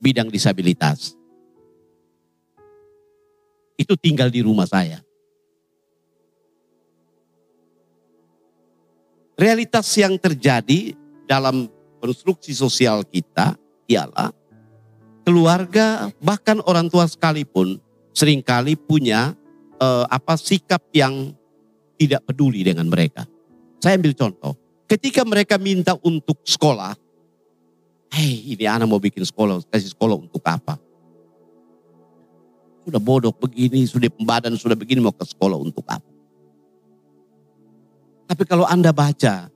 [0.00, 1.12] bidang disabilitas.
[3.76, 5.04] Itu tinggal di rumah saya.
[9.40, 10.92] Realitas yang terjadi
[11.24, 11.64] dalam
[11.96, 13.56] konstruksi sosial kita
[13.88, 14.36] ialah
[15.24, 17.80] keluarga bahkan orang tua sekalipun
[18.12, 19.32] sering kali punya
[19.80, 21.32] eh, apa sikap yang
[21.96, 23.24] tidak peduli dengan mereka.
[23.80, 26.92] Saya ambil contoh, ketika mereka minta untuk sekolah,
[28.12, 30.76] hei ini anak mau bikin sekolah, kasih sekolah untuk apa?
[32.84, 36.09] Sudah bodoh begini, sudah pembadan, sudah begini mau ke sekolah untuk apa?
[38.30, 39.50] Tapi kalau Anda baca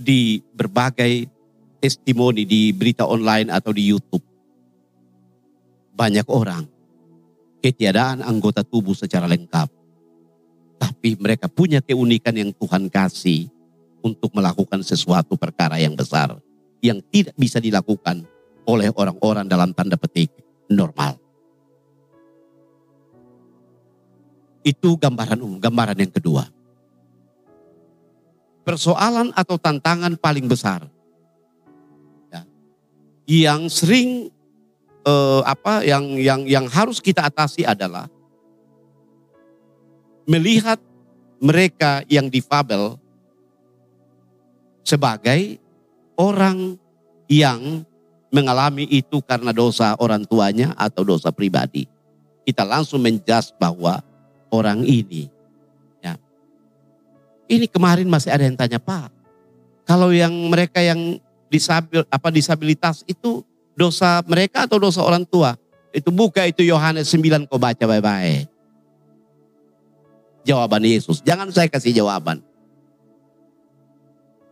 [0.00, 1.28] di berbagai
[1.76, 4.24] testimoni di berita online atau di YouTube,
[5.92, 6.64] banyak orang
[7.60, 9.68] ketiadaan anggota tubuh secara lengkap.
[10.80, 13.52] Tapi mereka punya keunikan yang Tuhan kasih
[14.00, 16.32] untuk melakukan sesuatu perkara yang besar
[16.80, 18.24] yang tidak bisa dilakukan
[18.64, 20.32] oleh orang-orang dalam tanda petik
[20.72, 21.20] normal.
[24.64, 26.63] Itu gambaran umum, gambaran yang kedua
[28.64, 30.88] persoalan atau tantangan paling besar
[32.32, 32.42] ya,
[33.28, 34.32] yang sering
[35.04, 38.08] eh, apa yang yang yang harus kita atasi adalah
[40.24, 40.80] melihat
[41.36, 42.96] mereka yang difabel
[44.80, 45.60] sebagai
[46.16, 46.80] orang
[47.28, 47.84] yang
[48.32, 51.86] mengalami itu karena dosa orang tuanya atau dosa pribadi.
[52.44, 54.04] Kita langsung menjas bahwa
[54.52, 55.33] orang ini
[57.50, 59.12] ini kemarin masih ada yang tanya, Pak,
[59.84, 61.20] kalau yang mereka yang
[61.52, 63.44] disabil, apa disabilitas itu
[63.76, 65.56] dosa mereka atau dosa orang tua?
[65.94, 68.50] Itu buka itu Yohanes 9 kau baca baik-baik.
[70.44, 71.22] Jawaban Yesus.
[71.24, 72.42] Jangan saya kasih jawaban.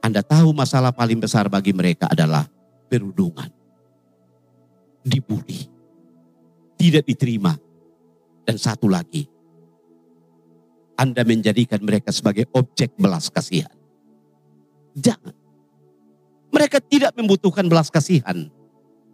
[0.03, 2.47] Anda tahu masalah paling besar bagi mereka adalah
[2.87, 3.51] perundungan.
[5.03, 5.67] Dibully.
[6.79, 7.55] Tidak diterima.
[8.43, 9.23] Dan satu lagi,
[11.03, 13.75] anda menjadikan mereka sebagai objek belas kasihan.
[14.95, 15.35] Jangan.
[16.55, 18.47] Mereka tidak membutuhkan belas kasihan.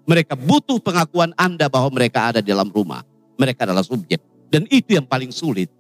[0.04, 3.00] Mereka butuh pengakuan Anda bahwa mereka ada di dalam rumah.
[3.40, 4.20] Mereka adalah subjek.
[4.52, 5.72] Dan itu yang paling sulit.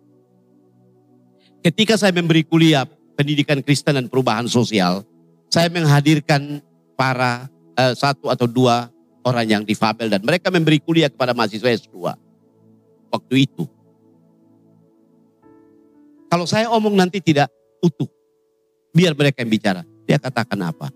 [1.60, 2.88] Ketika saya memberi kuliah
[3.18, 5.04] pendidikan Kristen dan perubahan sosial,
[5.52, 6.64] saya menghadirkan
[6.96, 8.88] para eh, satu atau dua
[9.26, 12.16] orang yang difabel dan mereka memberi kuliah kepada mahasiswa S2.
[13.12, 13.64] Waktu itu
[16.28, 17.48] kalau saya omong nanti tidak
[17.80, 18.08] utuh.
[18.92, 19.82] Biar mereka yang bicara.
[20.04, 20.92] Dia katakan apa?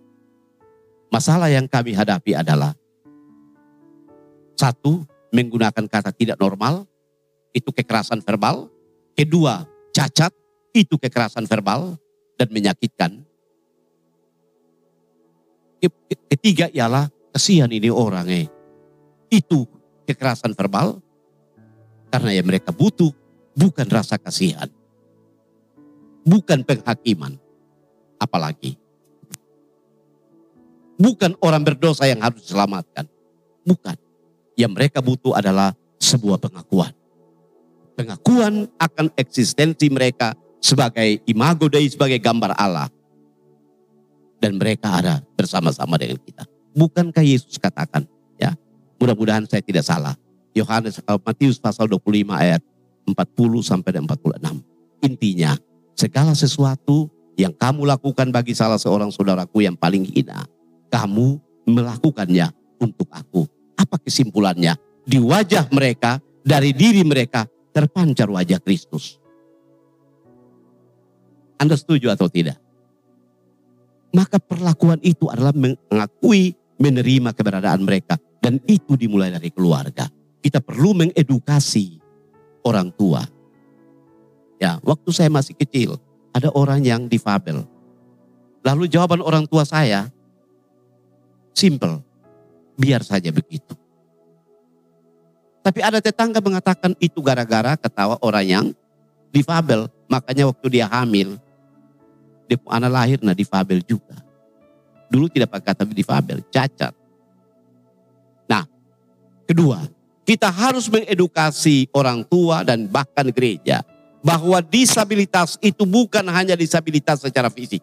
[1.12, 2.72] Masalah yang kami hadapi adalah
[4.56, 6.88] satu, menggunakan kata tidak normal,
[7.52, 8.68] itu kekerasan verbal.
[9.12, 10.32] Kedua, cacat,
[10.72, 12.00] itu kekerasan verbal
[12.40, 13.20] dan menyakitkan.
[16.32, 18.48] Ketiga ialah kesian ini orang eh.
[19.28, 19.68] Itu
[20.08, 21.00] kekerasan verbal
[22.08, 23.12] karena ya mereka butuh
[23.56, 24.68] bukan rasa kasihan
[26.26, 27.38] bukan penghakiman.
[28.18, 28.78] Apalagi.
[30.98, 33.10] Bukan orang berdosa yang harus diselamatkan.
[33.66, 33.96] Bukan.
[34.54, 36.94] Yang mereka butuh adalah sebuah pengakuan.
[37.98, 42.86] Pengakuan akan eksistensi mereka sebagai imago Dei, sebagai gambar Allah.
[44.38, 46.46] Dan mereka ada bersama-sama dengan kita.
[46.74, 48.06] Bukankah Yesus katakan,
[48.38, 48.54] ya,
[48.98, 50.14] mudah-mudahan saya tidak salah.
[50.54, 52.62] Yohanes uh, Matius pasal 25 ayat
[53.06, 53.16] 40
[53.62, 54.62] sampai 46.
[55.02, 55.52] Intinya,
[55.96, 60.44] segala sesuatu yang kamu lakukan bagi salah seorang saudaraku yang paling hina,
[60.92, 63.48] kamu melakukannya untuk aku.
[63.78, 64.76] Apa kesimpulannya?
[65.02, 69.18] Di wajah mereka, dari diri mereka terpancar wajah Kristus.
[71.56, 72.58] Anda setuju atau tidak?
[74.12, 78.20] Maka perlakuan itu adalah mengakui, menerima keberadaan mereka.
[78.42, 80.10] Dan itu dimulai dari keluarga.
[80.42, 82.02] Kita perlu mengedukasi
[82.66, 83.22] orang tua
[84.62, 85.98] Ya, waktu saya masih kecil,
[86.30, 87.66] ada orang yang difabel.
[88.62, 90.06] Lalu jawaban orang tua saya,
[91.50, 91.98] simple.
[92.72, 93.76] biar saja begitu.
[95.60, 98.66] Tapi ada tetangga mengatakan itu gara-gara ketawa orang yang
[99.34, 99.86] difabel.
[100.08, 101.36] Makanya waktu dia hamil,
[102.48, 104.18] dia anak lahir nah difabel juga.
[105.12, 106.96] Dulu tidak pakai kata difabel, cacat.
[108.48, 108.64] Nah,
[109.44, 109.84] kedua,
[110.24, 113.84] kita harus mengedukasi orang tua dan bahkan gereja
[114.22, 117.82] bahwa disabilitas itu bukan hanya disabilitas secara fisik.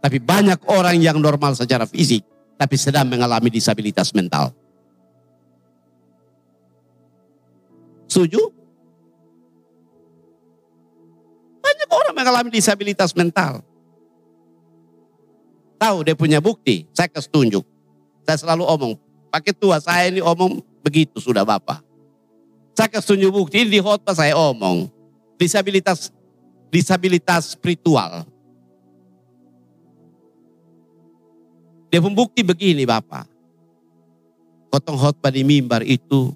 [0.00, 2.24] Tapi banyak orang yang normal secara fisik
[2.60, 4.52] tapi sedang mengalami disabilitas mental.
[8.04, 8.52] Setuju?
[11.64, 13.64] Banyak orang mengalami disabilitas mental.
[15.80, 17.64] Tahu dia punya bukti, saya kasih tunjuk.
[18.28, 18.92] Saya selalu omong,
[19.32, 21.89] pakai tua saya ini omong begitu sudah Bapak.
[22.80, 24.88] Saya kasih bukti, di khotbah saya omong.
[25.36, 26.08] Disabilitas
[26.72, 28.24] disabilitas spiritual.
[31.92, 33.28] Dia membukti begini Bapak.
[34.72, 36.32] Potong khotbah di mimbar itu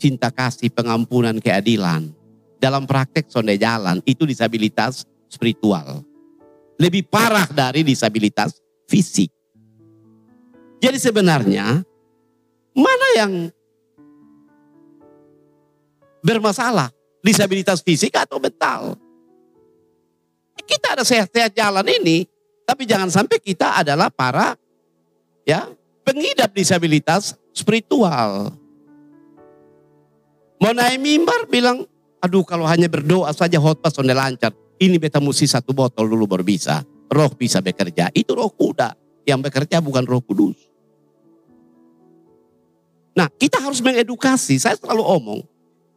[0.00, 2.08] cinta kasih, pengampunan, keadilan.
[2.56, 6.00] Dalam praktek sonde jalan itu disabilitas spiritual.
[6.80, 8.56] Lebih parah dari disabilitas
[8.88, 9.28] fisik.
[10.80, 11.84] Jadi sebenarnya
[12.72, 13.52] mana yang
[16.24, 16.88] bermasalah?
[17.20, 18.96] Disabilitas fisik atau mental?
[20.64, 22.24] Kita ada sehat-sehat jalan ini,
[22.64, 24.56] tapi jangan sampai kita adalah para
[25.44, 25.68] ya
[26.00, 28.56] pengidap disabilitas spiritual.
[30.56, 31.84] Mau naik mimbar bilang,
[32.24, 34.56] aduh kalau hanya berdoa saja khotbah sonde lancar.
[34.80, 36.80] Ini beta mesti satu botol dulu baru bisa.
[37.12, 38.08] Roh bisa bekerja.
[38.16, 38.96] Itu roh kuda.
[39.28, 40.56] Yang bekerja bukan roh kudus.
[43.14, 44.58] Nah kita harus mengedukasi.
[44.58, 45.40] Saya selalu omong.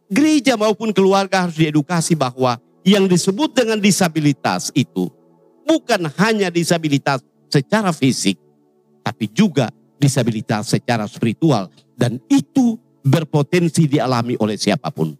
[0.08, 5.12] Gereja maupun keluarga harus diedukasi bahwa yang disebut dengan disabilitas itu
[5.68, 7.20] bukan hanya disabilitas
[7.52, 8.40] secara fisik,
[9.04, 9.68] tapi juga
[10.00, 11.68] disabilitas secara spiritual.
[11.92, 15.12] Dan itu berpotensi dialami oleh siapa pun.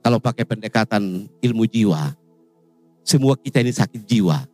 [0.00, 2.16] Kalau pakai pendekatan ilmu jiwa,
[3.04, 4.48] semua kita ini sakit jiwa,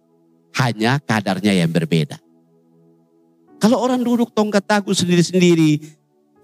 [0.58, 2.18] hanya kadarnya yang berbeda.
[3.62, 5.78] Kalau orang duduk tongkat tagu sendiri-sendiri,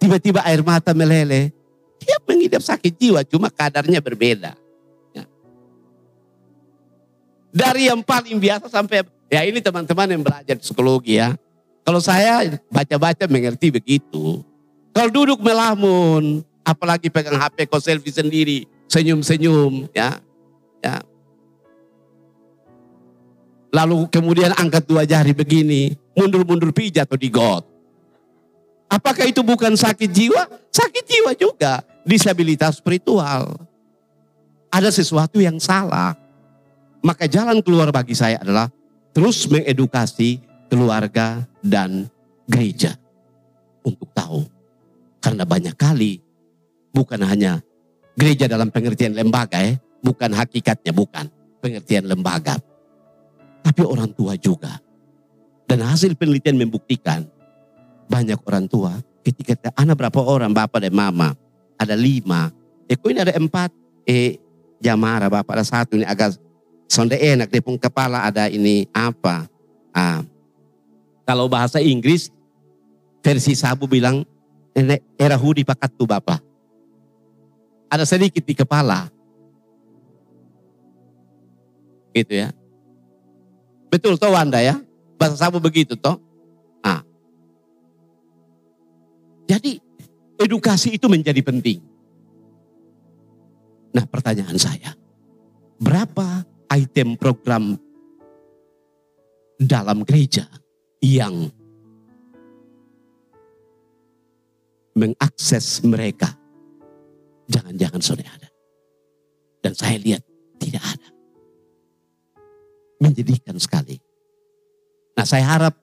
[0.01, 1.53] tiba-tiba air mata meleleh,
[2.01, 4.57] dia mengidap sakit jiwa, cuma kadarnya berbeda.
[5.13, 5.25] Ya.
[7.53, 11.37] Dari yang paling biasa sampai, ya ini teman-teman yang belajar psikologi ya,
[11.85, 14.41] kalau saya baca-baca mengerti begitu.
[14.91, 18.59] Kalau duduk melamun, apalagi pegang HP kau selfie sendiri,
[18.91, 20.19] senyum-senyum, ya,
[20.83, 20.99] ya.
[23.71, 27.70] Lalu kemudian angkat dua jari begini, mundur-mundur pijat atau digot.
[28.91, 30.51] Apakah itu bukan sakit jiwa?
[30.75, 33.55] Sakit jiwa juga, disabilitas spiritual.
[34.67, 36.19] Ada sesuatu yang salah.
[37.01, 38.69] Maka jalan keluar bagi saya adalah
[39.15, 42.07] terus mengedukasi keluarga, dan
[42.47, 42.95] gereja.
[43.83, 44.47] Untuk tahu.
[45.21, 46.23] Karena banyak kali
[46.95, 47.61] bukan hanya
[48.15, 49.75] gereja dalam pengertian lembaga ya.
[50.01, 51.29] Bukan hakikatnya, bukan.
[51.61, 52.57] Pengertian lembaga.
[53.61, 54.81] Tapi orang tua juga.
[55.69, 57.29] Dan hasil penelitian membuktikan
[58.11, 61.39] banyak orang tua ketika anak berapa orang bapak dan mama
[61.79, 62.51] ada lima
[62.91, 63.71] eh kok ini ada empat
[64.03, 64.43] eh
[64.83, 66.35] jamara bapak ada satu ini agak
[66.91, 69.47] sonde enak di pun kepala ada ini apa
[69.95, 70.27] ah
[71.31, 72.27] kalau bahasa Inggris,
[73.23, 74.27] versi Sabu bilang,
[75.15, 76.43] era hudi pakat tu bapak.
[77.87, 79.07] Ada sedikit di kepala.
[82.11, 82.51] Gitu ya.
[83.95, 84.83] Betul toh Wanda ya?
[85.15, 86.19] Bahasa Sabu begitu toh.
[89.51, 89.83] Jadi
[90.39, 91.83] edukasi itu menjadi penting.
[93.91, 94.95] Nah pertanyaan saya,
[95.83, 97.75] berapa item program
[99.59, 100.47] dalam gereja
[101.03, 101.51] yang
[104.95, 106.31] mengakses mereka.
[107.51, 108.51] Jangan-jangan saudara ada.
[109.61, 110.23] Dan saya lihat
[110.63, 111.09] tidak ada.
[113.03, 113.99] Menjadikan sekali.
[115.19, 115.75] Nah saya harap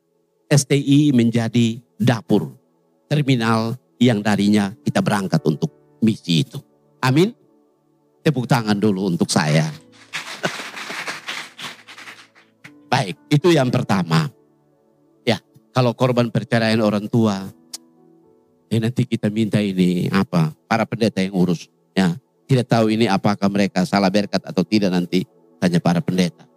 [0.48, 2.57] STI menjadi dapur,
[3.08, 5.72] terminal yang darinya kita berangkat untuk
[6.04, 6.62] misi itu.
[7.02, 7.34] Amin.
[8.22, 9.66] Tepuk tangan dulu untuk saya.
[12.92, 14.28] Baik, itu yang pertama.
[15.78, 17.38] Kalau korban perceraian orang tua,
[18.74, 20.50] eh nanti kita minta ini apa?
[20.66, 21.70] Para pendeta yang urus.
[21.94, 22.18] Ya,
[22.50, 25.30] tidak tahu ini apakah mereka salah berkat atau tidak nanti
[25.62, 26.50] tanya para pendeta.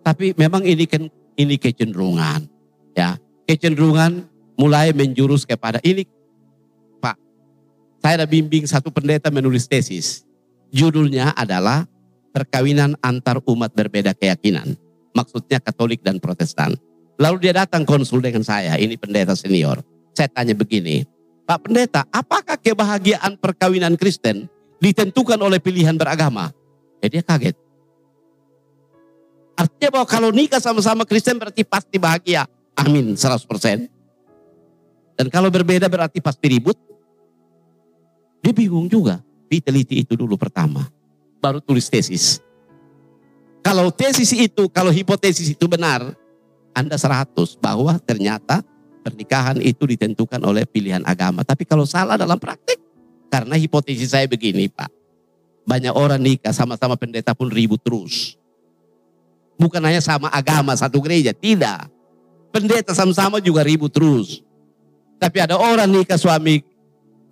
[0.00, 1.04] Tapi memang ini kan
[1.36, 2.48] ini kecenderungan,
[2.96, 4.24] ya kecenderungan
[4.56, 6.08] mulai menjurus kepada ini,
[6.98, 7.16] Pak.
[8.02, 10.26] Saya ada bimbing satu pendeta menulis tesis.
[10.74, 11.86] Judulnya adalah
[12.34, 14.74] perkawinan antar umat berbeda keyakinan.
[15.16, 16.76] Maksudnya Katolik dan Protestan
[17.16, 19.80] Lalu dia datang konsul dengan saya, ini pendeta senior.
[20.12, 21.04] Saya tanya begini,
[21.48, 24.48] Pak Pendeta, apakah kebahagiaan perkawinan Kristen
[24.80, 26.52] ditentukan oleh pilihan beragama?
[27.00, 27.56] Eh dia kaget.
[29.56, 32.44] Artinya bahwa kalau nikah sama-sama Kristen berarti pasti bahagia.
[32.76, 33.95] Amin, 100%.
[35.16, 36.76] Dan kalau berbeda berarti pasti ribut.
[38.44, 39.24] Dia bingung juga.
[39.48, 40.84] Diteliti itu dulu pertama.
[41.40, 42.44] Baru tulis tesis.
[43.64, 46.14] Kalau tesis itu, kalau hipotesis itu benar,
[46.70, 48.62] Anda 100 bahwa ternyata
[49.02, 51.42] pernikahan itu ditentukan oleh pilihan agama.
[51.42, 52.78] Tapi kalau salah dalam praktik,
[53.26, 54.92] karena hipotesis saya begini Pak.
[55.66, 58.38] Banyak orang nikah sama-sama pendeta pun ribut terus.
[59.58, 61.90] Bukan hanya sama agama satu gereja, tidak.
[62.54, 64.45] Pendeta sama-sama juga ribut terus.
[65.16, 66.60] Tapi ada orang nikah suami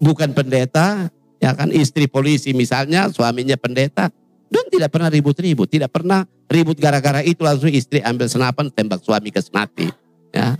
[0.00, 1.08] bukan pendeta,
[1.40, 4.08] ya kan istri polisi misalnya, suaminya pendeta,
[4.48, 9.28] dan tidak pernah ribut-ribut, tidak pernah ribut gara-gara itu langsung istri ambil senapan tembak suami
[9.34, 9.88] ke mati.
[10.32, 10.56] Ya.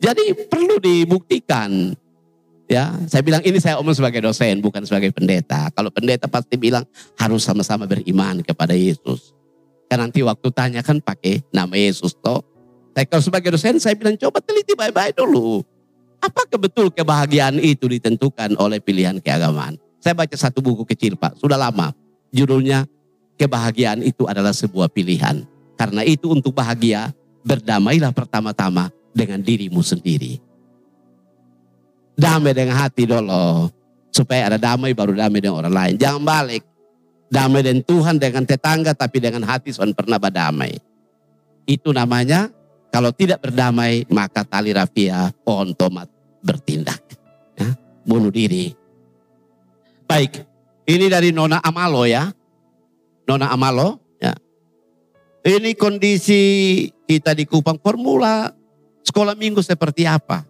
[0.00, 1.96] Jadi perlu dibuktikan.
[2.66, 5.70] Ya, saya bilang ini saya omong sebagai dosen, bukan sebagai pendeta.
[5.70, 6.82] Kalau pendeta pasti bilang
[7.14, 9.30] harus sama-sama beriman kepada Yesus.
[9.86, 12.42] Kan nanti waktu tanya kan pakai nama Yesus toh.
[13.04, 15.60] Kalau sebagai dosen saya bilang coba teliti baik-baik dulu.
[16.16, 19.76] Apakah betul kebahagiaan itu ditentukan oleh pilihan keagamaan?
[20.00, 21.92] Saya baca satu buku kecil Pak, sudah lama.
[22.32, 22.88] Judulnya
[23.36, 25.44] Kebahagiaan itu adalah sebuah pilihan.
[25.76, 27.12] Karena itu untuk bahagia,
[27.44, 30.40] berdamailah pertama-tama dengan dirimu sendiri.
[32.16, 33.68] Damai dengan hati dulu.
[34.08, 35.94] Supaya ada damai baru damai dengan orang lain.
[36.00, 36.64] Jangan balik.
[37.28, 40.80] Damai dengan Tuhan, dengan tetangga, tapi dengan hati Tuhan pernah berdamai.
[41.68, 42.48] Itu namanya
[42.96, 46.08] kalau tidak berdamai maka tali rafia pohon tomat
[46.40, 46.96] bertindak.
[47.52, 47.76] Ya,
[48.08, 48.72] bunuh diri.
[50.08, 50.40] Baik,
[50.88, 52.32] ini dari Nona Amalo ya.
[53.28, 54.32] Nona Amalo ya.
[55.44, 56.40] Ini kondisi
[57.04, 58.48] kita di Kupang formula
[59.04, 60.48] sekolah minggu seperti apa?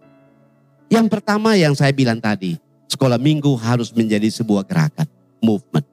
[0.87, 2.55] Yang pertama yang saya bilang tadi,
[2.87, 5.11] sekolah minggu harus menjadi sebuah gerakan,
[5.43, 5.83] movement.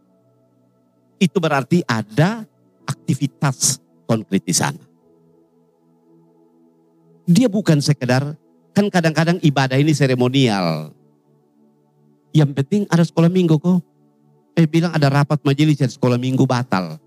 [1.18, 2.47] Itu berarti ada
[2.86, 4.93] aktivitas konkret di sana.
[7.24, 8.36] Dia bukan sekedar,
[8.76, 10.92] kan kadang-kadang ibadah ini seremonial.
[12.34, 13.80] Yang penting ada sekolah minggu kok.
[14.55, 16.98] Eh bilang ada rapat majelis dan sekolah minggu batal.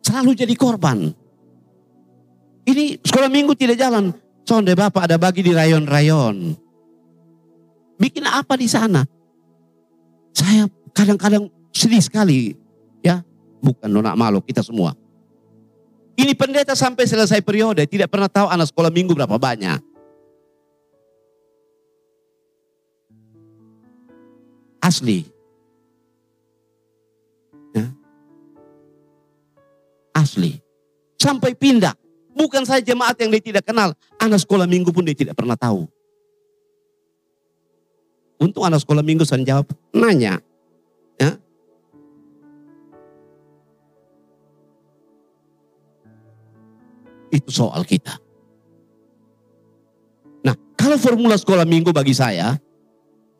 [0.00, 1.10] Selalu jadi korban.
[2.66, 4.14] Ini sekolah minggu tidak jalan.
[4.46, 6.54] Sonde Bapak ada bagi di rayon-rayon.
[7.98, 9.02] Bikin apa di sana?
[10.30, 12.54] Saya kadang-kadang sedih sekali.
[13.02, 13.26] Ya,
[13.58, 14.94] bukan nona malu kita semua.
[16.16, 19.80] Ini pendeta sampai selesai periode tidak pernah tahu anak sekolah minggu berapa banyak.
[24.80, 25.28] Asli.
[27.76, 27.92] Ya.
[30.16, 30.56] Asli.
[31.20, 31.92] Sampai pindah.
[32.36, 33.92] Bukan saja jemaat yang dia tidak kenal.
[34.16, 35.88] Anak sekolah minggu pun dia tidak pernah tahu.
[38.36, 40.40] Untuk anak sekolah minggu saya jawab, nanya.
[41.16, 41.40] Ya,
[47.36, 48.16] Itu soal kita.
[50.40, 52.56] Nah, kalau formula sekolah minggu bagi saya,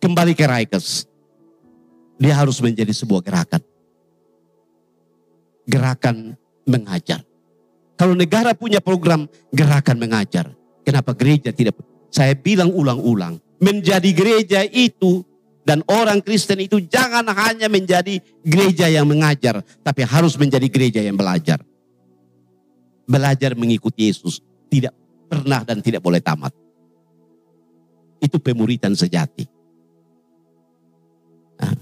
[0.04, 1.08] kembali ke Raikes.
[2.20, 3.62] Dia harus menjadi sebuah gerakan.
[5.64, 6.36] Gerakan
[6.68, 7.24] mengajar.
[7.96, 10.52] Kalau negara punya program gerakan mengajar,
[10.84, 11.80] kenapa gereja tidak?
[12.12, 15.24] Saya bilang ulang-ulang, menjadi gereja itu
[15.64, 21.16] dan orang Kristen itu jangan hanya menjadi gereja yang mengajar, tapi harus menjadi gereja yang
[21.16, 21.64] belajar
[23.06, 24.92] belajar mengikuti Yesus tidak
[25.30, 26.52] pernah dan tidak boleh tamat.
[28.18, 29.46] Itu pemuritan sejati.
[31.62, 31.74] Nah,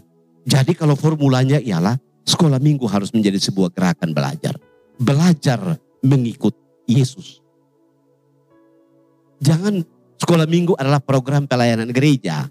[0.44, 4.54] jadi kalau formulanya ialah sekolah minggu harus menjadi sebuah gerakan belajar.
[5.00, 7.40] Belajar mengikut Yesus.
[9.40, 9.82] Jangan
[10.20, 12.48] sekolah minggu adalah program pelayanan gereja.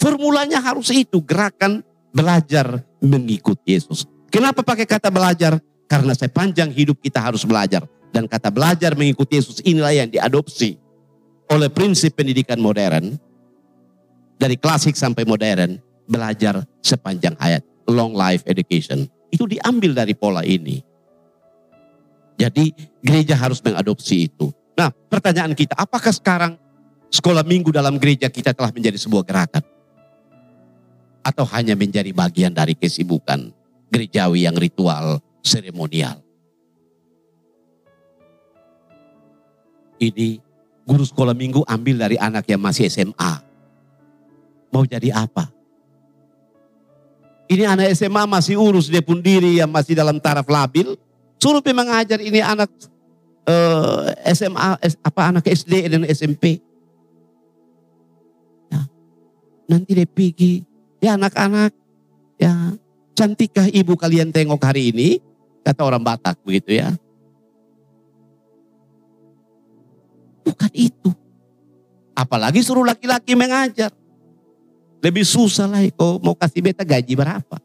[0.00, 4.08] Formulanya harus itu, gerakan belajar mengikut Yesus.
[4.32, 5.60] Kenapa pakai kata belajar?
[5.90, 7.82] Karena sepanjang hidup kita harus belajar.
[8.14, 10.78] Dan kata belajar mengikuti Yesus inilah yang diadopsi
[11.50, 13.18] oleh prinsip pendidikan modern.
[14.38, 15.82] Dari klasik sampai modern.
[16.06, 17.66] Belajar sepanjang hayat.
[17.90, 19.10] Long life education.
[19.34, 20.78] Itu diambil dari pola ini.
[22.38, 22.70] Jadi
[23.02, 24.54] gereja harus mengadopsi itu.
[24.78, 26.54] Nah pertanyaan kita, apakah sekarang
[27.10, 29.66] sekolah minggu dalam gereja kita telah menjadi sebuah gerakan?
[31.20, 33.52] Atau hanya menjadi bagian dari kesibukan
[33.92, 36.20] gerejawi yang ritual seremonial.
[40.00, 40.40] Ini
[40.88, 43.32] guru sekolah minggu ambil dari anak yang masih SMA.
[44.72, 45.52] Mau jadi apa?
[47.50, 50.94] Ini anak SMA masih urus dia pun diri yang masih dalam taraf labil.
[51.36, 52.70] Suruh pergi mengajar ini anak
[53.44, 56.62] eh, SMA, apa anak SD dan SMP.
[58.70, 58.80] Ya.
[59.66, 60.62] Nanti dia pergi,
[61.02, 61.74] ya anak-anak,
[62.38, 62.52] ya
[63.18, 65.29] cantikkah ibu kalian tengok hari ini?
[65.60, 66.92] Kata orang Batak begitu ya.
[70.44, 71.10] Bukan itu.
[72.16, 73.92] Apalagi suruh laki-laki mengajar.
[75.00, 77.56] Lebih susah lah kau mau kasih beta gaji berapa.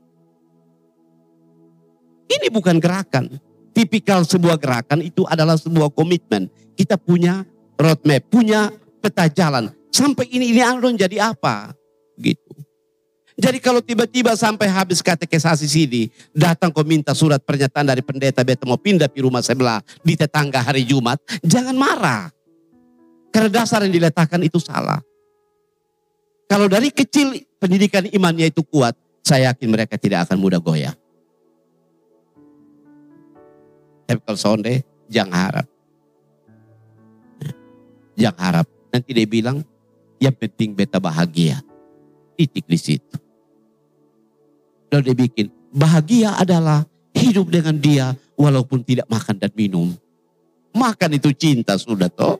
[2.31, 3.27] Ini bukan gerakan.
[3.75, 6.47] Tipikal sebuah gerakan itu adalah sebuah komitmen.
[6.79, 7.43] Kita punya
[7.75, 8.71] roadmap, punya
[9.03, 9.67] peta jalan.
[9.91, 11.75] Sampai ini, ini Andron jadi apa?
[13.35, 18.63] Jadi kalau tiba-tiba sampai habis katekesasi sini, datang kau minta surat pernyataan dari pendeta beta
[18.63, 22.31] mau pindah di rumah sebelah di tetangga hari Jumat, jangan marah.
[23.35, 25.03] Karena dasar yang diletakkan itu salah.
[26.47, 30.95] Kalau dari kecil pendidikan imannya itu kuat, saya yakin mereka tidak akan mudah goyah.
[34.07, 34.79] Tapi kalau sonde,
[35.11, 35.67] jangan harap.
[38.15, 38.67] Jangan harap.
[38.95, 39.59] Nanti dia bilang,
[40.23, 41.59] yang penting beta bahagia.
[42.39, 43.24] Titik di situ.
[44.95, 49.91] Lalu dia bikin, bahagia adalah hidup dengan dia walaupun tidak makan dan minum.
[50.71, 52.39] Makan itu cinta sudah toh.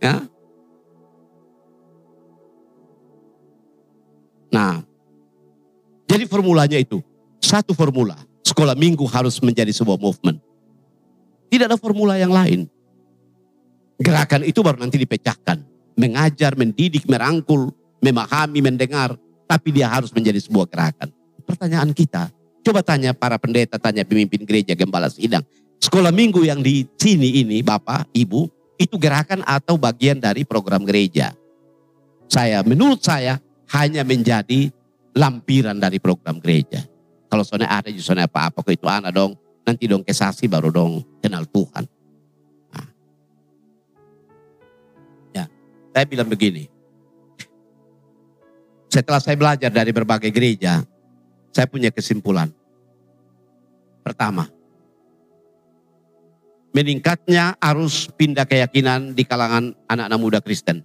[0.00, 0.24] Ya.
[4.48, 4.80] Nah,
[6.08, 7.04] jadi formulanya itu
[7.36, 8.16] satu formula.
[8.48, 10.40] Sekolah minggu harus menjadi sebuah movement.
[11.52, 12.64] Tidak ada formula yang lain.
[14.00, 15.60] Gerakan itu baru nanti dipecahkan.
[16.00, 17.68] Mengajar, mendidik, merangkul,
[18.00, 19.20] memahami, mendengar.
[19.44, 21.19] Tapi dia harus menjadi sebuah gerakan.
[21.50, 22.30] Pertanyaan kita,
[22.62, 25.42] coba tanya para pendeta, tanya pemimpin gereja, gembala sidang.
[25.82, 28.46] Sekolah minggu yang di sini ini, Bapak, Ibu,
[28.78, 31.34] itu gerakan atau bagian dari program gereja.
[32.30, 33.42] Saya, menurut saya,
[33.74, 34.70] hanya menjadi
[35.18, 36.86] lampiran dari program gereja.
[37.26, 39.34] Kalau soalnya ada, soalnya apa-apa, itu anak dong.
[39.66, 41.84] Nanti dong kesasi baru dong kenal Tuhan.
[42.70, 42.88] Nah.
[45.34, 45.44] Ya,
[45.94, 46.70] saya bilang begini.
[48.90, 50.82] Setelah saya belajar dari berbagai gereja,
[51.50, 52.50] saya punya kesimpulan.
[54.00, 54.48] Pertama,
[56.70, 60.82] meningkatnya arus pindah keyakinan di kalangan anak-anak muda Kristen.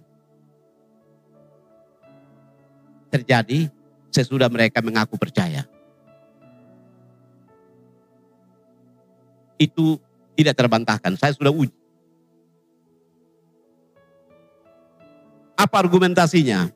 [3.10, 3.70] Terjadi
[4.10, 5.64] sesudah mereka mengaku percaya.
[9.56, 9.96] Itu
[10.36, 11.16] tidak terbantahkan.
[11.16, 11.72] Saya sudah uji.
[15.56, 16.68] Apa argumentasinya?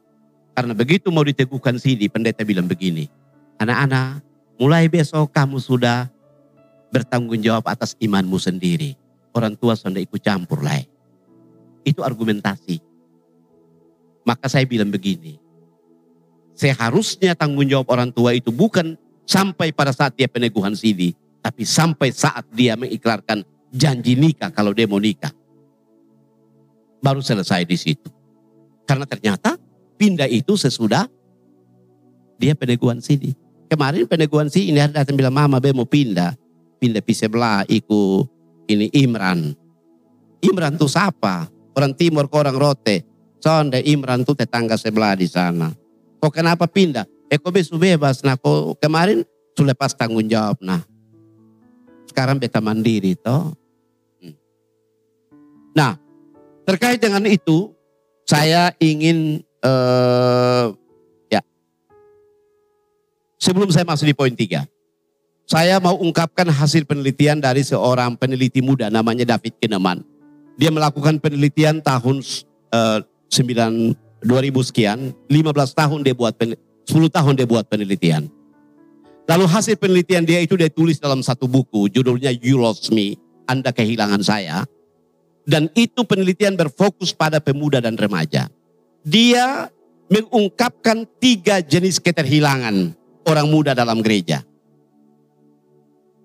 [0.57, 3.20] Karena begitu mau diteguhkan sini, pendeta bilang begini.
[3.61, 4.25] Anak-anak,
[4.57, 6.09] mulai besok kamu sudah
[6.89, 8.97] bertanggung jawab atas imanmu sendiri.
[9.37, 10.81] Orang tua sudah ikut campur lah.
[11.85, 12.81] Itu argumentasi.
[14.25, 15.37] Maka saya bilang begini.
[16.57, 18.97] Seharusnya tanggung jawab orang tua itu bukan
[19.29, 21.13] sampai pada saat dia peneguhan sini.
[21.41, 25.33] Tapi sampai saat dia mengikrarkan janji nikah kalau dia mau nikah.
[27.01, 28.09] Baru selesai di situ.
[28.85, 29.57] Karena ternyata
[29.97, 31.09] pindah itu sesudah
[32.37, 33.40] dia peneguhan sini.
[33.71, 36.35] Kemarin peneguhan sini ini datang bilang mama be mau pindah.
[36.83, 38.27] Pindah pi sebelah iku
[38.67, 39.55] ini Imran.
[40.43, 41.47] Imran tuh siapa?
[41.79, 43.07] Orang timur ke orang rote.
[43.39, 45.71] Sonde Imran tuh tetangga sebelah di sana.
[46.19, 47.07] Kok kenapa pindah?
[47.31, 48.27] Eh kok besu bebas.
[48.27, 49.23] Nah kok kemarin
[49.55, 50.59] sudah lepas tanggung jawab.
[50.59, 50.83] Nah
[52.11, 53.55] sekarang beta mandiri toh.
[54.19, 54.35] Hmm.
[55.79, 55.95] Nah
[56.67, 57.71] terkait dengan itu
[58.27, 60.65] saya ingin eh,
[63.41, 64.69] sebelum saya masuk di poin tiga,
[65.49, 70.05] saya mau ungkapkan hasil penelitian dari seorang peneliti muda namanya David Kineman.
[70.61, 72.23] Dia melakukan penelitian tahun
[72.71, 73.01] eh,
[73.33, 76.55] 9 2000 sekian, 15 tahun dia buat 10
[76.93, 78.29] tahun dia buat penelitian.
[79.25, 83.17] Lalu hasil penelitian dia itu dia tulis dalam satu buku, judulnya You Lost Me,
[83.49, 84.69] Anda Kehilangan Saya.
[85.49, 88.53] Dan itu penelitian berfokus pada pemuda dan remaja.
[89.01, 89.73] Dia
[90.13, 94.45] mengungkapkan tiga jenis keterhilangan orang muda dalam gereja.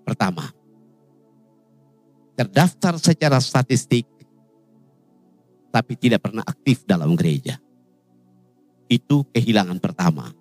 [0.05, 0.53] Pertama,
[2.37, 4.05] terdaftar secara statistik
[5.75, 7.59] tapi tidak pernah aktif dalam gereja.
[8.87, 10.31] Itu kehilangan pertama.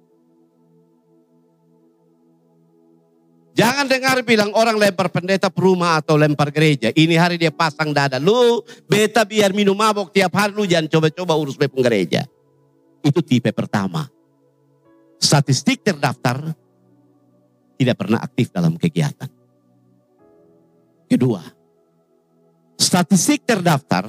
[3.55, 6.91] Jangan dengar bilang orang lempar pendeta perumah atau lempar gereja.
[6.91, 8.19] Ini hari dia pasang dada.
[8.19, 12.27] Lu beta biar minum mabok tiap hari lu jangan coba-coba urus bepeng gereja.
[13.03, 14.11] Itu tipe pertama.
[15.25, 16.53] Statistik terdaftar
[17.81, 19.33] tidak pernah aktif dalam kegiatan.
[21.09, 21.41] Kedua,
[22.77, 24.05] statistik terdaftar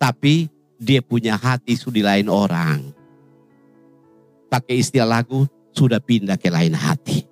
[0.00, 0.48] tapi
[0.80, 2.88] dia punya hati sudah lain orang.
[4.48, 5.44] Pakai istilah lagu,
[5.76, 7.28] sudah pindah ke lain hati.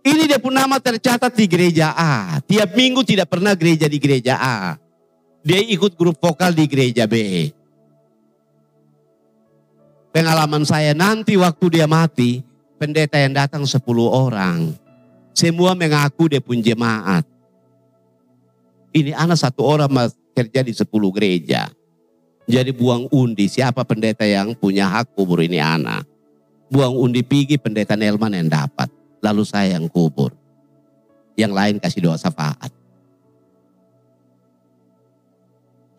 [0.00, 2.40] Ini dia punya nama tercatat di gereja A.
[2.40, 4.80] Tiap minggu tidak pernah gereja di gereja A.
[5.44, 7.52] Dia ikut grup vokal di gereja B.
[10.10, 12.42] Pengalaman saya nanti waktu dia mati,
[12.82, 13.78] pendeta yang datang 10
[14.10, 14.74] orang.
[15.30, 17.22] Semua mengaku dia pun jemaat.
[18.90, 21.70] Ini anak satu orang mas kerja di 10 gereja.
[22.50, 26.02] Jadi buang undi siapa pendeta yang punya hak kubur ini anak.
[26.66, 28.90] Buang undi pergi pendeta Nelman yang dapat.
[29.22, 30.34] Lalu saya yang kubur.
[31.38, 32.74] Yang lain kasih doa syafaat.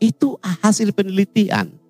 [0.04, 1.81] Itu hasil penelitian.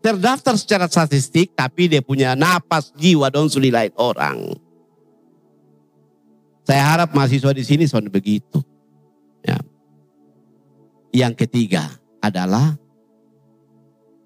[0.00, 4.56] Terdaftar secara statistik tapi dia punya napas jiwa don suli lain orang.
[6.64, 8.64] Saya harap mahasiswa di sini soal begitu.
[9.44, 9.60] Ya.
[11.12, 12.80] Yang ketiga adalah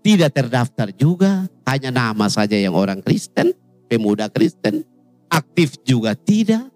[0.05, 3.57] tidak terdaftar juga hanya nama saja yang orang Kristen,
[3.89, 4.85] pemuda Kristen,
[5.33, 6.69] aktif juga tidak.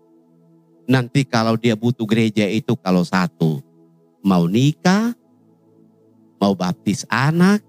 [0.88, 3.60] Nanti kalau dia butuh gereja itu kalau satu
[4.24, 5.12] mau nikah,
[6.40, 7.60] mau baptis anak,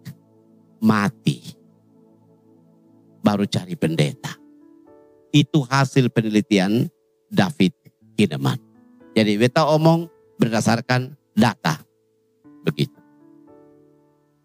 [0.82, 1.56] mati.
[3.20, 4.36] Baru cari pendeta.
[5.30, 6.90] Itu hasil penelitian
[7.30, 7.76] David
[8.18, 8.58] Kineman.
[9.14, 11.84] Jadi beta omong berdasarkan data.
[12.66, 12.96] Begitu.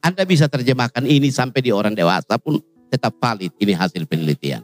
[0.04, 2.60] Anda bisa terjemahkan ini sampai di orang dewasa pun
[2.92, 3.56] tetap valid.
[3.56, 4.60] Ini hasil penelitian.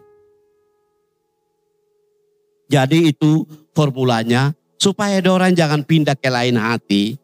[2.70, 7.18] Jadi itu formulanya supaya orang jangan pindah ke lain hati.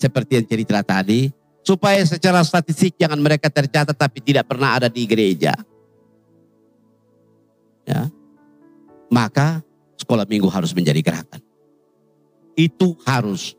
[0.00, 1.39] Seperti yang cerita tadi.
[1.60, 5.52] Supaya secara statistik jangan mereka tercatat tapi tidak pernah ada di gereja.
[7.84, 8.08] Ya.
[9.12, 9.60] Maka
[10.00, 11.42] sekolah minggu harus menjadi gerakan.
[12.56, 13.54] Itu harus.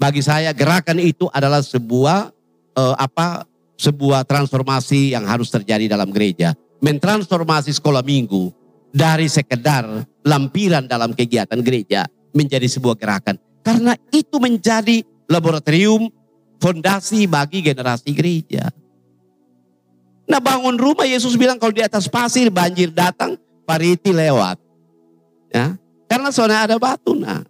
[0.00, 2.32] Bagi saya gerakan itu adalah sebuah
[2.74, 3.44] eh, apa
[3.80, 6.52] sebuah transformasi yang harus terjadi dalam gereja.
[6.80, 8.52] Mentransformasi sekolah minggu
[8.90, 9.86] dari sekedar
[10.26, 12.04] lampiran dalam kegiatan gereja
[12.34, 13.36] menjadi sebuah gerakan.
[13.60, 16.08] Karena itu menjadi laboratorium
[16.60, 18.68] fondasi bagi generasi gereja.
[20.30, 23.34] Nah bangun rumah Yesus bilang kalau di atas pasir banjir datang,
[23.66, 24.60] pariti lewat.
[25.50, 25.74] Ya,
[26.06, 27.42] karena soalnya ada batu nah.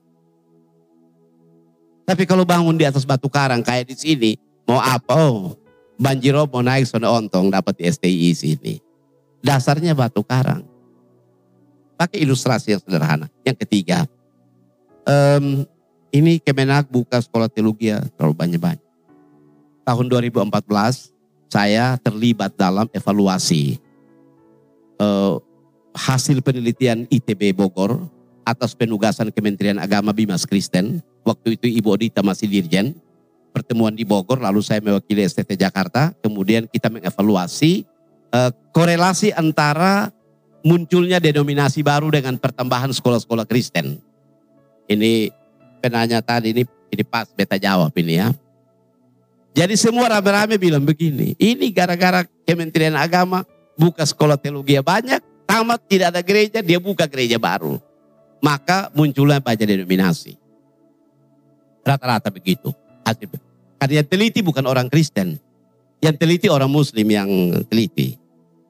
[2.08, 4.32] Tapi kalau bangun di atas batu karang kayak di sini,
[4.64, 5.14] mau apa?
[5.14, 5.54] Oh,
[6.00, 8.74] banjir mau naik soalnya ontong dapat di STI sini.
[9.44, 10.64] Dasarnya batu karang.
[12.00, 13.28] Pakai ilustrasi yang sederhana.
[13.44, 14.08] Yang ketiga,
[15.04, 15.68] um,
[16.10, 18.89] ini Kemenak buka sekolah teologi ya terlalu banyak-banyak.
[19.84, 21.10] Tahun 2014
[21.50, 23.82] saya terlibat dalam evaluasi
[25.02, 25.42] uh,
[25.96, 28.06] hasil penelitian ITB Bogor
[28.46, 31.02] atas penugasan Kementerian Agama Bimas Kristen.
[31.26, 32.96] Waktu itu Ibu Odita masih dirjen.
[33.50, 36.14] Pertemuan di Bogor, lalu saya mewakili STT Jakarta.
[36.22, 37.82] Kemudian kita mengevaluasi
[38.30, 40.14] uh, korelasi antara
[40.62, 43.98] munculnya denominasi baru dengan pertambahan sekolah-sekolah Kristen.
[44.86, 45.34] Ini
[45.82, 48.30] penanya tadi ini ini pas beta jawab ini ya.
[49.50, 53.42] Jadi semua rame-rame bilang begini, ini gara-gara Kementerian Agama
[53.74, 57.82] buka sekolah teologi banyak, tamat tidak ada gereja, dia buka gereja baru.
[58.40, 60.38] Maka munculnya banyak denominasi.
[61.84, 62.72] Rata-rata begitu.
[63.80, 65.36] Karena yang teliti bukan orang Kristen.
[66.00, 67.28] Yang teliti orang Muslim yang
[67.68, 68.16] teliti.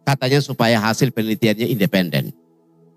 [0.03, 2.35] Katanya supaya hasil penelitiannya independen.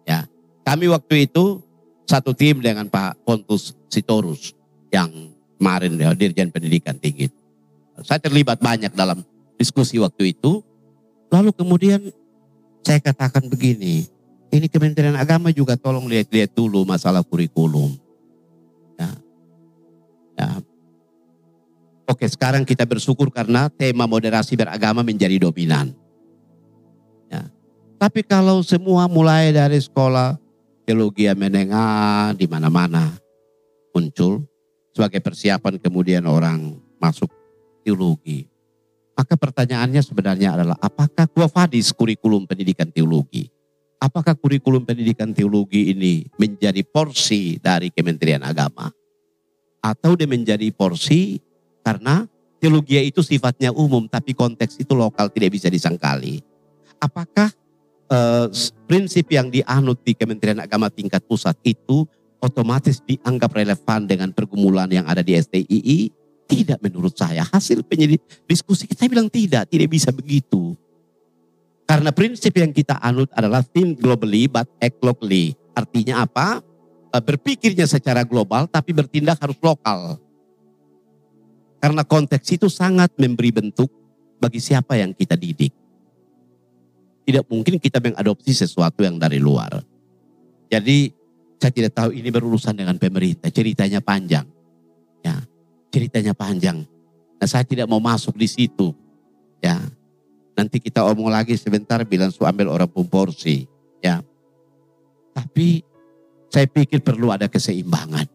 [0.07, 0.25] Ya,
[0.65, 1.61] kami waktu itu
[2.09, 4.57] satu tim dengan Pak Pontus Sitorus
[4.89, 5.13] yang
[5.61, 7.42] kemarin ya, Dirjen Pendidikan Tinggi.
[8.01, 9.21] Saya terlibat banyak dalam
[9.59, 10.65] diskusi waktu itu.
[11.29, 12.01] Lalu kemudian
[12.81, 14.09] saya katakan begini,
[14.53, 17.93] ini Kementerian Agama juga tolong lihat-lihat dulu masalah kurikulum.
[18.97, 19.11] Ya.
[20.37, 20.49] Ya.
[22.09, 25.93] Oke, sekarang kita bersyukur karena tema moderasi beragama menjadi dominan.
[27.29, 27.49] Ya.
[27.97, 30.37] Tapi kalau semua mulai dari sekolah
[30.83, 33.15] teologi menengah di mana-mana
[33.95, 34.43] muncul
[34.93, 37.31] sebagai persiapan kemudian orang masuk
[37.83, 38.47] teologi.
[39.13, 43.45] Maka pertanyaannya sebenarnya adalah apakah kuafadis kurikulum pendidikan teologi?
[44.01, 48.89] Apakah kurikulum pendidikan teologi ini menjadi porsi dari Kementerian Agama?
[49.79, 51.37] Atau dia menjadi porsi
[51.85, 52.25] karena
[52.57, 56.41] teologi itu sifatnya umum tapi konteks itu lokal tidak bisa disangkali.
[56.97, 57.53] Apakah
[58.09, 58.47] eh,
[58.89, 62.07] prinsip yang dianut di Kementerian Agama tingkat pusat itu
[62.43, 66.22] otomatis dianggap relevan dengan pergumulan yang ada di STII?
[66.43, 67.47] Tidak menurut saya.
[67.47, 70.75] Hasil penyelidik diskusi kita bilang tidak, tidak bisa begitu.
[71.83, 75.55] Karena prinsip yang kita anut adalah think globally but act locally.
[75.75, 76.63] Artinya apa?
[77.13, 80.17] Berpikirnya secara global tapi bertindak harus lokal.
[81.83, 83.91] Karena konteks itu sangat memberi bentuk
[84.39, 85.75] bagi siapa yang kita didik.
[87.23, 89.83] Tidak mungkin kita mengadopsi sesuatu yang dari luar.
[90.71, 91.11] Jadi
[91.63, 93.47] Saya tidak tahu ini berurusan dengan pemerintah.
[93.47, 94.43] Ceritanya panjang.
[95.23, 95.39] Ya,
[95.93, 96.81] ceritanya panjang.
[97.37, 98.97] Nah, saya tidak mau masuk di situ.
[99.61, 99.77] Ya,
[100.57, 103.69] nanti kita omong lagi sebentar bilang su ambil orang pun porsi.
[104.01, 104.25] Ya,
[105.37, 105.85] tapi
[106.49, 108.25] saya pikir perlu ada keseimbangan.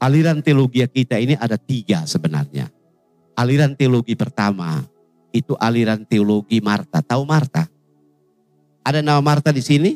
[0.00, 2.70] Aliran teologi kita ini ada tiga sebenarnya.
[3.36, 4.80] Aliran teologi pertama
[5.34, 7.04] itu aliran teologi Marta.
[7.04, 7.68] Tahu Marta?
[8.80, 9.92] Ada nama Marta di sini?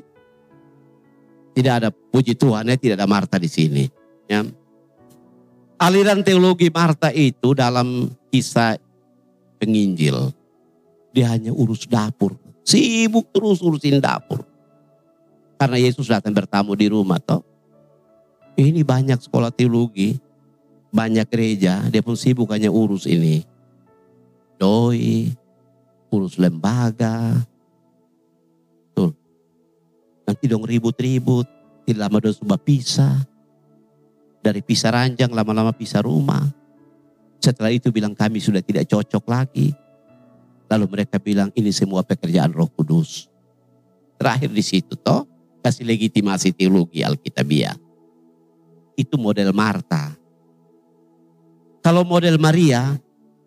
[1.55, 3.87] Tidak ada puji Tuhan ya, tidak ada Marta di sini.
[4.29, 4.45] Ya.
[5.79, 8.79] Aliran teologi Marta itu dalam kisah
[9.59, 10.33] penginjil.
[11.15, 12.39] Dia hanya urus dapur.
[12.65, 14.43] Sibuk terus urusin dapur.
[15.61, 17.43] Karena Yesus datang bertamu di rumah toh.
[18.55, 20.19] Ini banyak sekolah teologi.
[20.95, 21.83] Banyak gereja.
[21.91, 23.43] Dia pun sibuk hanya urus ini.
[24.59, 25.35] Doi.
[26.15, 27.43] Urus lembaga
[30.25, 31.47] Nanti dong ribut-ribut.
[31.85, 33.21] Tidak lama dong coba pisah.
[34.45, 36.45] Dari pisah ranjang lama-lama pisah rumah.
[37.41, 39.73] Setelah itu bilang kami sudah tidak cocok lagi.
[40.69, 43.33] Lalu mereka bilang ini semua pekerjaan roh kudus.
[44.21, 45.25] Terakhir di situ toh
[45.65, 47.77] kasih legitimasi teologi Alkitabiah.
[49.01, 50.13] Itu model Marta.
[51.85, 52.97] Kalau model Maria,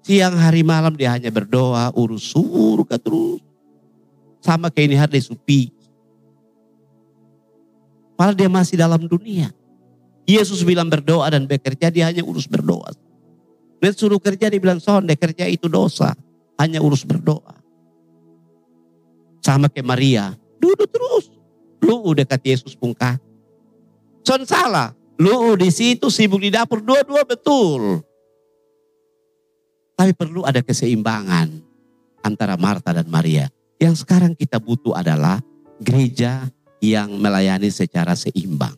[0.05, 3.41] siang hari malam dia hanya berdoa, urus surga terus.
[4.41, 5.73] Sama kayak ini hari supi.
[8.13, 9.56] Padahal dia masih dalam dunia.
[10.27, 12.91] Yesus bilang berdoa dan bekerja, dia hanya urus berdoa.
[13.79, 16.11] Dan suruh kerja, dia bilang, sonde kerja itu dosa.
[16.59, 17.55] Hanya urus berdoa.
[19.39, 21.31] Sama kayak Maria, duduk terus.
[21.79, 23.23] Lu udah kata Yesus pungkat.
[24.27, 24.91] Son salah.
[25.15, 28.03] Lu di situ sibuk di dapur, dua-dua betul.
[29.97, 31.49] Tapi perlu ada keseimbangan
[32.21, 33.47] antara Marta dan Maria.
[33.79, 35.39] Yang sekarang kita butuh adalah
[35.79, 36.45] gereja
[36.83, 38.75] yang melayani secara seimbang.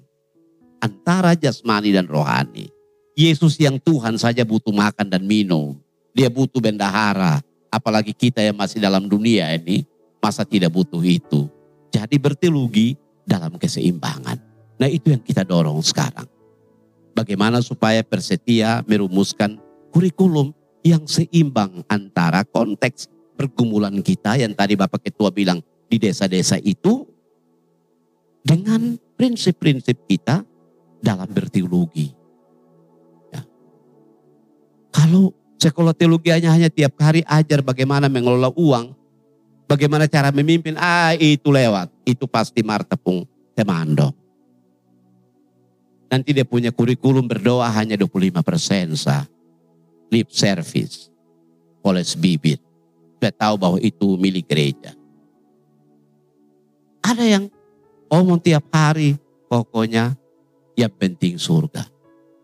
[0.80, 2.72] Antara jasmani dan rohani.
[3.15, 5.76] Yesus yang Tuhan saja butuh makan dan minum.
[6.15, 7.43] Dia butuh bendahara.
[7.68, 9.84] Apalagi kita yang masih dalam dunia ini.
[10.23, 11.51] Masa tidak butuh itu.
[11.91, 12.95] Jadi berteologi
[13.27, 14.39] dalam keseimbangan.
[14.80, 16.27] Nah itu yang kita dorong sekarang.
[17.11, 19.60] Bagaimana supaya persetia merumuskan
[19.91, 20.56] kurikulum
[20.88, 25.60] yang seimbang antara konteks pergumulan kita yang tadi Bapak Ketua bilang
[25.91, 27.03] di desa-desa itu
[28.43, 30.47] dengan prinsip-prinsip kita
[31.00, 32.12] dalam berteologi.
[33.32, 33.42] Ya.
[34.92, 38.96] Kalau sekolah teologi hanya, hanya tiap hari ajar bagaimana mengelola uang,
[39.68, 41.92] bagaimana cara memimpin, ah itu lewat.
[42.08, 44.16] Itu pasti Marta Pung Temando.
[46.10, 49.30] Nanti dia punya kurikulum berdoa hanya 25 persen sah.
[50.10, 51.14] Lip service.
[51.86, 52.58] Poles bibit.
[53.22, 54.98] Sudah tahu bahwa itu milik gereja.
[57.06, 57.46] Ada yang
[58.10, 59.22] omong tiap hari.
[59.46, 60.18] Pokoknya
[60.80, 61.84] yang penting surga.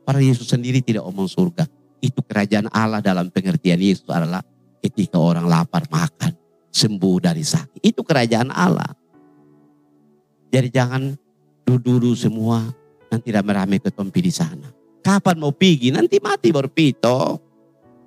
[0.03, 1.63] Para Yesus sendiri tidak omong surga.
[2.03, 4.43] Itu kerajaan Allah dalam pengertian Yesus adalah
[4.83, 6.35] ketika orang lapar makan.
[6.75, 7.79] Sembuh dari sakit.
[7.79, 8.91] Itu kerajaan Allah.
[10.51, 11.15] Jadi jangan
[11.63, 12.67] duduk semua.
[13.07, 14.67] Nanti rame-rame ke tompi di sana.
[14.99, 15.95] Kapan mau pergi?
[15.95, 17.39] Nanti mati baru pito.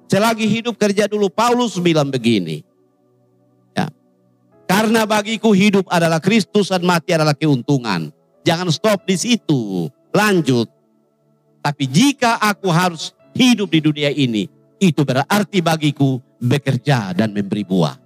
[0.05, 1.33] Selagi hidup kerja dulu.
[1.33, 2.69] Paulus bilang begini.
[4.69, 8.13] Karena bagiku hidup adalah Kristus dan mati adalah keuntungan.
[8.45, 9.89] Jangan stop di situ.
[10.13, 10.69] Lanjut.
[11.63, 14.49] Tapi jika aku harus hidup di dunia ini,
[14.79, 17.99] itu berarti bagiku bekerja dan memberi buah.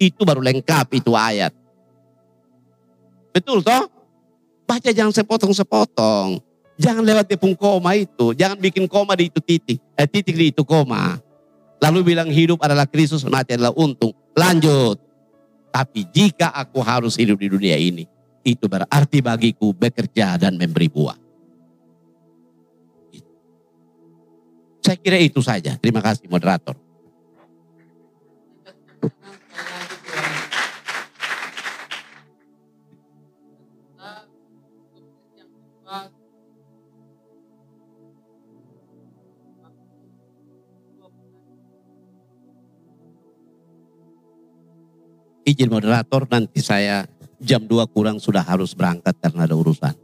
[0.00, 1.52] Itu baru lengkap itu ayat.
[3.30, 3.86] Betul toh?
[4.64, 6.40] Baca jangan sepotong-sepotong.
[6.80, 8.32] Jangan lewat di pung koma itu.
[8.32, 9.78] Jangan bikin koma di itu titik.
[9.98, 11.20] Eh, titik di itu koma.
[11.80, 14.16] Lalu bilang hidup adalah Kristus, mati adalah untung.
[14.32, 14.96] Lanjut.
[15.70, 18.08] Tapi jika aku harus hidup di dunia ini,
[18.42, 21.29] itu berarti bagiku bekerja dan memberi buah.
[24.90, 25.78] Saya kira itu saja.
[25.78, 26.74] Terima kasih moderator.
[45.46, 47.06] izin moderator nanti saya
[47.38, 49.94] jam 2 kurang sudah harus berangkat karena ada urusan.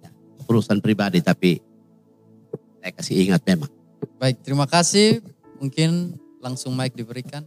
[0.00, 0.08] Ya,
[0.48, 1.60] urusan pribadi tapi
[2.80, 3.75] saya kasih ingat memang.
[4.16, 5.20] Baik, terima kasih.
[5.60, 7.44] Mungkin langsung mic diberikan.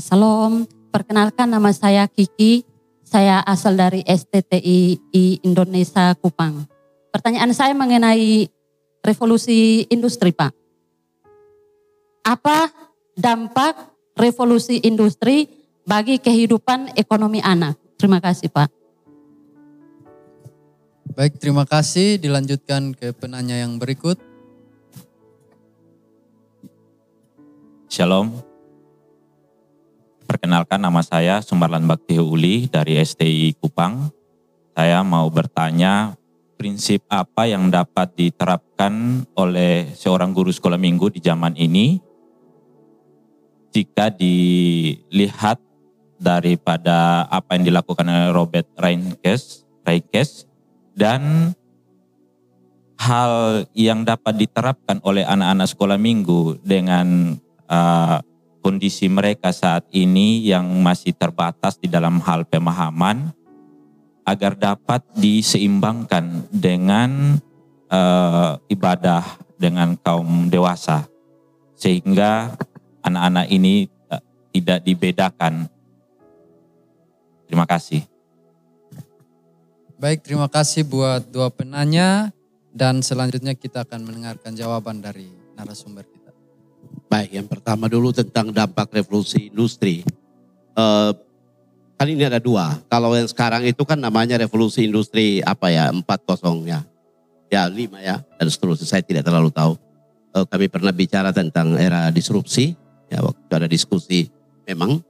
[0.00, 2.64] Salam, perkenalkan nama saya Kiki.
[3.04, 5.00] Saya asal dari STTI
[5.42, 6.62] Indonesia Kupang.
[7.10, 8.46] Pertanyaan saya mengenai
[9.02, 10.54] revolusi industri, Pak.
[12.22, 12.70] Apa
[13.18, 13.74] dampak
[14.14, 15.48] revolusi industri
[15.82, 17.74] bagi kehidupan ekonomi anak.
[17.98, 18.70] Terima kasih Pak.
[21.18, 22.16] Baik, terima kasih.
[22.22, 24.29] Dilanjutkan ke penanya yang berikut.
[27.90, 28.30] Shalom.
[30.22, 34.14] Perkenalkan nama saya Sumarlan Bakti Uli dari STI Kupang.
[34.78, 36.14] Saya mau bertanya
[36.54, 41.98] prinsip apa yang dapat diterapkan oleh seorang guru sekolah minggu di zaman ini
[43.74, 45.58] jika dilihat
[46.14, 50.46] daripada apa yang dilakukan oleh Robert Reinkes, Reinkes
[50.94, 51.50] dan
[53.02, 57.34] hal yang dapat diterapkan oleh anak-anak sekolah minggu dengan
[57.70, 58.18] uh,
[58.60, 63.32] kondisi mereka saat ini yang masih terbatas di dalam hal pemahaman
[64.26, 67.40] agar dapat diseimbangkan dengan
[67.88, 69.24] uh, ibadah
[69.56, 71.08] dengan kaum dewasa
[71.78, 72.52] sehingga
[73.00, 74.20] anak-anak ini uh,
[74.52, 75.66] tidak dibedakan.
[77.48, 78.04] Terima kasih.
[80.00, 82.32] Baik, terima kasih buat dua penanya
[82.72, 85.28] dan selanjutnya kita akan mendengarkan jawaban dari
[85.58, 86.19] narasumber kita.
[87.10, 90.06] Baik, yang pertama dulu tentang dampak revolusi industri.
[90.78, 91.10] Uh,
[92.06, 92.78] ini ada dua.
[92.86, 96.06] Kalau yang sekarang itu kan namanya revolusi industri apa ya, 4.0
[96.70, 96.86] ya.
[97.50, 98.86] Ya, 5 ya, dan seterusnya.
[98.86, 99.74] Saya tidak terlalu tahu.
[100.30, 102.78] Uh, kami pernah bicara tentang era disrupsi,
[103.10, 104.30] ya waktu ada diskusi.
[104.70, 105.02] Memang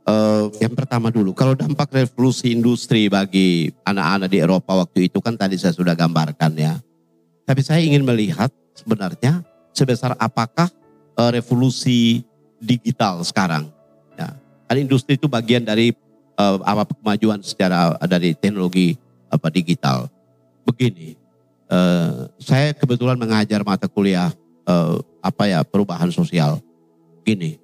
[0.00, 5.36] Uh, yang pertama dulu, kalau dampak revolusi industri bagi anak-anak di Eropa waktu itu kan
[5.36, 6.80] tadi saya sudah gambarkan ya.
[7.44, 9.44] Tapi saya ingin melihat sebenarnya
[9.76, 10.72] sebesar apakah
[11.20, 12.24] uh, revolusi
[12.56, 13.68] digital sekarang.
[14.16, 14.32] Ya.
[14.64, 15.92] Kan industri itu bagian dari
[16.40, 18.96] uh, apa kemajuan secara dari teknologi
[19.28, 20.08] apa digital.
[20.64, 21.16] Begini,
[21.68, 24.32] uh, saya kebetulan mengajar mata kuliah
[24.64, 26.56] uh, apa ya perubahan sosial.
[27.20, 27.60] Gini,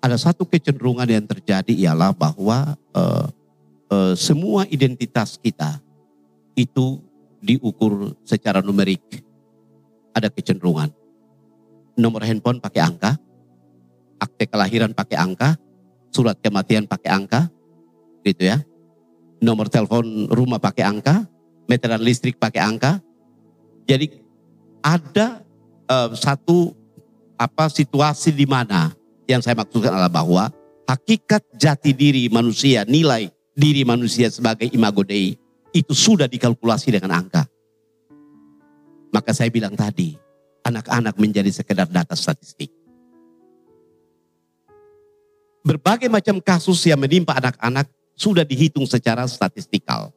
[0.00, 3.28] ada satu kecenderungan yang terjadi ialah bahwa uh,
[3.92, 5.76] uh, semua identitas kita
[6.56, 7.00] itu
[7.40, 9.00] diukur secara numerik.
[10.10, 10.99] Ada kecenderungan.
[12.00, 13.20] Nomor handphone pakai angka,
[14.16, 15.60] akte kelahiran pakai angka,
[16.08, 17.52] surat kematian pakai angka,
[18.24, 18.58] gitu ya.
[19.44, 21.28] Nomor telepon rumah pakai angka,
[21.68, 23.00] meteran listrik pakai angka.
[23.84, 24.20] Jadi
[24.80, 25.44] ada
[25.88, 26.72] uh, satu
[27.40, 28.92] apa situasi di mana
[29.24, 30.52] yang saya maksudkan adalah bahwa
[30.88, 35.36] hakikat jati diri manusia, nilai diri manusia sebagai imago Dei
[35.70, 37.46] itu sudah dikalkulasi dengan angka.
[39.10, 40.14] Maka saya bilang tadi,
[40.64, 42.68] anak-anak menjadi sekedar data statistik.
[45.60, 50.12] Berbagai macam kasus yang menimpa anak-anak sudah dihitung secara statistikal.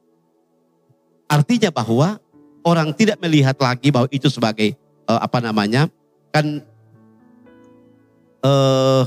[1.28, 2.20] Artinya bahwa
[2.64, 4.76] orang tidak melihat lagi bahwa itu sebagai
[5.08, 5.92] uh, apa namanya
[6.32, 6.64] kan
[8.44, 9.04] uh,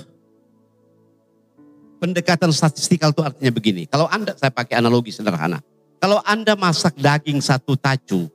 [1.96, 3.82] pendekatan statistikal itu artinya begini.
[3.88, 5.64] Kalau Anda, saya pakai analogi sederhana.
[5.96, 8.28] Kalau Anda masak daging satu tacu,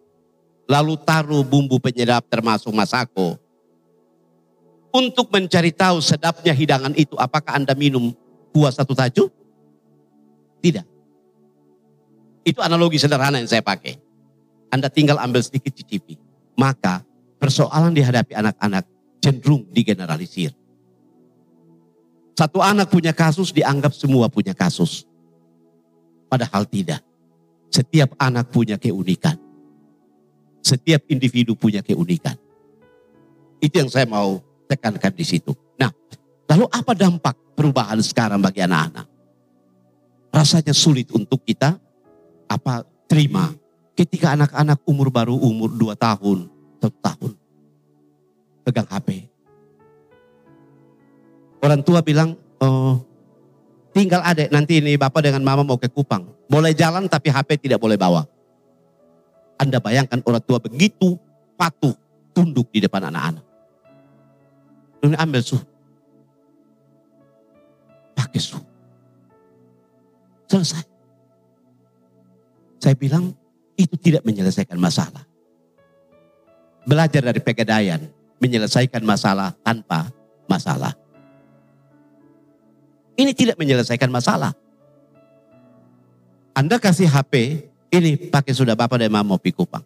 [0.65, 3.41] lalu taruh bumbu penyedap termasuk masako,
[4.91, 8.11] untuk mencari tahu sedapnya hidangan itu, apakah Anda minum
[8.51, 9.31] kuah satu tacu?
[10.59, 10.85] Tidak.
[12.43, 13.95] Itu analogi sederhana yang saya pakai.
[14.67, 16.19] Anda tinggal ambil sedikit cicipi.
[16.59, 17.07] Maka
[17.39, 18.83] persoalan dihadapi anak-anak
[19.23, 20.51] cenderung digeneralisir.
[22.35, 25.07] Satu anak punya kasus dianggap semua punya kasus.
[26.27, 26.99] Padahal tidak.
[27.71, 29.39] Setiap anak punya keunikan.
[30.61, 32.37] Setiap individu punya keunikan.
[33.61, 35.53] Itu yang saya mau tekankan di situ.
[35.77, 35.89] Nah,
[36.49, 39.09] lalu apa dampak perubahan sekarang bagi anak-anak?
[40.31, 41.75] Rasanya sulit untuk kita
[42.47, 43.51] apa terima
[43.97, 46.47] ketika anak-anak umur baru umur 2 tahun,
[46.79, 47.31] satu tahun
[48.63, 49.27] pegang HP.
[51.61, 52.97] Orang tua bilang, oh,
[53.93, 56.25] tinggal adek nanti ini bapak dengan mama mau ke Kupang.
[56.49, 58.25] Boleh jalan tapi HP tidak boleh bawa.
[59.61, 61.21] Anda bayangkan orang tua begitu
[61.53, 61.93] patuh
[62.33, 63.45] tunduk di depan anak-anak.
[65.05, 65.57] Ini ambil su.
[68.17, 68.57] Pakai su.
[70.49, 70.83] Selesai.
[72.81, 73.29] Saya bilang
[73.77, 75.21] itu tidak menyelesaikan masalah.
[76.81, 78.01] Belajar dari pegadaian
[78.41, 80.09] menyelesaikan masalah tanpa
[80.49, 80.97] masalah.
[83.13, 84.57] Ini tidak menyelesaikan masalah.
[86.57, 89.83] Anda kasih HP, ini pakai sudah Bapak dan Mama mau pikupang.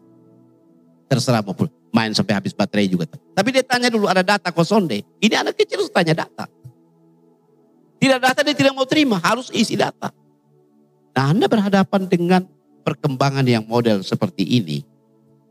[1.10, 1.58] Terserah mau
[1.90, 3.10] main sampai habis baterai juga.
[3.10, 5.02] Tapi dia tanya dulu ada data kosong deh.
[5.22, 6.46] Ini anak kecil harus tanya data.
[7.98, 10.14] Tidak data dia tidak mau terima, harus isi data.
[11.18, 12.42] Nah Anda berhadapan dengan
[12.86, 14.86] perkembangan yang model seperti ini.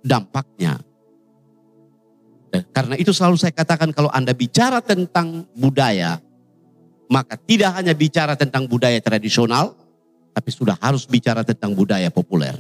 [0.05, 0.79] Dampaknya.
[2.71, 6.23] Karena itu selalu saya katakan kalau Anda bicara tentang budaya,
[7.11, 9.75] maka tidak hanya bicara tentang budaya tradisional,
[10.35, 12.59] tapi sudah harus bicara tentang budaya populer.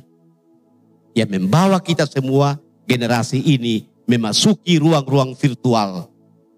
[1.14, 2.58] yang membawa kita semua
[2.90, 6.10] generasi ini memasuki ruang-ruang virtual,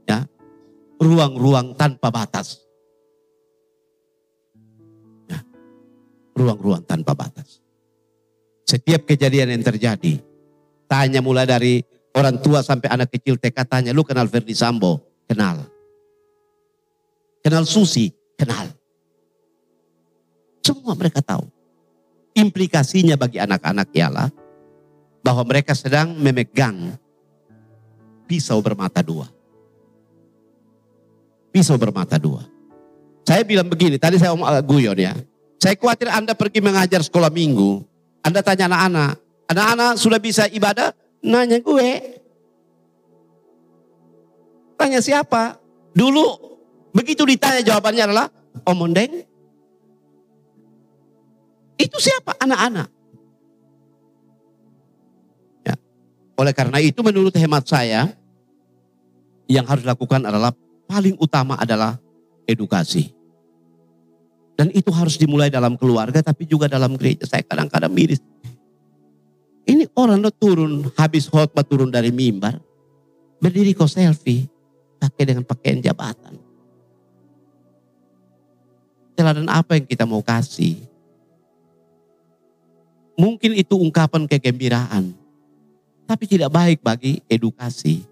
[0.09, 0.25] ya,
[0.97, 2.65] ruang-ruang tanpa batas.
[5.29, 5.45] Ya,
[6.33, 7.61] ruang-ruang tanpa batas.
[8.65, 10.25] Setiap kejadian yang terjadi,
[10.89, 11.85] tanya mulai dari
[12.17, 15.05] orang tua sampai anak kecil TK tanya, lu kenal Ferdi Sambo?
[15.29, 15.69] Kenal.
[17.45, 18.09] Kenal Susi?
[18.41, 18.73] Kenal.
[20.67, 21.47] Semua mereka tahu.
[22.35, 24.29] Implikasinya bagi anak-anak ialah
[25.23, 26.99] bahwa mereka sedang memegang
[28.27, 29.31] pisau bermata dua.
[31.55, 32.43] Pisau bermata dua.
[33.23, 35.15] Saya bilang begini, tadi saya omong agak guyon ya.
[35.63, 37.81] Saya khawatir Anda pergi mengajar sekolah minggu,
[38.27, 39.13] Anda tanya anak-anak,
[39.51, 40.93] anak-anak sudah bisa ibadah?
[41.23, 41.91] Nanya gue.
[44.77, 45.57] Tanya siapa?
[45.97, 46.27] Dulu
[46.93, 48.27] begitu ditanya jawabannya adalah
[48.69, 49.36] omondeng.
[51.77, 52.37] Itu siapa?
[52.41, 52.89] Anak-anak.
[55.69, 55.75] Ya.
[56.41, 58.13] Oleh karena itu menurut hemat saya,
[59.47, 60.51] yang harus dilakukan adalah
[60.89, 62.01] paling utama adalah
[62.49, 63.15] edukasi.
[64.57, 67.29] Dan itu harus dimulai dalam keluarga tapi juga dalam gereja.
[67.29, 68.25] Saya kadang-kadang miris.
[69.67, 72.57] Ini orang lo turun, habis khotbah turun dari mimbar.
[73.37, 74.49] Berdiri kok selfie.
[74.97, 76.41] Pakai dengan pakaian jabatan.
[79.13, 80.81] Teladan apa yang kita mau kasih?
[83.17, 85.17] Mungkin itu ungkapan kegembiraan.
[86.07, 88.05] Tapi tidak baik bagi edukasi.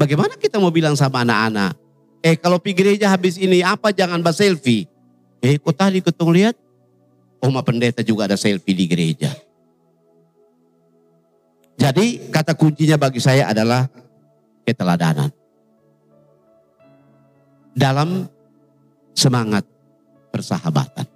[0.00, 1.78] Bagaimana kita mau bilang sama anak-anak?
[2.24, 4.90] Eh kalau pergi gereja habis ini apa jangan bahas selfie.
[5.38, 6.56] Eh kok tadi ketemu lihat?
[7.42, 9.30] Oma pendeta juga ada selfie di gereja.
[11.78, 13.86] Jadi kata kuncinya bagi saya adalah
[14.66, 15.30] keteladanan.
[17.74, 18.26] Dalam
[19.14, 19.66] semangat
[20.30, 21.06] persahabatan.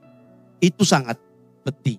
[0.61, 1.21] Itu sangat
[1.67, 1.99] penting.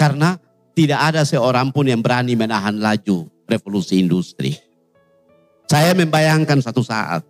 [0.00, 0.40] Karena
[0.72, 4.56] tidak ada seorang pun yang berani menahan laju revolusi industri.
[5.68, 7.22] Saya membayangkan satu saat.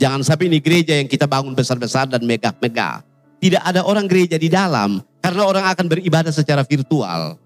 [0.00, 3.04] Jangan sampai ini gereja yang kita bangun besar-besar dan megah-megah.
[3.40, 5.00] Tidak ada orang gereja di dalam.
[5.20, 7.36] Karena orang akan beribadah secara virtual.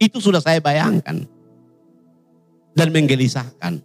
[0.00, 1.24] Itu sudah saya bayangkan.
[2.72, 3.84] Dan menggelisahkan.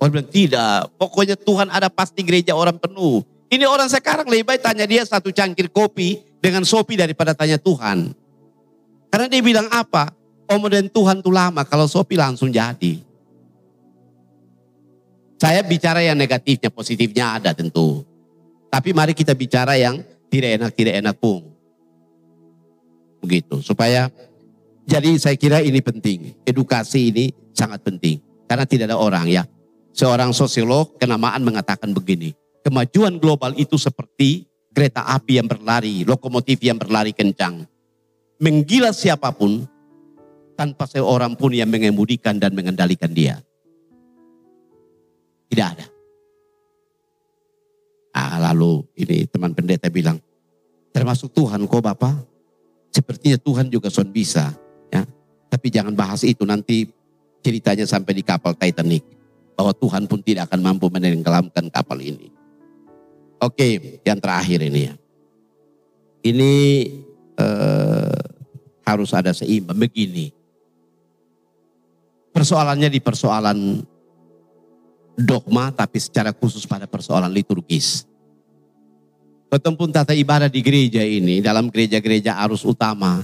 [0.00, 3.22] Orang bilang tidak, pokoknya Tuhan ada pasti gereja orang penuh.
[3.52, 8.16] Ini orang sekarang lebih baik tanya dia satu cangkir kopi dengan sopi daripada tanya Tuhan.
[9.12, 10.08] Karena dia bilang apa?
[10.48, 13.04] Om dan Tuhan tuh lama, kalau sopi langsung jadi.
[15.36, 18.08] Saya bicara yang negatifnya, positifnya ada tentu.
[18.72, 20.00] Tapi mari kita bicara yang
[20.32, 21.44] tidak enak, tidak enak pun.
[23.20, 24.08] Begitu, supaya
[24.88, 26.40] jadi saya kira ini penting.
[26.48, 28.16] Edukasi ini sangat penting.
[28.48, 29.44] Karena tidak ada orang ya.
[29.92, 32.41] Seorang sosiolog kenamaan mengatakan begini.
[32.62, 37.66] Kemajuan global itu seperti kereta api yang berlari, lokomotif yang berlari kencang.
[38.38, 39.66] Menggila siapa pun
[40.54, 43.42] tanpa seorang pun yang mengemudikan dan mengendalikan dia.
[45.50, 45.86] Tidak ada.
[48.12, 50.20] Ah, lalu ini teman pendeta bilang,
[50.94, 52.14] termasuk Tuhan kok Bapak?
[52.92, 54.52] Sepertinya Tuhan juga son bisa.
[54.92, 55.02] ya.
[55.48, 56.84] Tapi jangan bahas itu nanti
[57.40, 59.04] ceritanya sampai di kapal Titanic.
[59.56, 62.41] Bahwa Tuhan pun tidak akan mampu menenggelamkan kapal ini.
[63.42, 64.94] Oke, yang terakhir ini ya.
[66.22, 66.52] Ini
[67.34, 68.18] eh,
[68.86, 70.30] harus ada seimbang begini.
[72.30, 73.82] Persoalannya di persoalan
[75.18, 78.06] dogma tapi secara khusus pada persoalan liturgis.
[79.52, 83.20] Betapun tata ibadah di gereja ini, dalam gereja-gereja arus utama,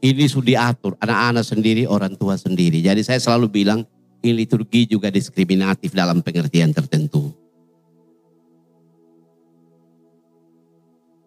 [0.00, 2.80] ini sudah diatur, anak-anak sendiri, orang tua sendiri.
[2.80, 3.84] Jadi saya selalu bilang,
[4.24, 7.37] ini liturgi juga diskriminatif dalam pengertian tertentu.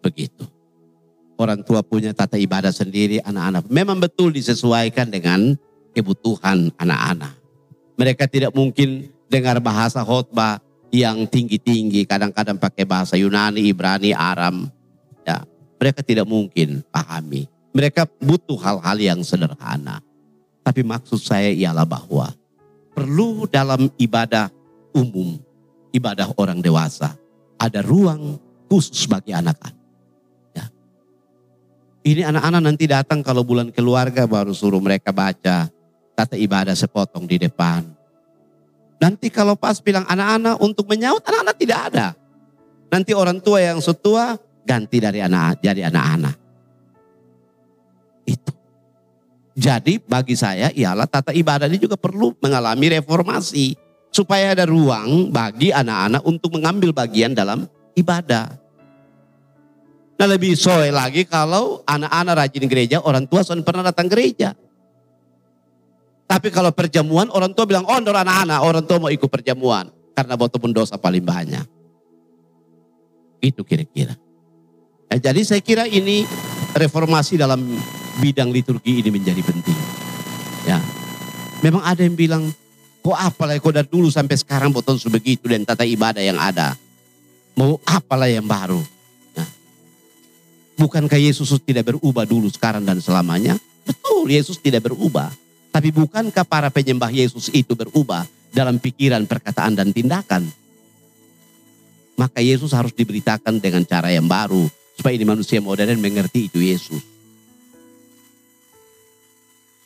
[0.02, 0.46] Begitu.
[1.38, 3.66] Orang tua punya tata ibadah sendiri, anak-anak.
[3.70, 5.58] Memang betul disesuaikan dengan
[5.94, 7.34] kebutuhan anak-anak.
[7.98, 10.62] Mereka tidak mungkin dengar bahasa khotbah
[10.92, 14.68] yang tinggi-tinggi, kadang-kadang pakai bahasa Yunani, Ibrani, Aram.
[15.26, 15.42] Ya,
[15.80, 17.48] mereka tidak mungkin pahami.
[17.72, 20.04] Mereka butuh hal-hal yang sederhana.
[20.62, 22.30] Tapi maksud saya ialah bahwa
[22.94, 24.52] perlu dalam ibadah
[24.94, 25.42] umum,
[25.90, 27.18] ibadah orang dewasa,
[27.58, 28.38] ada ruang
[28.70, 29.81] khusus bagi anak-anak.
[32.02, 35.70] Ini anak-anak nanti datang kalau bulan keluarga baru suruh mereka baca
[36.18, 37.86] tata ibadah sepotong di depan.
[39.02, 42.08] Nanti kalau pas bilang anak-anak untuk menyaut anak-anak tidak ada.
[42.90, 46.36] Nanti orang tua yang setua ganti dari anak jadi anak-anak.
[48.26, 48.54] Itu.
[49.58, 53.78] Jadi bagi saya ialah tata ibadah ini juga perlu mengalami reformasi.
[54.12, 57.64] Supaya ada ruang bagi anak-anak untuk mengambil bagian dalam
[57.96, 58.60] ibadah.
[60.22, 64.54] Nah lebih soe lagi kalau anak-anak rajin gereja, orang tua soalnya pernah datang gereja.
[66.30, 69.90] Tapi kalau perjamuan orang tua bilang, oh anak-anak, orang tua mau ikut perjamuan.
[70.14, 71.66] Karena botol pun dosa paling banyak.
[73.42, 74.14] Itu kira-kira.
[75.10, 76.30] Ya, jadi saya kira ini
[76.78, 77.82] reformasi dalam
[78.22, 79.80] bidang liturgi ini menjadi penting.
[80.70, 80.78] Ya,
[81.66, 82.46] memang ada yang bilang,
[83.02, 86.78] kok apalah kok dari dulu sampai sekarang botol begitu dan tata ibadah yang ada.
[87.58, 89.01] Mau apalah yang baru.
[90.80, 93.60] Bukankah Yesus tidak berubah dulu sekarang dan selamanya?
[93.86, 95.30] Betul, Yesus tidak berubah.
[95.72, 100.44] Tapi bukankah para penyembah Yesus itu berubah dalam pikiran, perkataan, dan tindakan?
[102.20, 104.68] Maka Yesus harus diberitakan dengan cara yang baru.
[105.00, 107.02] Supaya ini manusia modern mengerti itu Yesus.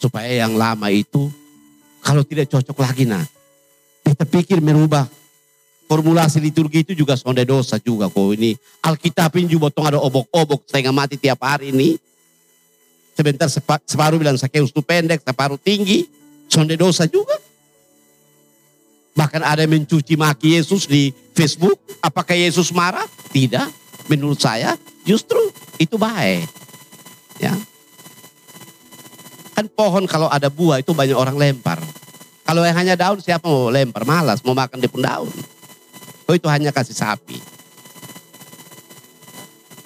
[0.01, 1.31] Supaya yang lama itu
[2.03, 3.23] kalau tidak cocok lagi nah.
[4.05, 5.09] Kita pikir merubah
[5.85, 8.57] formulasi liturgi itu juga sonde dosa juga kok ini.
[8.81, 11.97] Alkitab ini juga ada obok-obok setengah mati tiap hari ini.
[13.15, 16.09] Sebentar separuh bilang Sakeus itu pendek, separuh tinggi.
[16.51, 17.39] Sonde dosa juga.
[19.15, 21.79] Bahkan ada yang mencuci maki Yesus di Facebook.
[22.03, 23.07] Apakah Yesus marah?
[23.31, 23.71] Tidak.
[24.11, 24.75] Menurut saya
[25.07, 25.39] justru
[25.79, 26.45] itu baik.
[27.39, 27.55] Ya.
[29.55, 31.79] Kan pohon kalau ada buah itu banyak orang lempar.
[32.43, 34.03] Kalau yang hanya daun siapa mau lempar?
[34.03, 35.31] Malas mau makan di pun daun.
[36.26, 37.38] Oh itu hanya kasih sapi.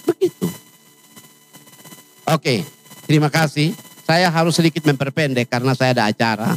[0.07, 0.47] Begitu.
[2.29, 2.63] Oke.
[3.09, 3.73] Terima kasih.
[4.05, 6.53] Saya harus sedikit memperpendek karena saya ada acara.